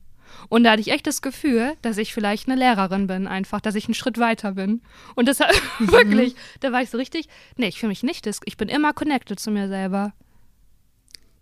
Und 0.48 0.64
da 0.64 0.72
hatte 0.72 0.80
ich 0.80 0.90
echt 0.90 1.06
das 1.06 1.22
Gefühl, 1.22 1.74
dass 1.82 1.96
ich 1.96 2.12
vielleicht 2.12 2.48
eine 2.48 2.58
Lehrerin 2.58 3.06
bin, 3.06 3.28
einfach, 3.28 3.60
dass 3.60 3.76
ich 3.76 3.84
einen 3.84 3.94
Schritt 3.94 4.18
weiter 4.18 4.52
bin. 4.54 4.82
Und 5.14 5.28
das 5.28 5.38
wirklich, 5.78 6.34
da 6.58 6.72
war 6.72 6.82
ich 6.82 6.90
so 6.90 6.98
richtig, 6.98 7.28
nee, 7.56 7.68
ich 7.68 7.78
fühle 7.78 7.90
mich 7.90 8.02
nicht, 8.02 8.28
ich 8.46 8.56
bin 8.56 8.68
immer 8.68 8.92
connected 8.92 9.38
zu 9.38 9.52
mir 9.52 9.68
selber. 9.68 10.12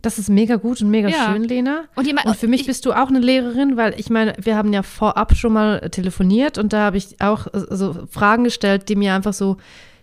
Das 0.03 0.19
ist 0.19 0.29
mega 0.29 0.57
gut 0.57 0.83
und 0.83 0.91
mega 0.91 1.09
Ja. 1.09 1.31
schön, 1.33 1.45
Lena. 1.45 1.85
Und 1.95 2.07
jemand- 2.07 2.27
und 2.27 2.37
für 2.37 2.49
mich 2.49 2.63
ich- 2.63 2.67
bist 2.67 2.85
du 2.87 2.93
auch 2.93 3.09
eine 3.09 3.21
Lehrerin, 3.21 3.77
weil 3.77 3.95
ich 3.99 4.11
meine, 4.11 4.35
wir 4.41 4.57
haben 4.57 4.73
ja 4.73 4.83
vorab 4.83 5.35
schon 5.37 5.53
mal 5.53 5.81
telefoniert 5.91 6.59
und 6.59 6.73
da 6.73 6.81
habe 6.87 6.97
ich 6.97 7.21
auch 7.21 7.47
so 7.71 7.97
Fragen 8.11 8.45
gestellt, 8.45 8.89
die 8.89 8.97
mir 8.97 9.15
einfach 9.15 9.33
so, 9.33 9.59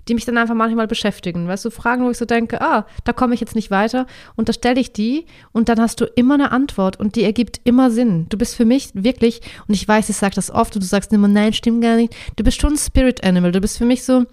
die 0.08 0.14
mich 0.16 0.26
dann 0.26 0.38
einfach 0.38 0.56
manchmal 0.56 0.88
beschäftigen. 0.88 1.48
Weißt 1.50 1.66
du, 1.66 1.70
Fragen, 1.70 2.04
wo 2.06 2.10
ich 2.10 2.18
so 2.18 2.24
denke, 2.26 2.62
ah, 2.62 2.86
da 3.04 3.12
komme 3.14 3.34
ich 3.36 3.42
jetzt 3.42 3.56
nicht 3.56 3.70
weiter 3.72 4.08
und 4.38 4.48
da 4.50 4.54
stelle 4.54 4.80
ich 4.80 4.94
die 4.94 5.26
und 5.52 5.68
dann 5.70 5.80
hast 5.82 6.00
du 6.02 6.06
immer 6.06 6.34
eine 6.36 6.52
Antwort 6.52 6.98
und 7.00 7.16
die 7.16 7.24
ergibt 7.24 7.60
immer 7.66 7.92
Sinn. 7.92 8.26
Du 8.30 8.38
bist 8.38 8.56
für 8.56 8.66
mich 8.66 8.90
wirklich, 8.94 9.42
und 9.68 9.74
ich 9.76 9.86
weiß, 9.88 10.10
ich 10.10 10.16
sage 10.16 10.34
das 10.36 10.50
oft 10.50 10.76
und 10.76 10.82
du 10.82 10.88
sagst 10.88 11.12
immer, 11.14 11.28
nein, 11.28 11.52
stimmt 11.54 11.82
gar 11.84 11.98
nicht. 11.98 12.16
Du 12.38 12.44
bist 12.46 12.60
schon 12.62 12.74
ein 12.74 12.78
Spirit 12.78 13.24
Animal. 13.24 13.52
Du 13.52 13.60
bist 13.62 13.78
für 13.78 13.86
mich 13.86 14.04
so 14.04 14.24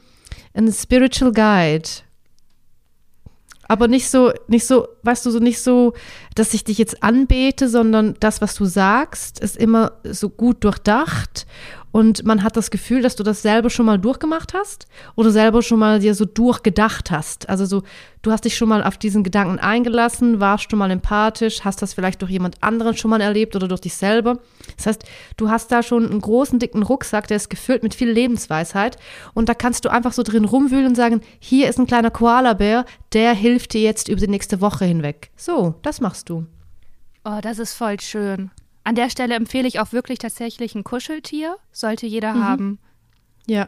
ein 0.54 0.72
Spiritual 0.72 1.32
Guide. 1.32 1.88
Aber 3.68 3.88
nicht 3.88 4.08
so, 4.08 4.32
nicht 4.48 4.66
so, 4.66 4.88
weißt 5.02 5.26
du, 5.26 5.30
so 5.30 5.38
nicht 5.38 5.60
so, 5.60 5.94
dass 6.34 6.54
ich 6.54 6.64
dich 6.64 6.78
jetzt 6.78 7.02
anbete, 7.02 7.68
sondern 7.68 8.14
das, 8.20 8.40
was 8.40 8.54
du 8.54 8.64
sagst, 8.64 9.40
ist 9.40 9.56
immer 9.56 9.92
so 10.04 10.28
gut 10.28 10.64
durchdacht 10.64 11.46
und 11.96 12.26
man 12.26 12.42
hat 12.42 12.58
das 12.58 12.70
Gefühl, 12.70 13.00
dass 13.00 13.16
du 13.16 13.22
das 13.22 13.40
selber 13.40 13.70
schon 13.70 13.86
mal 13.86 13.98
durchgemacht 13.98 14.52
hast 14.52 14.86
oder 15.14 15.30
selber 15.30 15.62
schon 15.62 15.78
mal 15.78 15.98
dir 15.98 16.14
so 16.14 16.26
durchgedacht 16.26 17.10
hast. 17.10 17.48
Also 17.48 17.64
so, 17.64 17.84
du 18.20 18.32
hast 18.32 18.44
dich 18.44 18.54
schon 18.54 18.68
mal 18.68 18.84
auf 18.84 18.98
diesen 18.98 19.24
Gedanken 19.24 19.58
eingelassen, 19.58 20.38
warst 20.38 20.70
schon 20.70 20.78
mal 20.78 20.90
empathisch, 20.90 21.64
hast 21.64 21.80
das 21.80 21.94
vielleicht 21.94 22.20
durch 22.20 22.30
jemand 22.30 22.62
anderen 22.62 22.98
schon 22.98 23.10
mal 23.10 23.22
erlebt 23.22 23.56
oder 23.56 23.66
durch 23.66 23.80
dich 23.80 23.94
selber. 23.94 24.40
Das 24.76 24.84
heißt, 24.84 25.04
du 25.38 25.48
hast 25.48 25.72
da 25.72 25.82
schon 25.82 26.04
einen 26.10 26.20
großen, 26.20 26.58
dicken 26.58 26.82
Rucksack, 26.82 27.28
der 27.28 27.38
ist 27.38 27.48
gefüllt 27.48 27.82
mit 27.82 27.94
viel 27.94 28.10
Lebensweisheit 28.10 28.98
und 29.32 29.48
da 29.48 29.54
kannst 29.54 29.86
du 29.86 29.88
einfach 29.90 30.12
so 30.12 30.22
drin 30.22 30.44
rumwühlen 30.44 30.88
und 30.88 30.96
sagen, 30.96 31.22
hier 31.38 31.66
ist 31.66 31.78
ein 31.78 31.86
kleiner 31.86 32.10
Koalabär, 32.10 32.84
der 33.14 33.32
hilft 33.32 33.72
dir 33.72 33.80
jetzt 33.80 34.08
über 34.08 34.20
die 34.20 34.28
nächste 34.28 34.60
Woche 34.60 34.84
hinweg. 34.84 35.30
So, 35.34 35.76
das 35.80 36.02
machst 36.02 36.28
du. 36.28 36.44
Oh, 37.24 37.38
das 37.40 37.58
ist 37.58 37.72
voll 37.72 37.98
schön. 38.00 38.50
An 38.86 38.94
der 38.94 39.10
Stelle 39.10 39.34
empfehle 39.34 39.66
ich 39.66 39.80
auch 39.80 39.90
wirklich 39.90 40.20
tatsächlich 40.20 40.76
ein 40.76 40.84
Kuscheltier. 40.84 41.56
Sollte 41.72 42.06
jeder 42.06 42.34
mhm. 42.34 42.44
haben. 42.44 42.78
Ja. 43.44 43.66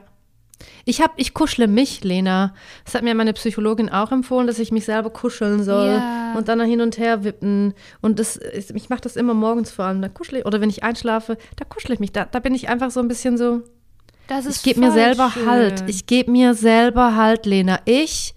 Ich 0.85 1.01
habe, 1.01 1.15
ich 1.17 1.35
kuschle 1.35 1.67
mich, 1.67 2.05
Lena. 2.05 2.55
Das 2.85 2.95
hat 2.95 3.03
mir 3.03 3.17
meine 3.17 3.33
Psychologin 3.33 3.89
auch 3.89 4.13
empfohlen, 4.13 4.47
dass 4.47 4.61
ich 4.61 4.71
mich 4.71 4.85
selber 4.85 5.11
kuscheln 5.11 5.65
soll 5.65 5.89
ja. 5.89 6.35
und 6.37 6.47
dann 6.47 6.61
hin 6.61 6.81
und 6.81 6.99
her 6.99 7.25
wippen. 7.25 7.75
Und 8.01 8.21
das, 8.21 8.37
ich 8.37 8.91
mache 8.91 9.01
das 9.01 9.17
immer 9.17 9.35
morgens 9.35 9.73
vor 9.73 9.87
allem. 9.87 10.03
Da 10.03 10.09
kuschle 10.09 10.39
ich, 10.39 10.47
oder 10.47 10.61
wenn 10.61 10.71
ich 10.71 10.85
einschlafe, 10.85 11.37
da 11.57 11.65
kuschle 11.65 11.95
ich 11.95 12.01
mich. 12.01 12.13
Da, 12.13 12.25
da 12.25 12.39
bin 12.39 12.55
ich 12.55 12.69
einfach 12.69 12.93
so 12.93 13.01
ein 13.01 13.09
bisschen 13.09 13.37
so. 13.37 13.63
Das 14.29 14.47
ist 14.47 14.59
ich 14.59 14.63
gebe 14.63 14.79
mir 14.79 14.93
selber 14.93 15.33
schön. 15.35 15.47
Halt. 15.47 15.83
Ich 15.89 16.07
gebe 16.07 16.31
mir 16.31 16.55
selber 16.55 17.17
Halt, 17.17 17.45
Lena. 17.45 17.81
Ich, 17.87 18.37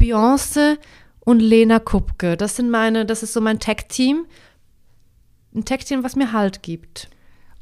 Beyoncé 0.00 0.78
und 1.20 1.40
Lena 1.40 1.80
Kupke. 1.80 2.38
Das 2.38 2.56
sind 2.56 2.70
meine, 2.70 3.04
das 3.04 3.22
ist 3.22 3.34
so 3.34 3.42
mein 3.42 3.58
Tag-Team 3.58 4.24
ein 5.54 5.64
Textchen, 5.64 6.02
was 6.02 6.16
mir 6.16 6.32
Halt 6.32 6.62
gibt. 6.62 7.08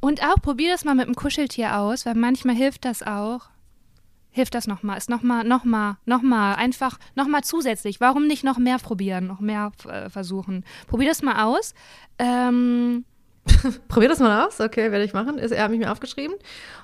Und 0.01 0.23
auch 0.25 0.41
probier 0.43 0.71
das 0.71 0.85
mal 0.85 0.95
mit 0.95 1.07
dem 1.07 1.15
Kuscheltier 1.15 1.79
aus, 1.79 2.07
weil 2.07 2.15
manchmal 2.15 2.57
hilft 2.57 2.85
das 2.85 3.03
auch. 3.03 3.43
Hilft 4.31 4.55
das 4.55 4.67
nochmal, 4.67 4.97
ist 4.97 5.11
nochmal, 5.11 5.45
nochmal, 5.45 5.97
nochmal, 6.07 6.57
einfach 6.57 6.99
nochmal 7.15 7.45
zusätzlich. 7.45 8.01
Warum 8.01 8.27
nicht 8.27 8.45
noch 8.45 8.57
mehr 8.57 8.79
probieren, 8.79 9.27
noch 9.27 9.41
mehr 9.41 9.73
äh, 9.87 10.09
versuchen? 10.09 10.65
Probier 10.87 11.09
das 11.09 11.23
mal 11.23 11.45
aus. 11.45 11.75
Ähm, 12.19 13.05
Probier 13.89 14.09
das 14.09 14.21
mal 14.21 14.47
aus, 14.47 14.61
okay, 14.61 14.93
werde 14.93 15.05
ich 15.05 15.13
machen. 15.13 15.39
Er 15.39 15.65
hat 15.65 15.71
mich 15.71 15.81
mir 15.81 15.91
aufgeschrieben. 15.91 16.35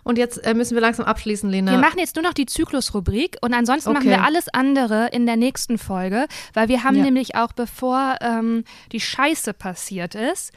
Und 0.03 0.19
jetzt 0.19 0.45
äh, 0.45 0.55
müssen 0.55 0.75
wir 0.75 0.81
langsam 0.81 1.07
abschließen, 1.07 1.49
Lena. 1.49 1.73
Wir 1.73 1.79
machen 1.79 1.99
jetzt 1.99 2.17
nur 2.17 2.23
noch 2.23 2.35
die 2.35 2.47
Zyklusrubrik 2.47 3.37
und 3.41 3.55
ansonsten 3.55 3.91
okay. 3.91 3.99
machen 3.99 4.11
wir 4.11 4.25
alles 4.25 4.49
andere 4.53 5.09
in 5.13 5.27
der 5.27 5.37
nächsten 5.37 5.79
Folge, 5.79 6.27
weil 6.55 6.69
wir 6.69 6.85
haben 6.85 6.97
ja. 6.97 7.05
nämlich 7.05 7.37
auch, 7.37 7.53
bevor 7.53 8.17
ähm, 8.21 8.65
die 8.93 9.01
Scheiße 9.01 9.55
passiert 9.55 10.15
ist, 10.15 10.53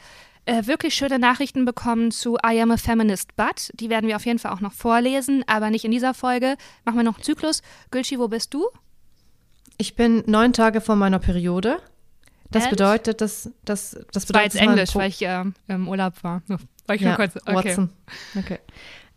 äh, 0.45 0.65
wirklich 0.65 0.95
schöne 0.95 1.19
Nachrichten 1.19 1.65
bekommen 1.65 2.11
zu 2.11 2.37
I 2.45 2.61
am 2.61 2.71
a 2.71 2.77
Feminist 2.77 3.35
But. 3.35 3.71
Die 3.73 3.89
werden 3.89 4.07
wir 4.07 4.15
auf 4.15 4.25
jeden 4.25 4.39
Fall 4.39 4.51
auch 4.51 4.61
noch 4.61 4.73
vorlesen, 4.73 5.43
aber 5.47 5.69
nicht 5.69 5.85
in 5.85 5.91
dieser 5.91 6.13
Folge. 6.13 6.55
Machen 6.85 6.97
wir 6.97 7.03
noch 7.03 7.15
einen 7.15 7.23
Zyklus. 7.23 7.61
Gülschi, 7.91 8.19
wo 8.19 8.27
bist 8.27 8.53
du? 8.53 8.67
Ich 9.77 9.95
bin 9.95 10.23
neun 10.25 10.53
Tage 10.53 10.81
vor 10.81 10.95
meiner 10.95 11.19
Periode. 11.19 11.77
Das 12.49 12.63
And? 12.63 12.71
bedeutet, 12.71 13.21
dass 13.21 13.49
das, 13.63 13.97
das 14.11 14.25
bedeutet, 14.25 14.33
war 14.33 14.43
jetzt 14.43 14.55
Englisch, 14.55 14.95
weil 14.95 15.09
ich 15.09 15.21
äh, 15.21 15.43
im 15.67 15.87
Urlaub 15.87 16.23
war. 16.23 16.41
War 16.87 16.95
ich 16.95 17.01
ja, 17.01 17.15
kurz, 17.15 17.35
okay. 17.37 17.53
Watson. 17.55 17.89
Okay. 18.37 18.59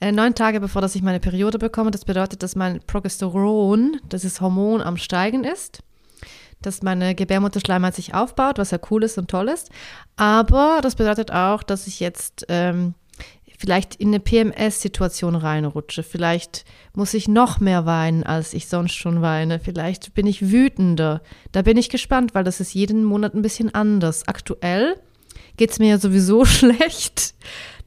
Äh, 0.01 0.13
neun 0.13 0.35
Tage 0.35 0.61
bevor 0.61 0.83
dass 0.83 0.95
ich 0.95 1.03
meine 1.03 1.21
Periode 1.21 1.59
bekomme, 1.59 1.91
das 1.91 2.05
bedeutet, 2.05 2.43
dass 2.43 2.57
mein 2.57 2.81
Progesteron, 2.81 4.01
das 4.09 4.25
ist 4.25 4.41
Hormon, 4.41 4.81
am 4.81 4.97
Steigen 4.97 5.45
ist 5.45 5.83
dass 6.67 6.83
meine 6.83 7.15
Gebärmutterschleimhaut 7.15 7.95
sich 7.95 8.15
aufbaut, 8.15 8.59
was 8.59 8.71
ja 8.71 8.79
cool 8.91 9.03
ist 9.05 9.19
und 9.19 9.31
toll 9.31 9.49
ist. 9.49 9.71
Aber 10.17 10.81
das 10.83 10.97
bedeutet 10.97 11.33
auch, 11.33 11.63
dass 11.63 11.87
ich 11.87 12.01
jetzt 12.01 12.47
ähm, 12.49 12.95
vielleicht 13.59 13.95
in 13.95 14.09
eine 14.09 14.21
PMS-Situation 14.21 15.35
reinrutsche. 15.35 16.03
Vielleicht 16.03 16.65
muss 16.95 17.15
ich 17.15 17.29
noch 17.29 17.61
mehr 17.61 17.87
weinen, 17.87 18.23
als 18.23 18.53
ich 18.53 18.69
sonst 18.69 18.93
schon 18.93 19.23
weine. 19.23 19.59
Vielleicht 19.61 20.15
bin 20.15 20.27
ich 20.27 20.51
wütender. 20.51 21.23
Da 21.53 21.63
bin 21.63 21.77
ich 21.77 21.89
gespannt, 21.89 22.35
weil 22.35 22.45
das 22.45 22.61
ist 22.61 22.75
jeden 22.75 23.05
Monat 23.05 23.35
ein 23.35 23.43
bisschen 23.43 23.75
anders. 23.75 24.29
Aktuell 24.29 24.97
geht 25.57 25.71
es 25.71 25.79
mir 25.79 25.89
ja 25.89 25.99
sowieso 25.99 26.45
schlecht. 26.45 27.35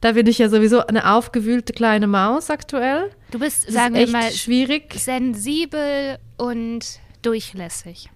Da 0.00 0.12
bin 0.12 0.26
ich 0.26 0.38
ja 0.38 0.48
sowieso 0.48 0.86
eine 0.86 1.12
aufgewühlte 1.12 1.72
kleine 1.72 2.06
Maus 2.06 2.50
aktuell. 2.50 3.10
Du 3.30 3.38
bist, 3.38 3.66
das 3.66 3.74
sagen 3.74 3.94
wir 3.94 4.08
mal, 4.08 4.30
schwierig. 4.32 4.94
sensibel 4.94 6.18
und 6.36 7.00
durchlässig. 7.22 8.10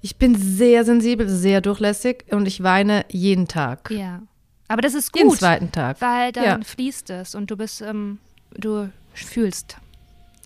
Ich 0.00 0.16
bin 0.16 0.36
sehr 0.36 0.84
sensibel, 0.84 1.28
sehr 1.28 1.60
durchlässig 1.60 2.24
und 2.30 2.46
ich 2.46 2.62
weine 2.62 3.04
jeden 3.08 3.48
Tag. 3.48 3.90
Ja. 3.90 4.22
Aber 4.68 4.82
das 4.82 4.94
ist 4.94 5.12
gut. 5.12 5.22
Jeden 5.22 5.34
zweiten 5.34 5.72
Tag. 5.72 6.00
Weil 6.00 6.30
dann 6.32 6.44
ja. 6.44 6.60
fließt 6.62 7.10
es 7.10 7.34
und 7.34 7.50
du 7.50 7.56
bist, 7.56 7.80
ähm, 7.80 8.18
du 8.54 8.90
fühlst. 9.14 9.78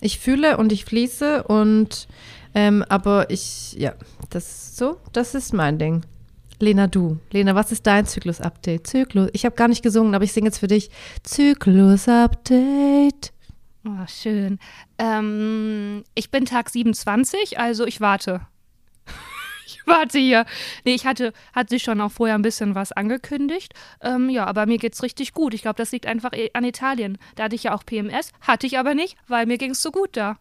Ich 0.01 0.19
fühle 0.19 0.57
und 0.57 0.71
ich 0.71 0.85
fließe 0.85 1.43
und 1.43 2.07
ähm, 2.55 2.83
aber 2.89 3.29
ich, 3.29 3.73
ja, 3.73 3.93
das 4.29 4.77
so, 4.77 4.97
das 5.11 5.35
ist 5.35 5.53
mein 5.53 5.77
Ding. 5.77 6.03
Lena, 6.59 6.87
du. 6.87 7.19
Lena, 7.31 7.55
was 7.55 7.71
ist 7.71 7.85
dein 7.85 8.05
Zyklus-Update? 8.05 8.87
Zyklus. 8.87 9.29
Ich 9.33 9.45
habe 9.45 9.55
gar 9.55 9.67
nicht 9.67 9.83
gesungen, 9.83 10.15
aber 10.15 10.23
ich 10.23 10.33
singe 10.33 10.47
jetzt 10.47 10.59
für 10.59 10.67
dich. 10.67 10.89
Zyklus-Update. 11.23 13.33
Oh, 13.85 14.07
schön. 14.07 14.59
Ähm, 14.97 16.05
ich 16.15 16.31
bin 16.31 16.45
Tag 16.45 16.69
27, 16.69 17.59
also 17.59 17.85
ich 17.85 17.99
warte 17.99 18.41
warte 19.97 20.19
hier. 20.19 20.45
Nee, 20.85 20.93
ich 20.95 21.05
hatte, 21.05 21.33
hatte 21.53 21.79
schon 21.79 22.01
auch 22.01 22.11
vorher 22.11 22.35
ein 22.35 22.41
bisschen 22.41 22.75
was 22.75 22.91
angekündigt. 22.91 23.73
Ähm, 24.01 24.29
ja, 24.29 24.45
aber 24.45 24.65
mir 24.65 24.77
geht's 24.77 25.03
richtig 25.03 25.33
gut. 25.33 25.53
Ich 25.53 25.61
glaube, 25.61 25.77
das 25.77 25.91
liegt 25.91 26.05
einfach 26.05 26.31
an 26.53 26.63
Italien. 26.63 27.17
Da 27.35 27.43
hatte 27.43 27.55
ich 27.55 27.63
ja 27.63 27.73
auch 27.73 27.85
PMS, 27.85 28.31
hatte 28.41 28.67
ich 28.67 28.77
aber 28.77 28.95
nicht, 28.95 29.17
weil 29.27 29.45
mir 29.45 29.57
ging 29.57 29.71
es 29.71 29.81
so 29.81 29.91
gut 29.91 30.15
da. 30.17 30.37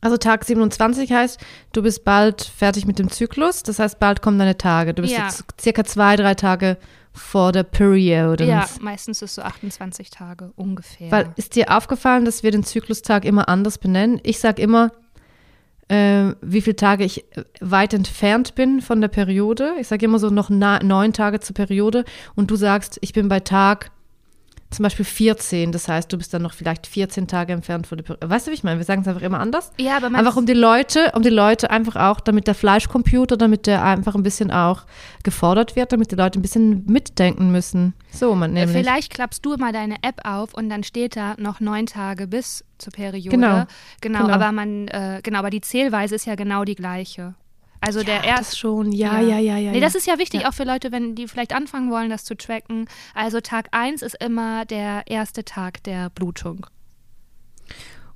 Also 0.00 0.16
Tag 0.16 0.44
27 0.44 1.10
heißt, 1.10 1.40
du 1.72 1.82
bist 1.82 2.04
bald 2.04 2.42
fertig 2.42 2.86
mit 2.86 3.00
dem 3.00 3.10
Zyklus, 3.10 3.64
das 3.64 3.80
heißt, 3.80 3.98
bald 3.98 4.22
kommen 4.22 4.38
deine 4.38 4.56
Tage. 4.56 4.94
Du 4.94 5.02
bist 5.02 5.14
ja. 5.14 5.24
jetzt 5.24 5.44
circa 5.60 5.82
zwei, 5.84 6.14
drei 6.14 6.34
Tage 6.34 6.76
vor 7.12 7.50
der 7.50 7.64
Period. 7.64 8.40
Ja, 8.40 8.68
meistens 8.80 9.22
ist 9.22 9.34
so 9.34 9.42
28 9.42 10.10
Tage 10.10 10.52
ungefähr. 10.54 11.10
Weil 11.10 11.32
ist 11.34 11.56
dir 11.56 11.76
aufgefallen, 11.76 12.24
dass 12.24 12.44
wir 12.44 12.52
den 12.52 12.62
Zyklustag 12.62 13.24
immer 13.24 13.48
anders 13.48 13.78
benennen? 13.78 14.20
Ich 14.22 14.38
sage 14.38 14.62
immer 14.62 14.92
äh, 15.88 16.34
wie 16.42 16.60
viele 16.60 16.76
Tage 16.76 17.04
ich 17.04 17.24
weit 17.60 17.94
entfernt 17.94 18.54
bin 18.54 18.80
von 18.80 19.00
der 19.00 19.08
Periode. 19.08 19.72
Ich 19.80 19.88
sage 19.88 20.04
immer 20.04 20.18
so 20.18 20.30
noch 20.30 20.50
neun 20.50 21.12
Tage 21.12 21.40
zur 21.40 21.54
Periode 21.54 22.04
und 22.34 22.50
du 22.50 22.56
sagst, 22.56 22.98
ich 23.00 23.12
bin 23.12 23.28
bei 23.28 23.40
Tag 23.40 23.90
zum 24.70 24.82
Beispiel 24.82 25.04
14, 25.04 25.72
das 25.72 25.88
heißt, 25.88 26.12
du 26.12 26.18
bist 26.18 26.34
dann 26.34 26.42
noch 26.42 26.52
vielleicht 26.52 26.86
14 26.86 27.26
Tage 27.26 27.54
entfernt 27.54 27.86
von 27.86 27.96
der 27.96 28.04
Periode. 28.04 28.28
Weißt 28.28 28.46
du, 28.46 28.50
wie 28.50 28.54
ich 28.54 28.64
meine? 28.64 28.78
Wir 28.78 28.84
sagen 28.84 29.00
es 29.00 29.08
einfach 29.08 29.22
immer 29.22 29.40
anders. 29.40 29.72
Ja, 29.78 29.96
aber 29.96 30.06
einfach 30.06 30.36
um 30.36 30.44
die 30.44 30.52
Leute, 30.52 31.12
um 31.14 31.22
die 31.22 31.30
Leute 31.30 31.70
einfach 31.70 31.96
auch, 31.96 32.20
damit 32.20 32.46
der 32.46 32.54
Fleischcomputer, 32.54 33.38
damit 33.38 33.66
der 33.66 33.82
einfach 33.82 34.14
ein 34.14 34.22
bisschen 34.22 34.50
auch 34.50 34.84
gefordert 35.22 35.74
wird, 35.74 35.92
damit 35.92 36.12
die 36.12 36.16
Leute 36.16 36.38
ein 36.38 36.42
bisschen 36.42 36.84
mitdenken 36.86 37.50
müssen. 37.50 37.94
So, 38.10 38.34
man 38.34 38.52
nämlich. 38.52 38.76
Vielleicht 38.76 39.12
klappst 39.12 39.44
du 39.44 39.56
mal 39.56 39.72
deine 39.72 39.96
App 40.02 40.20
auf 40.24 40.52
und 40.52 40.68
dann 40.68 40.82
steht 40.82 41.16
da 41.16 41.34
noch 41.38 41.60
neun 41.60 41.86
Tage 41.86 42.26
bis 42.26 42.62
zur 42.76 42.92
Periode. 42.92 43.30
Genau. 43.30 43.64
Genau, 44.02 44.20
genau. 44.20 44.34
aber 44.34 44.52
man, 44.52 44.88
äh, 44.88 45.20
genau, 45.22 45.38
aber 45.38 45.50
die 45.50 45.62
Zählweise 45.62 46.14
ist 46.14 46.26
ja 46.26 46.34
genau 46.34 46.64
die 46.64 46.74
gleiche. 46.74 47.34
Also 47.80 48.00
ja, 48.00 48.04
der 48.06 48.24
erste 48.24 48.56
schon, 48.56 48.92
ja, 48.92 49.20
ja, 49.20 49.38
ja, 49.38 49.56
ja. 49.56 49.70
Nee, 49.70 49.80
das 49.80 49.94
ist 49.94 50.06
ja 50.06 50.18
wichtig, 50.18 50.42
ja. 50.42 50.48
auch 50.48 50.54
für 50.54 50.64
Leute, 50.64 50.92
wenn 50.92 51.14
die 51.14 51.28
vielleicht 51.28 51.54
anfangen 51.54 51.90
wollen, 51.90 52.10
das 52.10 52.24
zu 52.24 52.36
tracken. 52.36 52.88
Also 53.14 53.40
Tag 53.40 53.68
1 53.72 54.02
ist 54.02 54.22
immer 54.22 54.64
der 54.64 55.02
erste 55.06 55.44
Tag 55.44 55.82
der 55.84 56.10
Blutung. 56.10 56.66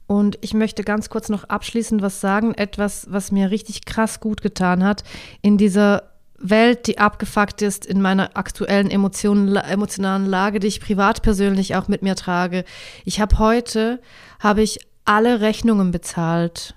Und 0.07 0.37
ich 0.43 0.53
möchte 0.53 0.83
ganz 0.83 1.09
kurz 1.09 1.29
noch 1.29 1.45
abschließend 1.45 2.03
was 2.03 2.21
sagen, 2.21 2.55
etwas, 2.55 3.07
was 3.11 3.33
mir 3.33 3.51
richtig 3.51 3.85
krass 3.85 4.21
gut 4.21 4.43
getan 4.43 4.85
hat 4.85 5.05
in 5.41 5.57
dieser 5.57 6.13
Welt, 6.39 6.87
die 6.89 6.99
abgefuckt 6.99 7.63
ist, 7.63 7.87
in 7.87 8.03
meiner 8.03 8.37
aktuellen 8.37 8.91
Emotionen, 8.91 9.57
emotionalen 9.57 10.27
Lage, 10.27 10.59
die 10.59 10.67
ich 10.67 10.81
privat 10.81 11.23
persönlich 11.23 11.77
auch 11.77 11.89
mit 11.89 12.03
mir 12.03 12.17
trage. 12.17 12.65
Ich 13.05 13.21
habe 13.21 13.39
heute, 13.39 14.01
habe 14.41 14.63
ich 14.63 14.81
alle 15.05 15.41
Rechnungen 15.41 15.93
bezahlt 15.93 16.75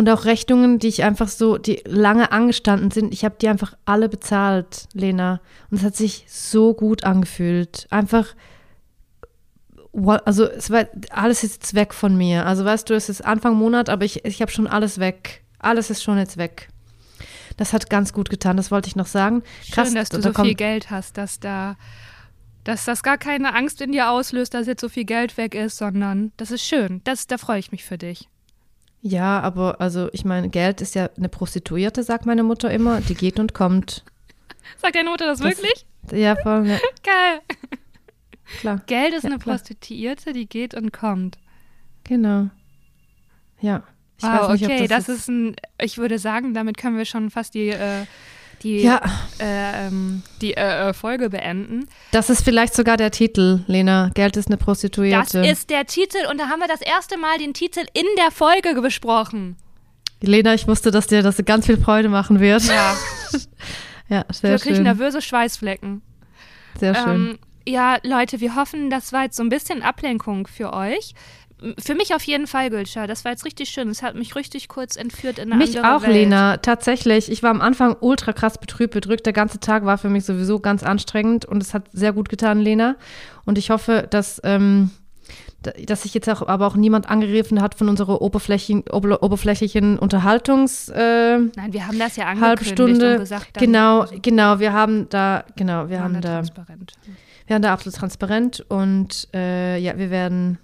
und 0.00 0.08
auch 0.08 0.24
Rechnungen, 0.24 0.78
die 0.78 0.88
ich 0.88 1.04
einfach 1.04 1.28
so, 1.28 1.58
die 1.58 1.82
lange 1.84 2.32
angestanden 2.32 2.90
sind, 2.90 3.12
ich 3.12 3.22
habe 3.22 3.36
die 3.38 3.48
einfach 3.48 3.74
alle 3.84 4.08
bezahlt, 4.08 4.88
Lena. 4.94 5.42
Und 5.70 5.76
es 5.76 5.84
hat 5.84 5.94
sich 5.94 6.24
so 6.26 6.72
gut 6.72 7.04
angefühlt. 7.04 7.86
Einfach, 7.90 8.34
also 10.24 10.46
es 10.46 10.70
war, 10.70 10.86
alles 11.10 11.44
ist 11.44 11.52
jetzt 11.52 11.74
weg 11.74 11.92
von 11.92 12.16
mir. 12.16 12.46
Also 12.46 12.64
weißt 12.64 12.88
du, 12.88 12.94
es 12.94 13.10
ist 13.10 13.20
Anfang 13.20 13.56
Monat, 13.56 13.90
aber 13.90 14.06
ich, 14.06 14.24
ich 14.24 14.40
habe 14.40 14.50
schon 14.50 14.66
alles 14.66 15.00
weg. 15.00 15.44
Alles 15.58 15.90
ist 15.90 16.02
schon 16.02 16.16
jetzt 16.16 16.38
weg. 16.38 16.70
Das 17.58 17.74
hat 17.74 17.90
ganz 17.90 18.14
gut 18.14 18.30
getan, 18.30 18.56
das 18.56 18.70
wollte 18.70 18.88
ich 18.88 18.96
noch 18.96 19.06
sagen. 19.06 19.42
Krass, 19.70 19.88
Schön, 19.88 19.96
dass 19.96 20.08
du 20.08 20.22
so 20.22 20.32
viel 20.32 20.54
Geld 20.54 20.90
hast, 20.90 21.18
dass 21.18 21.40
da 21.40 21.76
dass 22.64 22.86
das 22.86 23.02
gar 23.02 23.18
keine 23.18 23.54
Angst 23.54 23.82
in 23.82 23.92
dir 23.92 24.10
auslöst, 24.10 24.54
dass 24.54 24.66
jetzt 24.66 24.80
so 24.80 24.88
viel 24.88 25.04
Geld 25.04 25.36
weg 25.36 25.54
ist, 25.54 25.76
sondern 25.76 26.32
das 26.38 26.50
ist 26.50 26.62
schön. 26.62 27.02
Das, 27.04 27.26
da 27.26 27.36
freue 27.36 27.58
ich 27.58 27.70
mich 27.70 27.84
für 27.84 27.98
dich. 27.98 28.28
Ja, 29.02 29.40
aber 29.40 29.80
also 29.80 30.08
ich 30.12 30.24
meine, 30.24 30.50
Geld 30.50 30.80
ist 30.80 30.94
ja 30.94 31.08
eine 31.16 31.28
Prostituierte, 31.28 32.02
sagt 32.02 32.26
meine 32.26 32.42
Mutter 32.42 32.70
immer. 32.70 33.00
Die 33.00 33.14
geht 33.14 33.38
und 33.38 33.54
kommt. 33.54 34.04
Sagt 34.76 34.94
deine 34.94 35.10
Mutter 35.10 35.26
das, 35.26 35.40
das 35.40 35.48
wirklich? 35.48 35.86
Ja, 36.12 36.36
voll. 36.36 36.62
Ne. 36.62 36.80
Geil. 37.02 37.40
klar. 38.60 38.82
Geld 38.86 39.14
ist 39.14 39.24
Ja, 39.24 39.30
eine 39.30 39.38
klar. 39.38 39.56
Prostituierte, 39.56 40.32
die 40.32 40.46
geht 40.46 40.74
und 40.74 40.92
kommt. 40.92 41.38
Genau. 42.04 42.50
Ja. 43.60 43.82
Ich 44.18 44.24
wow, 44.24 44.52
nicht, 44.52 44.64
okay, 44.64 44.86
das, 44.86 45.06
das, 45.06 45.20
ist 45.20 45.28
ein, 45.28 45.56
ich 45.80 45.96
würde 45.96 46.18
sagen, 46.18 46.52
damit 46.52 46.76
können 46.76 46.98
wir 46.98 47.06
schon 47.06 47.30
fast 47.30 47.54
die, 47.54 47.68
äh, 47.70 48.04
die, 48.62 48.82
Ja, 48.82 49.00
äh, 49.38 49.86
ähm, 49.88 50.22
die 50.40 50.54
äh, 50.54 50.88
äh, 50.90 50.92
Folge 50.92 51.30
beenden. 51.30 51.86
das 52.12 52.30
ist 52.30 52.42
vielleicht 52.44 52.74
sogar 52.74 52.96
der 52.96 53.10
Titel, 53.10 53.60
Lena. 53.66 54.10
Geld 54.14 54.36
ist 54.36 54.48
eine 54.48 54.56
Das 54.56 54.64
Prostituierte. 54.64 55.40
ist 55.46 55.70
der 55.70 55.86
Titel 55.86 56.18
und 56.30 56.38
da 56.40 56.48
haben 56.48 56.60
wir 56.60 56.68
das 56.68 56.80
erste 56.82 57.16
Mal 57.18 57.38
den 57.38 57.54
Titel 57.54 57.80
in 57.94 58.06
der 58.18 58.30
Folge 58.30 58.80
besprochen. 58.80 59.56
Lena, 60.22 60.52
ich 60.54 60.68
wusste, 60.68 60.90
dass 60.90 61.06
dir 61.06 61.22
das 61.22 61.42
ganz 61.46 61.66
viel 61.66 61.78
Freude 61.78 62.08
machen 62.08 62.40
wird. 62.40 62.62
Ja, 62.64 62.94
Ja, 64.08 64.24
sehr 64.32 64.50
wirklich 64.50 64.74
schön. 64.74 64.82
nervöse 64.82 65.22
Schweißflecken. 65.22 66.02
Sehr 66.78 66.94
schön. 66.94 67.08
Ähm, 67.30 67.38
ja, 67.66 67.98
Leute, 68.02 68.40
wir 68.40 68.56
hoffen, 68.56 68.90
das 68.90 69.12
war 69.12 69.22
jetzt 69.24 69.36
so 69.36 69.42
ein 69.44 69.48
bisschen 69.48 69.82
Ablenkung 69.82 70.46
für 70.48 70.72
euch. 70.72 71.14
Für 71.78 71.94
mich 71.94 72.14
auf 72.14 72.22
jeden 72.22 72.46
Fall, 72.46 72.70
Gülscha. 72.70 73.06
Das 73.06 73.24
war 73.24 73.32
jetzt 73.32 73.44
richtig 73.44 73.68
schön. 73.68 73.88
Es 73.88 74.02
hat 74.02 74.14
mich 74.14 74.34
richtig 74.36 74.68
kurz 74.68 74.96
entführt 74.96 75.38
in 75.38 75.52
eine 75.52 75.56
Mich 75.62 75.76
andere 75.76 75.96
auch, 75.96 76.02
Welt. 76.02 76.12
Lena. 76.12 76.56
Tatsächlich. 76.56 77.30
Ich 77.30 77.42
war 77.42 77.50
am 77.50 77.60
Anfang 77.60 77.96
ultra 78.00 78.32
krass 78.32 78.58
betrübt, 78.58 78.94
bedrückt. 78.94 79.26
Der 79.26 79.32
ganze 79.32 79.60
Tag 79.60 79.84
war 79.84 79.98
für 79.98 80.08
mich 80.08 80.24
sowieso 80.24 80.60
ganz 80.60 80.82
anstrengend 80.82 81.44
und 81.44 81.62
es 81.62 81.74
hat 81.74 81.84
sehr 81.92 82.12
gut 82.12 82.28
getan, 82.28 82.60
Lena. 82.60 82.96
Und 83.44 83.58
ich 83.58 83.70
hoffe, 83.70 84.06
dass, 84.10 84.40
ähm, 84.44 84.90
da- 85.62 85.72
dass 85.84 86.02
sich 86.04 86.14
jetzt 86.14 86.28
auch, 86.30 86.46
aber 86.48 86.66
auch 86.66 86.76
niemand 86.76 87.10
angegriffen 87.10 87.60
hat 87.60 87.74
von 87.74 87.88
unserer 87.90 88.22
oberflächlichen, 88.22 88.84
ober, 88.90 89.22
oberflächlichen 89.22 89.98
Unterhaltungs. 89.98 90.88
Äh, 90.88 91.38
Nein, 91.38 91.72
wir 91.72 91.86
haben 91.86 91.98
das 91.98 92.16
ja 92.16 92.24
angekündigt 92.26 92.66
Halbstunde. 92.68 93.12
und 93.14 93.18
gesagt. 93.20 93.58
genau, 93.58 94.00
also, 94.00 94.14
genau. 94.22 94.58
Wir 94.60 94.72
haben 94.72 95.08
da, 95.10 95.44
genau, 95.56 95.88
wir 95.90 96.00
haben 96.02 96.20
da, 96.22 96.36
transparent. 96.36 96.92
wir 97.46 97.54
haben 97.54 97.62
da 97.62 97.72
absolut 97.74 97.96
transparent 97.98 98.64
und 98.68 99.28
äh, 99.34 99.76
ja, 99.78 99.98
wir 99.98 100.10
werden. 100.10 100.58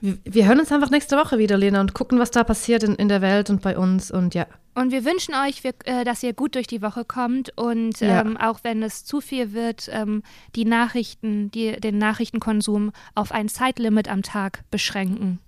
Wir, 0.00 0.46
hören 0.46 0.60
uns 0.60 0.72
einfach 0.72 0.90
nächste 0.90 1.16
Woche 1.16 1.38
wieder, 1.38 1.56
Lena, 1.58 1.80
und 1.80 1.92
gucken, 1.94 2.18
was 2.18 2.30
da 2.30 2.42
passiert 2.44 2.82
in, 2.82 2.94
in 2.94 3.08
der 3.08 3.20
Welt 3.20 3.50
und 3.50 3.60
bei 3.62 3.76
uns. 3.76 4.10
Und 4.10 4.34
ja, 4.34 4.46
Und 4.74 4.92
wir 4.92 5.04
wünschen 5.04 5.34
euch, 5.34 5.62
wir, 5.62 5.74
äh, 5.84 6.04
dass 6.04 6.22
ihr 6.22 6.32
gut 6.32 6.54
durch 6.54 6.66
die 6.66 6.80
Woche 6.80 7.04
kommt 7.04 7.56
und 7.58 8.00
Ja. 8.00 8.20
ähm, 8.22 8.36
auch 8.36 8.60
wenn 8.62 8.82
es 8.82 9.04
zu 9.04 9.20
viel 9.20 9.52
wird, 9.52 9.88
ähm, 9.92 10.22
die 10.56 10.64
Nachrichten, 10.64 11.50
die, 11.50 11.72
den 11.80 11.98
Nachrichtenkonsum 11.98 12.92
auf 13.14 13.32
ein 13.32 13.48
Zeitlimit 13.48 14.08
am 14.08 14.22
Tag 14.22 14.62
beschränken. 14.70 15.38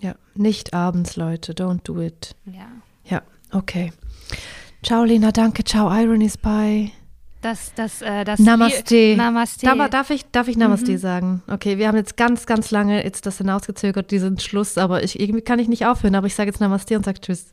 ja. 0.00 0.14
Nicht 0.34 0.72
abends, 0.74 1.16
Leute. 1.16 1.52
Don't 1.52 1.80
do 1.84 2.00
it. 2.00 2.34
Ja. 2.46 2.66
Ja, 3.04 3.22
okay. 3.52 3.92
Ciao, 4.82 5.04
Lena, 5.04 5.30
danke. 5.30 5.62
Ciao, 5.62 5.88
Irony's 5.90 6.36
Bye. 6.36 6.90
Das, 7.42 7.74
das, 7.74 8.02
äh, 8.02 8.24
das 8.24 8.38
Namaste. 8.38 9.16
Namaste. 9.16 9.66
Da, 9.66 9.88
darf, 9.88 10.10
ich, 10.10 10.24
darf 10.30 10.46
ich 10.46 10.56
Namaste 10.56 10.96
sagen? 10.96 11.42
Okay, 11.48 11.76
wir 11.76 11.88
haben 11.88 11.96
jetzt 11.96 12.16
ganz, 12.16 12.46
ganz 12.46 12.70
lange 12.70 13.04
jetzt 13.04 13.26
das 13.26 13.38
hinausgezögert, 13.38 14.10
diesen 14.12 14.38
Schluss, 14.38 14.78
aber 14.78 15.02
ich, 15.02 15.18
irgendwie 15.20 15.42
kann 15.42 15.58
ich 15.58 15.68
nicht 15.68 15.84
aufhören, 15.84 16.14
aber 16.14 16.28
ich 16.28 16.34
sage 16.36 16.50
jetzt 16.50 16.60
Namaste 16.60 16.96
und 16.96 17.04
sage 17.04 17.20
Tschüss. 17.20 17.52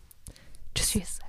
Tschüss. 0.75 1.19